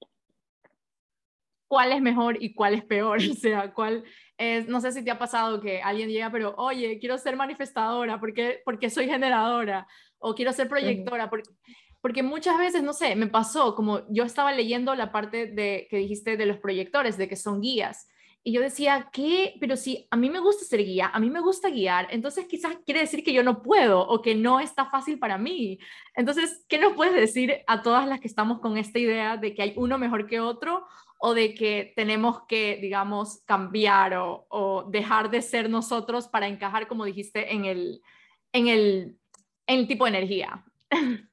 cuál 1.66 1.90
es 1.90 2.00
mejor 2.00 2.40
y 2.40 2.54
cuál 2.54 2.74
es 2.74 2.84
peor, 2.84 3.18
o 3.28 3.34
sea, 3.34 3.74
cuál 3.74 4.04
es, 4.38 4.68
no 4.68 4.80
sé 4.80 4.92
si 4.92 5.02
te 5.02 5.10
ha 5.10 5.18
pasado 5.18 5.60
que 5.60 5.82
alguien 5.82 6.10
llega, 6.10 6.30
pero 6.30 6.54
oye, 6.56 7.00
quiero 7.00 7.18
ser 7.18 7.34
manifestadora, 7.34 8.20
¿por 8.20 8.32
qué, 8.32 8.62
porque 8.64 8.88
soy 8.88 9.06
generadora? 9.06 9.88
O 10.20 10.32
quiero 10.36 10.52
ser 10.52 10.68
proyectora, 10.68 11.28
porque... 11.28 11.50
porque 12.00 12.22
muchas 12.22 12.58
veces, 12.58 12.82
no 12.82 12.92
sé, 12.92 13.14
me 13.16 13.26
pasó, 13.26 13.74
como 13.74 14.02
yo 14.08 14.24
estaba 14.24 14.52
leyendo 14.52 14.94
la 14.94 15.12
parte 15.12 15.46
de 15.46 15.86
que 15.90 15.98
dijiste 15.98 16.36
de 16.36 16.46
los 16.46 16.58
proyectores, 16.58 17.16
de 17.16 17.28
que 17.28 17.36
son 17.36 17.60
guías, 17.60 18.08
y 18.42 18.52
yo 18.52 18.62
decía, 18.62 19.10
¿qué? 19.12 19.54
Pero 19.60 19.76
si 19.76 20.08
a 20.10 20.16
mí 20.16 20.30
me 20.30 20.40
gusta 20.40 20.64
ser 20.64 20.82
guía, 20.82 21.10
a 21.12 21.20
mí 21.20 21.28
me 21.28 21.40
gusta 21.40 21.68
guiar, 21.68 22.08
entonces 22.10 22.46
quizás 22.46 22.76
quiere 22.86 23.00
decir 23.00 23.22
que 23.22 23.34
yo 23.34 23.42
no 23.42 23.62
puedo 23.62 24.00
o 24.00 24.22
que 24.22 24.34
no 24.34 24.60
está 24.60 24.86
fácil 24.86 25.18
para 25.18 25.36
mí. 25.36 25.78
Entonces, 26.14 26.64
¿qué 26.66 26.78
nos 26.78 26.94
puedes 26.94 27.14
decir 27.14 27.58
a 27.66 27.82
todas 27.82 28.08
las 28.08 28.18
que 28.18 28.28
estamos 28.28 28.60
con 28.60 28.78
esta 28.78 28.98
idea 28.98 29.36
de 29.36 29.54
que 29.54 29.62
hay 29.62 29.74
uno 29.76 29.98
mejor 29.98 30.26
que 30.26 30.40
otro 30.40 30.86
o 31.18 31.34
de 31.34 31.54
que 31.54 31.92
tenemos 31.96 32.46
que, 32.46 32.78
digamos, 32.80 33.42
cambiar 33.44 34.14
o, 34.14 34.46
o 34.48 34.84
dejar 34.90 35.30
de 35.30 35.42
ser 35.42 35.68
nosotros 35.68 36.26
para 36.28 36.48
encajar, 36.48 36.88
como 36.88 37.04
dijiste, 37.04 37.52
en 37.52 37.66
el, 37.66 38.00
en 38.54 38.68
el, 38.68 39.18
en 39.66 39.80
el 39.80 39.86
tipo 39.86 40.04
de 40.06 40.10
energía? 40.16 40.64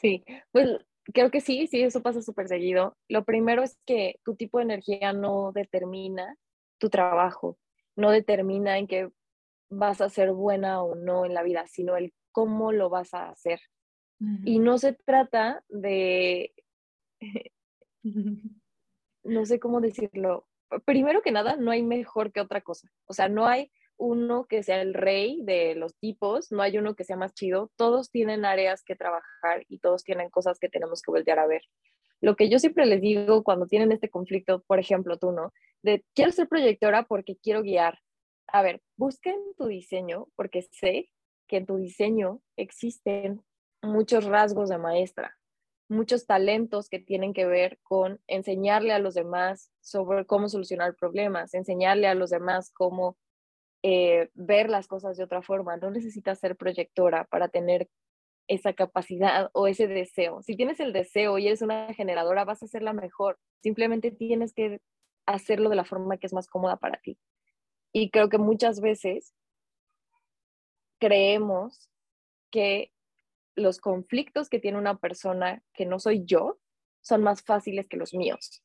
Sí, 0.00 0.24
pues 0.52 0.68
creo 1.12 1.30
que 1.30 1.40
sí, 1.40 1.66
sí, 1.66 1.82
eso 1.82 2.02
pasa 2.02 2.22
súper 2.22 2.48
seguido. 2.48 2.96
Lo 3.08 3.24
primero 3.24 3.62
es 3.62 3.78
que 3.86 4.20
tu 4.24 4.36
tipo 4.36 4.58
de 4.58 4.64
energía 4.64 5.12
no 5.12 5.52
determina 5.52 6.36
tu 6.78 6.90
trabajo, 6.90 7.58
no 7.96 8.10
determina 8.10 8.78
en 8.78 8.86
qué 8.86 9.10
vas 9.70 10.00
a 10.00 10.08
ser 10.08 10.32
buena 10.32 10.82
o 10.82 10.94
no 10.94 11.24
en 11.24 11.34
la 11.34 11.42
vida, 11.42 11.66
sino 11.66 11.96
el 11.96 12.12
cómo 12.32 12.72
lo 12.72 12.90
vas 12.90 13.14
a 13.14 13.30
hacer. 13.30 13.60
Y 14.44 14.58
no 14.58 14.76
se 14.76 14.92
trata 14.92 15.64
de, 15.70 16.52
no 19.24 19.46
sé 19.46 19.58
cómo 19.58 19.80
decirlo, 19.80 20.46
primero 20.84 21.22
que 21.22 21.32
nada, 21.32 21.56
no 21.56 21.70
hay 21.70 21.82
mejor 21.82 22.30
que 22.30 22.42
otra 22.42 22.60
cosa. 22.60 22.90
O 23.06 23.14
sea, 23.14 23.30
no 23.30 23.46
hay 23.46 23.72
uno 24.00 24.46
que 24.46 24.62
sea 24.62 24.80
el 24.80 24.94
rey 24.94 25.40
de 25.42 25.74
los 25.74 25.94
tipos, 25.98 26.50
no 26.50 26.62
hay 26.62 26.78
uno 26.78 26.94
que 26.94 27.04
sea 27.04 27.16
más 27.16 27.34
chido, 27.34 27.70
todos 27.76 28.10
tienen 28.10 28.44
áreas 28.44 28.82
que 28.82 28.96
trabajar 28.96 29.64
y 29.68 29.78
todos 29.78 30.02
tienen 30.02 30.30
cosas 30.30 30.58
que 30.58 30.70
tenemos 30.70 31.02
que 31.02 31.10
voltear 31.10 31.38
a 31.38 31.46
ver. 31.46 31.62
Lo 32.22 32.34
que 32.34 32.48
yo 32.48 32.58
siempre 32.58 32.86
les 32.86 33.00
digo 33.00 33.44
cuando 33.44 33.66
tienen 33.66 33.92
este 33.92 34.08
conflicto, 34.08 34.62
por 34.66 34.78
ejemplo, 34.78 35.18
tú, 35.18 35.32
¿no? 35.32 35.52
De 35.82 36.04
quiero 36.14 36.32
ser 36.32 36.48
proyectora 36.48 37.04
porque 37.04 37.36
quiero 37.36 37.62
guiar. 37.62 37.98
A 38.48 38.62
ver, 38.62 38.80
busquen 38.96 39.38
tu 39.56 39.66
diseño 39.66 40.28
porque 40.34 40.62
sé 40.62 41.10
que 41.46 41.58
en 41.58 41.66
tu 41.66 41.76
diseño 41.76 42.40
existen 42.56 43.42
muchos 43.82 44.24
rasgos 44.24 44.70
de 44.70 44.78
maestra, 44.78 45.36
muchos 45.88 46.26
talentos 46.26 46.88
que 46.88 47.00
tienen 47.00 47.34
que 47.34 47.46
ver 47.46 47.78
con 47.82 48.20
enseñarle 48.26 48.92
a 48.92 48.98
los 48.98 49.14
demás 49.14 49.70
sobre 49.80 50.24
cómo 50.24 50.48
solucionar 50.48 50.94
problemas, 50.96 51.52
enseñarle 51.52 52.06
a 52.06 52.14
los 52.14 52.30
demás 52.30 52.70
cómo 52.72 53.18
eh, 53.82 54.30
ver 54.34 54.68
las 54.68 54.86
cosas 54.86 55.16
de 55.16 55.24
otra 55.24 55.42
forma. 55.42 55.76
No 55.76 55.90
necesitas 55.90 56.38
ser 56.38 56.56
proyectora 56.56 57.24
para 57.24 57.48
tener 57.48 57.88
esa 58.48 58.72
capacidad 58.72 59.50
o 59.52 59.68
ese 59.68 59.86
deseo. 59.86 60.42
Si 60.42 60.56
tienes 60.56 60.80
el 60.80 60.92
deseo 60.92 61.38
y 61.38 61.46
eres 61.46 61.62
una 61.62 61.94
generadora, 61.94 62.44
vas 62.44 62.62
a 62.62 62.66
ser 62.66 62.82
la 62.82 62.92
mejor. 62.92 63.38
Simplemente 63.62 64.10
tienes 64.10 64.52
que 64.52 64.80
hacerlo 65.24 65.70
de 65.70 65.76
la 65.76 65.84
forma 65.84 66.16
que 66.16 66.26
es 66.26 66.32
más 66.32 66.48
cómoda 66.48 66.76
para 66.76 67.00
ti. 67.00 67.16
Y 67.92 68.10
creo 68.10 68.28
que 68.28 68.38
muchas 68.38 68.80
veces 68.80 69.34
creemos 70.98 71.88
que 72.50 72.92
los 73.54 73.78
conflictos 73.78 74.48
que 74.48 74.58
tiene 74.58 74.78
una 74.78 74.98
persona 74.98 75.62
que 75.72 75.86
no 75.86 75.98
soy 75.98 76.24
yo 76.24 76.58
son 77.00 77.22
más 77.22 77.42
fáciles 77.42 77.88
que 77.88 77.96
los 77.96 78.14
míos. 78.14 78.62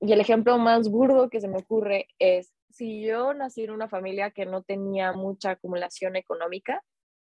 Y 0.00 0.12
el 0.12 0.20
ejemplo 0.20 0.56
más 0.58 0.88
burdo 0.88 1.28
que 1.28 1.40
se 1.40 1.48
me 1.48 1.58
ocurre 1.58 2.06
es 2.18 2.52
si 2.72 3.04
yo 3.06 3.34
nací 3.34 3.64
en 3.64 3.70
una 3.70 3.88
familia 3.88 4.30
que 4.30 4.46
no 4.46 4.62
tenía 4.62 5.12
mucha 5.12 5.50
acumulación 5.52 6.16
económica 6.16 6.82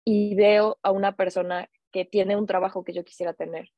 y 0.04 0.36
veo 0.36 0.78
a 0.84 0.92
una 0.92 1.16
persona 1.16 1.70
que 1.92 2.06
tiene 2.06 2.36
un 2.36 2.48
trabajo 2.48 2.84
que 2.84 2.94
yo 2.94 3.04
quisiera 3.04 3.34
tener 3.34 3.70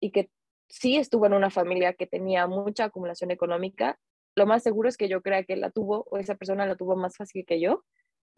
y 0.00 0.12
que 0.12 0.30
sí 0.68 0.96
estuvo 0.96 1.26
en 1.26 1.32
una 1.32 1.50
familia 1.50 1.94
que 1.94 2.06
tenía 2.06 2.46
mucha 2.46 2.84
acumulación 2.84 3.30
económica, 3.30 3.98
lo 4.36 4.46
más 4.46 4.62
seguro 4.62 4.88
es 4.88 4.96
que 4.96 5.08
yo 5.08 5.22
crea 5.22 5.44
que 5.44 5.56
la 5.56 5.70
tuvo 5.70 6.06
o 6.10 6.18
esa 6.18 6.34
persona 6.34 6.66
la 6.66 6.76
tuvo 6.76 6.96
más 6.96 7.16
fácil 7.16 7.44
que 7.46 7.60
yo 7.60 7.84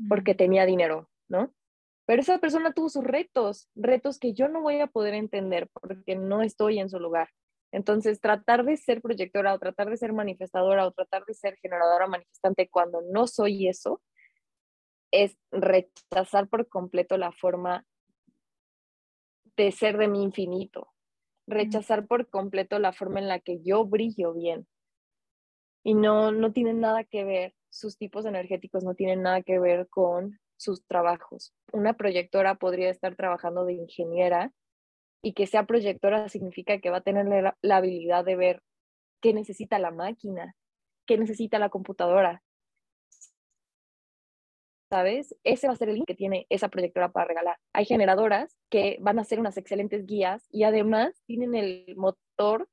porque 0.09 0.35
tenía 0.35 0.64
dinero, 0.64 1.11
¿no? 1.29 1.53
Pero 2.07 2.22
esa 2.22 2.39
persona 2.39 2.72
tuvo 2.72 2.89
sus 2.89 3.05
retos, 3.05 3.68
retos 3.74 4.18
que 4.18 4.33
yo 4.33 4.49
no 4.49 4.62
voy 4.62 4.81
a 4.81 4.87
poder 4.87 5.14
entender 5.14 5.68
porque 5.72 6.16
no 6.16 6.43
estoy 6.43 6.79
en 6.79 6.89
su 6.89 7.01
lugar. 7.01 7.29
Entonces, 7.70 8.20
tratar 8.20 8.64
de 8.64 8.76
ser 8.76 9.02
proyectora 9.02 9.54
o 9.54 9.58
tratar 9.58 9.90
de 9.90 9.96
ser 9.96 10.12
manifestadora 10.12 10.86
o 10.86 10.92
tratar 10.92 11.24
de 11.26 11.34
ser 11.34 11.56
generadora 11.56 12.06
manifestante 12.06 12.68
cuando 12.68 13.02
no 13.02 13.26
soy 13.26 13.68
eso, 13.68 14.00
es 15.10 15.36
rechazar 15.50 16.48
por 16.48 16.68
completo 16.68 17.16
la 17.16 17.32
forma 17.32 17.86
de 19.56 19.72
ser 19.72 19.98
de 19.98 20.08
mi 20.08 20.22
infinito, 20.22 20.92
rechazar 21.46 22.06
por 22.06 22.28
completo 22.28 22.78
la 22.78 22.92
forma 22.92 23.18
en 23.18 23.28
la 23.28 23.40
que 23.40 23.60
yo 23.62 23.84
brillo 23.84 24.32
bien. 24.32 24.66
Y 25.82 25.94
no, 25.94 26.32
no 26.32 26.52
tienen 26.52 26.80
nada 26.80 27.04
que 27.04 27.24
ver, 27.24 27.54
sus 27.70 27.96
tipos 27.96 28.24
energéticos 28.24 28.84
no 28.84 28.94
tienen 28.94 29.22
nada 29.22 29.42
que 29.42 29.58
ver 29.58 29.88
con 29.88 30.38
sus 30.56 30.84
trabajos. 30.86 31.54
Una 31.72 31.94
proyectora 31.94 32.56
podría 32.56 32.90
estar 32.90 33.16
trabajando 33.16 33.64
de 33.64 33.74
ingeniera 33.74 34.52
y 35.22 35.32
que 35.32 35.46
sea 35.46 35.66
proyectora 35.66 36.28
significa 36.28 36.78
que 36.78 36.90
va 36.90 36.98
a 36.98 37.02
tener 37.02 37.26
la, 37.26 37.76
habilidad 37.76 38.24
de 38.24 38.36
ver 38.36 38.62
qué 39.20 39.34
necesita 39.34 39.78
la 39.78 39.90
máquina, 39.90 40.54
qué 41.06 41.18
necesita 41.18 41.58
la 41.58 41.70
computadora. 41.70 42.42
¿Sabes? 44.90 45.36
Ese 45.44 45.66
va 45.66 45.74
a 45.74 45.76
ser 45.76 45.90
el 45.90 45.96
link 45.96 46.06
que 46.06 46.14
tiene 46.14 46.46
esa 46.48 46.68
proyectora 46.68 47.10
para 47.12 47.26
regalar. 47.26 47.58
Hay 47.74 47.84
generadoras 47.84 48.56
que 48.70 48.96
van 49.00 49.18
a 49.18 49.24
ser 49.24 49.38
unas 49.38 49.58
excelentes 49.58 50.06
guías 50.06 50.46
y 50.50 50.62
además 50.62 51.20
tienen 51.26 51.54
el 51.54 51.94
motor 51.96 52.68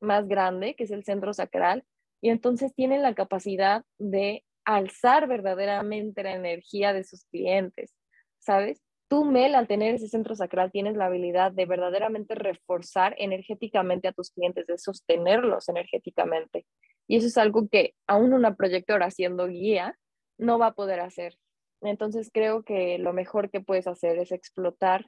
más 0.00 0.26
grande, 0.28 0.74
que 0.74 0.84
es 0.84 0.90
el 0.90 1.04
centro 1.04 1.34
sacral, 1.34 1.84
y 2.22 2.30
entonces 2.30 2.74
tienen 2.74 3.02
la 3.02 3.14
capacidad 3.14 3.84
de 3.98 4.44
alzar 4.64 5.26
verdaderamente 5.26 6.22
la 6.22 6.32
energía 6.32 6.92
de 6.92 7.04
sus 7.04 7.24
clientes, 7.26 7.94
¿sabes? 8.38 8.80
Tú, 9.12 9.26
Mel, 9.26 9.54
al 9.54 9.68
tener 9.68 9.94
ese 9.94 10.08
centro 10.08 10.34
sacral, 10.34 10.72
tienes 10.72 10.96
la 10.96 11.04
habilidad 11.04 11.52
de 11.52 11.66
verdaderamente 11.66 12.34
reforzar 12.34 13.14
energéticamente 13.18 14.08
a 14.08 14.12
tus 14.12 14.30
clientes, 14.30 14.66
de 14.66 14.78
sostenerlos 14.78 15.68
energéticamente. 15.68 16.64
Y 17.06 17.16
eso 17.16 17.26
es 17.26 17.36
algo 17.36 17.68
que 17.68 17.92
aún 18.06 18.32
una 18.32 18.56
proyectora 18.56 19.04
haciendo 19.04 19.48
guía 19.48 19.98
no 20.38 20.58
va 20.58 20.68
a 20.68 20.72
poder 20.72 21.00
hacer. 21.00 21.36
Entonces 21.82 22.30
creo 22.32 22.62
que 22.62 22.96
lo 22.96 23.12
mejor 23.12 23.50
que 23.50 23.60
puedes 23.60 23.86
hacer 23.86 24.16
es 24.16 24.32
explotar 24.32 25.04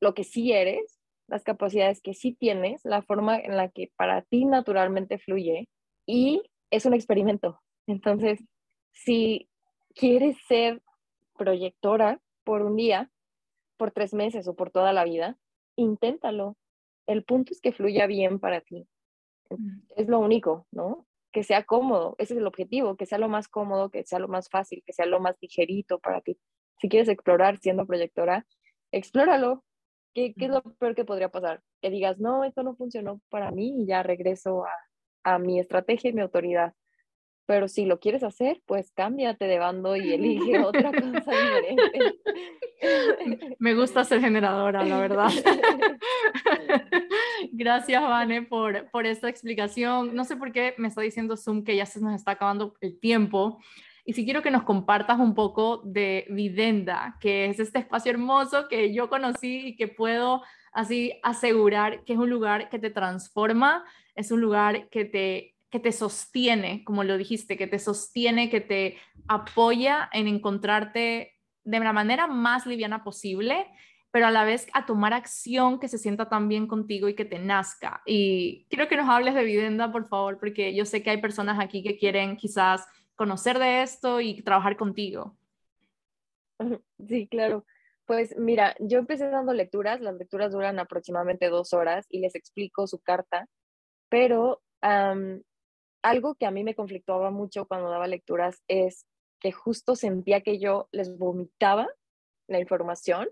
lo 0.00 0.14
que 0.14 0.22
sí 0.22 0.52
eres, 0.52 1.00
las 1.26 1.42
capacidades 1.42 2.00
que 2.00 2.14
sí 2.14 2.36
tienes, 2.38 2.84
la 2.84 3.02
forma 3.02 3.40
en 3.40 3.56
la 3.56 3.70
que 3.70 3.90
para 3.96 4.22
ti 4.22 4.44
naturalmente 4.44 5.18
fluye 5.18 5.68
y 6.06 6.48
es 6.70 6.86
un 6.86 6.94
experimento. 6.94 7.60
Entonces, 7.88 8.38
si 8.92 9.48
quieres 9.96 10.36
ser 10.46 10.80
proyectora 11.36 12.20
por 12.44 12.62
un 12.62 12.76
día, 12.76 13.10
por 13.82 13.90
tres 13.90 14.14
meses 14.14 14.46
o 14.46 14.54
por 14.54 14.70
toda 14.70 14.92
la 14.92 15.02
vida, 15.02 15.36
inténtalo. 15.74 16.56
El 17.08 17.24
punto 17.24 17.52
es 17.52 17.60
que 17.60 17.72
fluya 17.72 18.06
bien 18.06 18.38
para 18.38 18.60
ti. 18.60 18.86
Mm. 19.50 19.80
Es 19.96 20.06
lo 20.06 20.20
único, 20.20 20.68
¿no? 20.70 21.04
Que 21.32 21.42
sea 21.42 21.64
cómodo, 21.64 22.14
ese 22.18 22.34
es 22.34 22.38
el 22.38 22.46
objetivo, 22.46 22.96
que 22.96 23.06
sea 23.06 23.18
lo 23.18 23.28
más 23.28 23.48
cómodo, 23.48 23.90
que 23.90 24.04
sea 24.04 24.20
lo 24.20 24.28
más 24.28 24.48
fácil, 24.48 24.84
que 24.86 24.92
sea 24.92 25.06
lo 25.06 25.18
más 25.18 25.34
ligerito 25.40 25.98
para 25.98 26.20
ti. 26.20 26.38
Si 26.78 26.88
quieres 26.88 27.08
explorar 27.08 27.58
siendo 27.58 27.84
proyectora, 27.84 28.46
explóralo. 28.92 29.64
¿Qué, 30.14 30.32
qué 30.38 30.44
es 30.44 30.52
lo 30.52 30.62
peor 30.62 30.94
que 30.94 31.04
podría 31.04 31.30
pasar? 31.30 31.60
Que 31.80 31.90
digas, 31.90 32.20
no, 32.20 32.44
esto 32.44 32.62
no 32.62 32.76
funcionó 32.76 33.20
para 33.30 33.50
mí 33.50 33.82
y 33.82 33.86
ya 33.86 34.04
regreso 34.04 34.64
a, 34.64 34.70
a 35.24 35.40
mi 35.40 35.58
estrategia 35.58 36.10
y 36.10 36.12
mi 36.12 36.20
autoridad 36.20 36.72
pero 37.46 37.68
si 37.68 37.84
lo 37.84 37.98
quieres 37.98 38.22
hacer, 38.22 38.62
pues 38.66 38.92
cámbiate 38.92 39.46
de 39.46 39.58
bando 39.58 39.96
y 39.96 40.12
elige 40.12 40.60
otra 40.60 40.90
cosa 40.92 41.32
diferente. 41.32 42.18
Me 43.58 43.74
gusta 43.74 44.04
ser 44.04 44.20
generadora, 44.20 44.84
la 44.84 44.98
verdad. 44.98 45.30
Gracias, 47.52 48.02
Vane, 48.02 48.42
por, 48.42 48.90
por 48.90 49.06
esta 49.06 49.28
explicación. 49.28 50.14
No 50.14 50.24
sé 50.24 50.36
por 50.36 50.52
qué 50.52 50.74
me 50.78 50.88
está 50.88 51.00
diciendo 51.00 51.36
Zoom 51.36 51.64
que 51.64 51.76
ya 51.76 51.86
se 51.86 52.00
nos 52.00 52.14
está 52.14 52.32
acabando 52.32 52.74
el 52.80 52.98
tiempo. 52.98 53.60
Y 54.04 54.14
si 54.14 54.24
quiero 54.24 54.42
que 54.42 54.50
nos 54.50 54.64
compartas 54.64 55.20
un 55.20 55.34
poco 55.34 55.80
de 55.84 56.26
Videnda, 56.30 57.16
que 57.20 57.46
es 57.46 57.60
este 57.60 57.78
espacio 57.78 58.10
hermoso 58.10 58.66
que 58.68 58.92
yo 58.92 59.08
conocí 59.08 59.68
y 59.68 59.76
que 59.76 59.86
puedo 59.86 60.42
así 60.72 61.12
asegurar 61.22 62.02
que 62.04 62.14
es 62.14 62.18
un 62.18 62.30
lugar 62.30 62.68
que 62.68 62.80
te 62.80 62.90
transforma, 62.90 63.84
es 64.16 64.32
un 64.32 64.40
lugar 64.40 64.88
que 64.88 65.04
te 65.04 65.48
que 65.70 65.80
te 65.80 65.90
sostiene, 65.90 66.84
como 66.84 67.02
lo 67.02 67.16
dijiste, 67.16 67.56
que 67.56 67.66
te 67.66 67.78
sostiene, 67.78 68.50
que 68.50 68.60
te 68.60 68.98
apoya 69.26 70.10
en 70.12 70.28
encontrarte 70.28 71.32
de 71.64 71.80
la 71.80 71.92
manera 71.92 72.26
más 72.26 72.66
liviana 72.66 73.04
posible, 73.04 73.66
pero 74.10 74.26
a 74.26 74.30
la 74.30 74.44
vez 74.44 74.66
a 74.74 74.84
tomar 74.84 75.14
acción 75.14 75.80
que 75.80 75.88
se 75.88 75.98
sienta 75.98 76.28
tan 76.28 76.46
bien 76.46 76.66
contigo 76.66 77.08
y 77.08 77.14
que 77.14 77.24
te 77.24 77.38
nazca. 77.38 78.02
Y 78.04 78.66
quiero 78.68 78.86
que 78.86 78.96
nos 78.96 79.08
hables 79.08 79.34
de 79.34 79.42
Videnda, 79.42 79.90
por 79.90 80.06
favor, 80.06 80.38
porque 80.38 80.74
yo 80.74 80.84
sé 80.84 81.02
que 81.02 81.10
hay 81.10 81.20
personas 81.20 81.58
aquí 81.58 81.82
que 81.82 81.96
quieren 81.96 82.36
quizás 82.36 82.86
conocer 83.14 83.58
de 83.58 83.82
esto 83.82 84.20
y 84.20 84.42
trabajar 84.42 84.76
contigo. 84.76 85.36
Sí, 87.08 87.26
claro. 87.26 87.64
Pues 88.04 88.36
mira, 88.36 88.76
yo 88.78 88.98
empecé 88.98 89.28
dando 89.28 89.52
lecturas, 89.52 90.00
las 90.00 90.14
lecturas 90.14 90.52
duran 90.52 90.78
aproximadamente 90.78 91.48
dos 91.48 91.72
horas 91.72 92.06
y 92.08 92.20
les 92.20 92.34
explico 92.34 92.86
su 92.86 93.00
carta, 93.00 93.48
pero 94.08 94.60
algo 96.02 96.34
que 96.34 96.46
a 96.46 96.50
mí 96.50 96.64
me 96.64 96.74
conflictuaba 96.74 97.30
mucho 97.30 97.66
cuando 97.66 97.88
daba 97.88 98.06
lecturas 98.06 98.62
es 98.68 99.06
que 99.42 99.52
justo 99.52 99.96
sentía 99.96 100.40
que 100.40 100.58
yo 100.58 100.88
les 100.92 101.18
vomitaba 101.18 101.88
la 102.48 102.60
información 102.60 103.28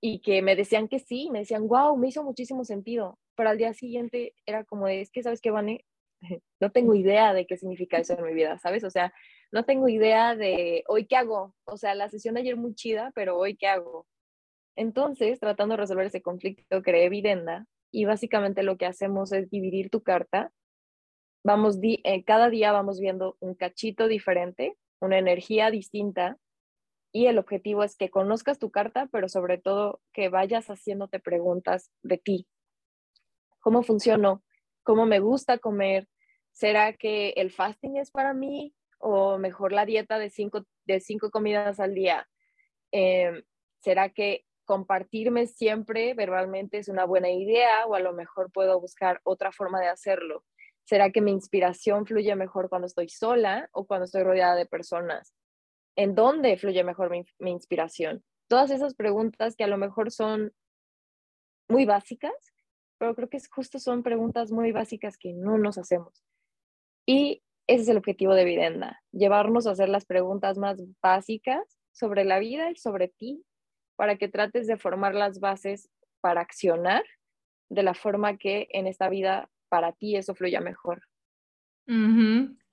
y 0.00 0.20
que 0.20 0.40
me 0.40 0.56
decían 0.56 0.88
que 0.88 1.00
sí, 1.00 1.30
me 1.30 1.40
decían, 1.40 1.66
wow, 1.68 1.96
me 1.96 2.08
hizo 2.08 2.22
muchísimo 2.22 2.64
sentido, 2.64 3.18
pero 3.34 3.50
al 3.50 3.58
día 3.58 3.74
siguiente 3.74 4.34
era 4.46 4.64
como 4.64 4.88
es 4.88 5.10
que, 5.10 5.22
¿sabes 5.22 5.40
qué, 5.40 5.50
Vane? 5.50 5.84
No 6.60 6.70
tengo 6.70 6.94
idea 6.94 7.34
de 7.34 7.46
qué 7.46 7.56
significa 7.56 7.98
eso 7.98 8.16
en 8.16 8.24
mi 8.24 8.34
vida, 8.34 8.56
¿sabes? 8.58 8.84
O 8.84 8.90
sea, 8.90 9.12
no 9.50 9.64
tengo 9.64 9.88
idea 9.88 10.36
de 10.36 10.84
hoy 10.86 11.06
qué 11.06 11.16
hago. 11.16 11.56
O 11.64 11.76
sea, 11.76 11.96
la 11.96 12.08
sesión 12.08 12.34
de 12.34 12.42
ayer 12.42 12.56
muy 12.56 12.74
chida, 12.74 13.10
pero 13.16 13.36
hoy 13.36 13.56
qué 13.56 13.66
hago. 13.66 14.06
Entonces, 14.76 15.40
tratando 15.40 15.74
de 15.74 15.80
resolver 15.82 16.06
ese 16.06 16.22
conflicto, 16.22 16.82
creé 16.82 17.08
Videnda 17.08 17.66
y 17.90 18.04
básicamente 18.04 18.62
lo 18.62 18.76
que 18.78 18.86
hacemos 18.86 19.32
es 19.32 19.50
dividir 19.50 19.90
tu 19.90 20.02
carta. 20.02 20.52
Vamos, 21.44 21.78
eh, 21.82 22.24
cada 22.24 22.48
día 22.48 22.72
vamos 22.72 23.00
viendo 23.00 23.36
un 23.40 23.54
cachito 23.54 24.06
diferente, 24.06 24.76
una 25.02 25.18
energía 25.18 25.70
distinta 25.70 26.38
y 27.12 27.26
el 27.26 27.38
objetivo 27.38 27.82
es 27.82 27.96
que 27.96 28.08
conozcas 28.08 28.58
tu 28.58 28.70
carta, 28.70 29.08
pero 29.10 29.28
sobre 29.28 29.58
todo 29.58 30.00
que 30.12 30.28
vayas 30.28 30.68
haciéndote 30.68 31.18
preguntas 31.18 31.90
de 32.02 32.18
ti. 32.18 32.46
¿Cómo 33.60 33.82
funciono? 33.82 34.42
¿Cómo 34.82 35.04
me 35.04 35.18
gusta 35.18 35.58
comer? 35.58 36.08
¿Será 36.52 36.92
que 36.92 37.30
el 37.30 37.50
fasting 37.50 37.96
es 37.96 38.10
para 38.10 38.32
mí? 38.32 38.74
¿O 38.98 39.38
mejor 39.38 39.72
la 39.72 39.84
dieta 39.84 40.18
de 40.18 40.30
cinco, 40.30 40.64
de 40.86 41.00
cinco 41.00 41.30
comidas 41.30 41.80
al 41.80 41.94
día? 41.94 42.28
Em, 42.92 43.42
¿Será 43.80 44.08
que 44.10 44.44
compartirme 44.64 45.46
siempre 45.48 46.14
verbalmente 46.14 46.78
es 46.78 46.88
una 46.88 47.04
buena 47.04 47.30
idea 47.30 47.86
o 47.86 47.96
a 47.96 48.00
lo 48.00 48.12
mejor 48.12 48.52
puedo 48.52 48.80
buscar 48.80 49.20
otra 49.24 49.50
forma 49.50 49.80
de 49.80 49.88
hacerlo? 49.88 50.44
¿Será 50.84 51.10
que 51.10 51.20
mi 51.20 51.30
inspiración 51.30 52.06
fluye 52.06 52.34
mejor 52.34 52.68
cuando 52.68 52.86
estoy 52.86 53.08
sola 53.08 53.68
o 53.72 53.86
cuando 53.86 54.04
estoy 54.04 54.22
rodeada 54.24 54.56
de 54.56 54.66
personas? 54.66 55.34
¿En 55.96 56.14
dónde 56.14 56.56
fluye 56.56 56.82
mejor 56.84 57.10
mi, 57.10 57.50
inspiración? 57.50 58.24
Todas 58.48 58.70
esas 58.70 58.94
preguntas 58.94 59.56
que 59.56 59.64
a 59.64 59.68
lo 59.68 59.78
mejor 59.78 60.10
son 60.10 60.52
muy 61.68 61.84
básicas, 61.84 62.32
pero 62.98 63.14
creo 63.14 63.28
que 63.28 63.36
es 63.36 63.48
justo 63.48 63.78
son 63.78 64.02
preguntas 64.02 64.50
muy 64.50 64.72
básicas 64.72 65.16
que 65.16 65.32
no 65.32 65.58
nos 65.58 65.78
hacemos. 65.78 66.24
Y 67.06 67.42
ese 67.66 67.82
es 67.82 67.88
el 67.88 67.96
objetivo 67.96 68.34
de 68.34 68.44
Videnda, 68.44 69.02
llevarnos 69.12 69.66
a 69.66 69.72
hacer 69.72 69.88
las 69.88 70.04
preguntas 70.04 70.58
más 70.58 70.82
básicas 71.00 71.78
sobre 71.92 72.24
la 72.24 72.38
vida 72.38 72.70
y 72.70 72.76
sobre 72.76 73.08
ti, 73.08 73.44
para 73.96 74.16
que 74.16 74.28
trates 74.28 74.66
de 74.66 74.76
formar 74.76 75.14
las 75.14 75.38
bases 75.38 75.88
para 76.20 76.40
accionar 76.40 77.04
de 77.70 77.82
la 77.82 77.94
forma 77.94 78.36
que 78.36 78.68
en 78.70 78.86
esta 78.86 79.08
vida 79.08 79.48
para 79.72 79.92
ti 79.92 80.16
eso 80.16 80.34
fluya 80.34 80.60
mejor. 80.60 81.00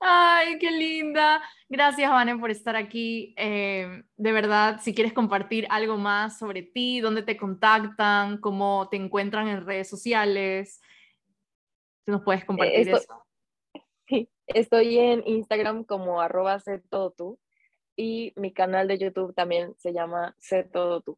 Ay, 0.02 0.60
qué 0.60 0.70
linda. 0.70 1.41
Gracias, 1.70 2.12
Vane, 2.12 2.38
por 2.38 2.52
estar 2.52 2.76
aquí. 2.76 3.34
Eh, 3.38 4.04
de 4.18 4.32
verdad, 4.34 4.82
si 4.82 4.93
quieres 4.93 5.14
compartir 5.14 5.66
algo 5.70 5.95
más 5.95 6.38
sobre 6.38 6.62
ti, 6.62 7.00
dónde 7.00 7.24
te 7.24 7.38
contactan, 7.38 8.41
cómo 8.41 8.89
te 8.89 8.97
encuentran 8.97 9.47
en 9.47 9.66
redes 9.66 9.88
sociales, 9.88 10.82
nos 12.06 12.22
puedes 12.22 12.43
compartir 12.43 12.89
estoy, 12.89 13.00
eso. 13.00 13.26
Sí, 14.06 14.30
estoy 14.47 15.00
en 15.00 15.26
Instagram 15.26 15.86
como 15.86 16.20
arroba 16.20 16.62
todo 16.89 17.12
tú 17.12 17.39
y 17.95 18.34
mi 18.36 18.52
canal 18.52 18.89
de 18.89 18.97
YouTube 18.97 19.34
también 19.34 19.74
se 19.78 19.93
llama 19.93 20.36
Sé 20.38 20.66
todo 20.66 21.00
tú. 21.00 21.18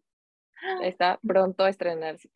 Está 0.84 1.20
pronto 1.26 1.64
a 1.64 1.70
estrenarse. 1.70 2.30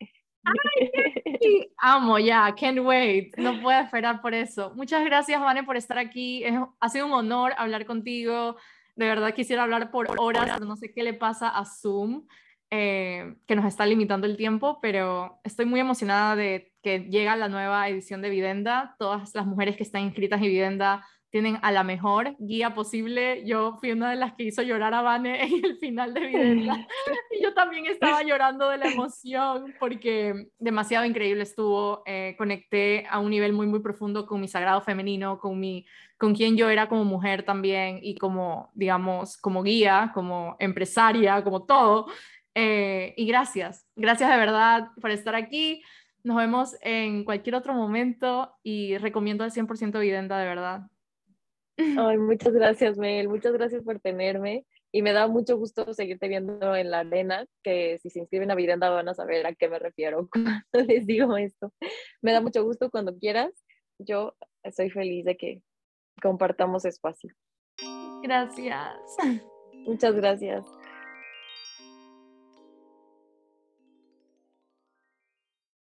Ay, 0.46 1.70
amo 1.78 2.18
ya, 2.18 2.54
can't 2.54 2.78
wait, 2.78 3.36
no 3.36 3.60
puedo 3.60 3.80
esperar 3.80 4.20
por 4.20 4.32
eso. 4.34 4.72
Muchas 4.74 5.04
gracias, 5.04 5.40
Vane, 5.40 5.64
por 5.64 5.76
estar 5.76 5.98
aquí. 5.98 6.44
ha 6.80 6.88
sido 6.88 7.06
un 7.06 7.12
honor 7.12 7.52
hablar 7.58 7.84
contigo. 7.86 8.56
De 8.94 9.06
verdad 9.06 9.34
quisiera 9.34 9.64
hablar 9.64 9.90
por 9.90 10.08
horas, 10.18 10.48
pero 10.54 10.64
no 10.64 10.76
sé 10.76 10.92
qué 10.92 11.02
le 11.02 11.14
pasa 11.14 11.48
a 11.48 11.64
Zoom, 11.64 12.26
eh, 12.70 13.36
que 13.46 13.56
nos 13.56 13.66
está 13.66 13.84
limitando 13.86 14.26
el 14.26 14.36
tiempo, 14.36 14.78
pero 14.80 15.40
estoy 15.44 15.66
muy 15.66 15.80
emocionada 15.80 16.36
de 16.36 16.72
que 16.82 17.00
llega 17.00 17.36
la 17.36 17.48
nueva 17.48 17.88
edición 17.88 18.22
de 18.22 18.30
Videnda. 18.30 18.94
Todas 18.98 19.34
las 19.34 19.46
mujeres 19.46 19.76
que 19.76 19.82
están 19.82 20.02
inscritas 20.02 20.40
en 20.40 20.46
Videnda 20.46 21.04
tienen 21.36 21.58
a 21.60 21.70
la 21.70 21.84
mejor 21.84 22.34
guía 22.38 22.72
posible. 22.72 23.44
Yo 23.44 23.76
fui 23.78 23.92
una 23.92 24.08
de 24.08 24.16
las 24.16 24.32
que 24.32 24.44
hizo 24.44 24.62
llorar 24.62 24.94
a 24.94 25.02
Vane 25.02 25.42
en 25.44 25.62
el 25.66 25.76
final 25.76 26.14
de 26.14 26.20
Videnda 26.20 26.88
y 27.30 27.42
yo 27.42 27.52
también 27.52 27.84
estaba 27.84 28.22
llorando 28.22 28.70
de 28.70 28.78
la 28.78 28.86
emoción 28.86 29.74
porque 29.78 30.48
demasiado 30.58 31.04
increíble 31.04 31.42
estuvo. 31.42 32.02
Eh, 32.06 32.36
conecté 32.38 33.04
a 33.10 33.18
un 33.18 33.28
nivel 33.28 33.52
muy, 33.52 33.66
muy 33.66 33.80
profundo 33.80 34.24
con 34.24 34.40
mi 34.40 34.48
sagrado 34.48 34.80
femenino, 34.80 35.38
con, 35.38 35.60
mi, 35.60 35.84
con 36.16 36.34
quien 36.34 36.56
yo 36.56 36.70
era 36.70 36.88
como 36.88 37.04
mujer 37.04 37.42
también 37.42 37.98
y 38.00 38.16
como, 38.16 38.70
digamos, 38.72 39.36
como 39.36 39.62
guía, 39.62 40.12
como 40.14 40.56
empresaria, 40.58 41.44
como 41.44 41.66
todo. 41.66 42.06
Eh, 42.54 43.12
y 43.18 43.26
gracias, 43.26 43.86
gracias 43.94 44.30
de 44.30 44.38
verdad 44.38 44.88
por 45.02 45.10
estar 45.10 45.34
aquí. 45.34 45.82
Nos 46.24 46.38
vemos 46.38 46.76
en 46.80 47.24
cualquier 47.24 47.56
otro 47.56 47.74
momento 47.74 48.56
y 48.62 48.96
recomiendo 48.96 49.44
al 49.44 49.52
100% 49.52 50.00
Videnda, 50.00 50.38
de 50.38 50.46
verdad. 50.46 50.86
Ay, 51.78 52.18
muchas 52.18 52.52
gracias, 52.52 52.96
Mel. 52.96 53.28
Muchas 53.28 53.52
gracias 53.52 53.82
por 53.82 54.00
tenerme. 54.00 54.64
Y 54.92 55.02
me 55.02 55.12
da 55.12 55.26
mucho 55.26 55.58
gusto 55.58 55.92
seguirte 55.92 56.28
viendo 56.28 56.74
en 56.74 56.90
la 56.90 57.00
arena, 57.00 57.44
que 57.62 57.98
si 57.98 58.08
se 58.08 58.20
inscriben 58.20 58.50
a 58.50 58.54
Videnda 58.54 58.88
van 58.88 59.08
a 59.08 59.14
saber 59.14 59.46
a 59.46 59.54
qué 59.54 59.68
me 59.68 59.78
refiero 59.78 60.28
cuando 60.32 60.86
les 60.86 61.06
digo 61.06 61.36
esto. 61.36 61.72
Me 62.22 62.32
da 62.32 62.40
mucho 62.40 62.64
gusto 62.64 62.90
cuando 62.90 63.16
quieras. 63.18 63.52
Yo 63.98 64.34
estoy 64.62 64.90
feliz 64.90 65.24
de 65.24 65.36
que 65.36 65.62
compartamos 66.22 66.84
espacio. 66.84 67.34
Gracias. 68.22 68.96
Muchas 69.86 70.14
gracias. 70.14 70.64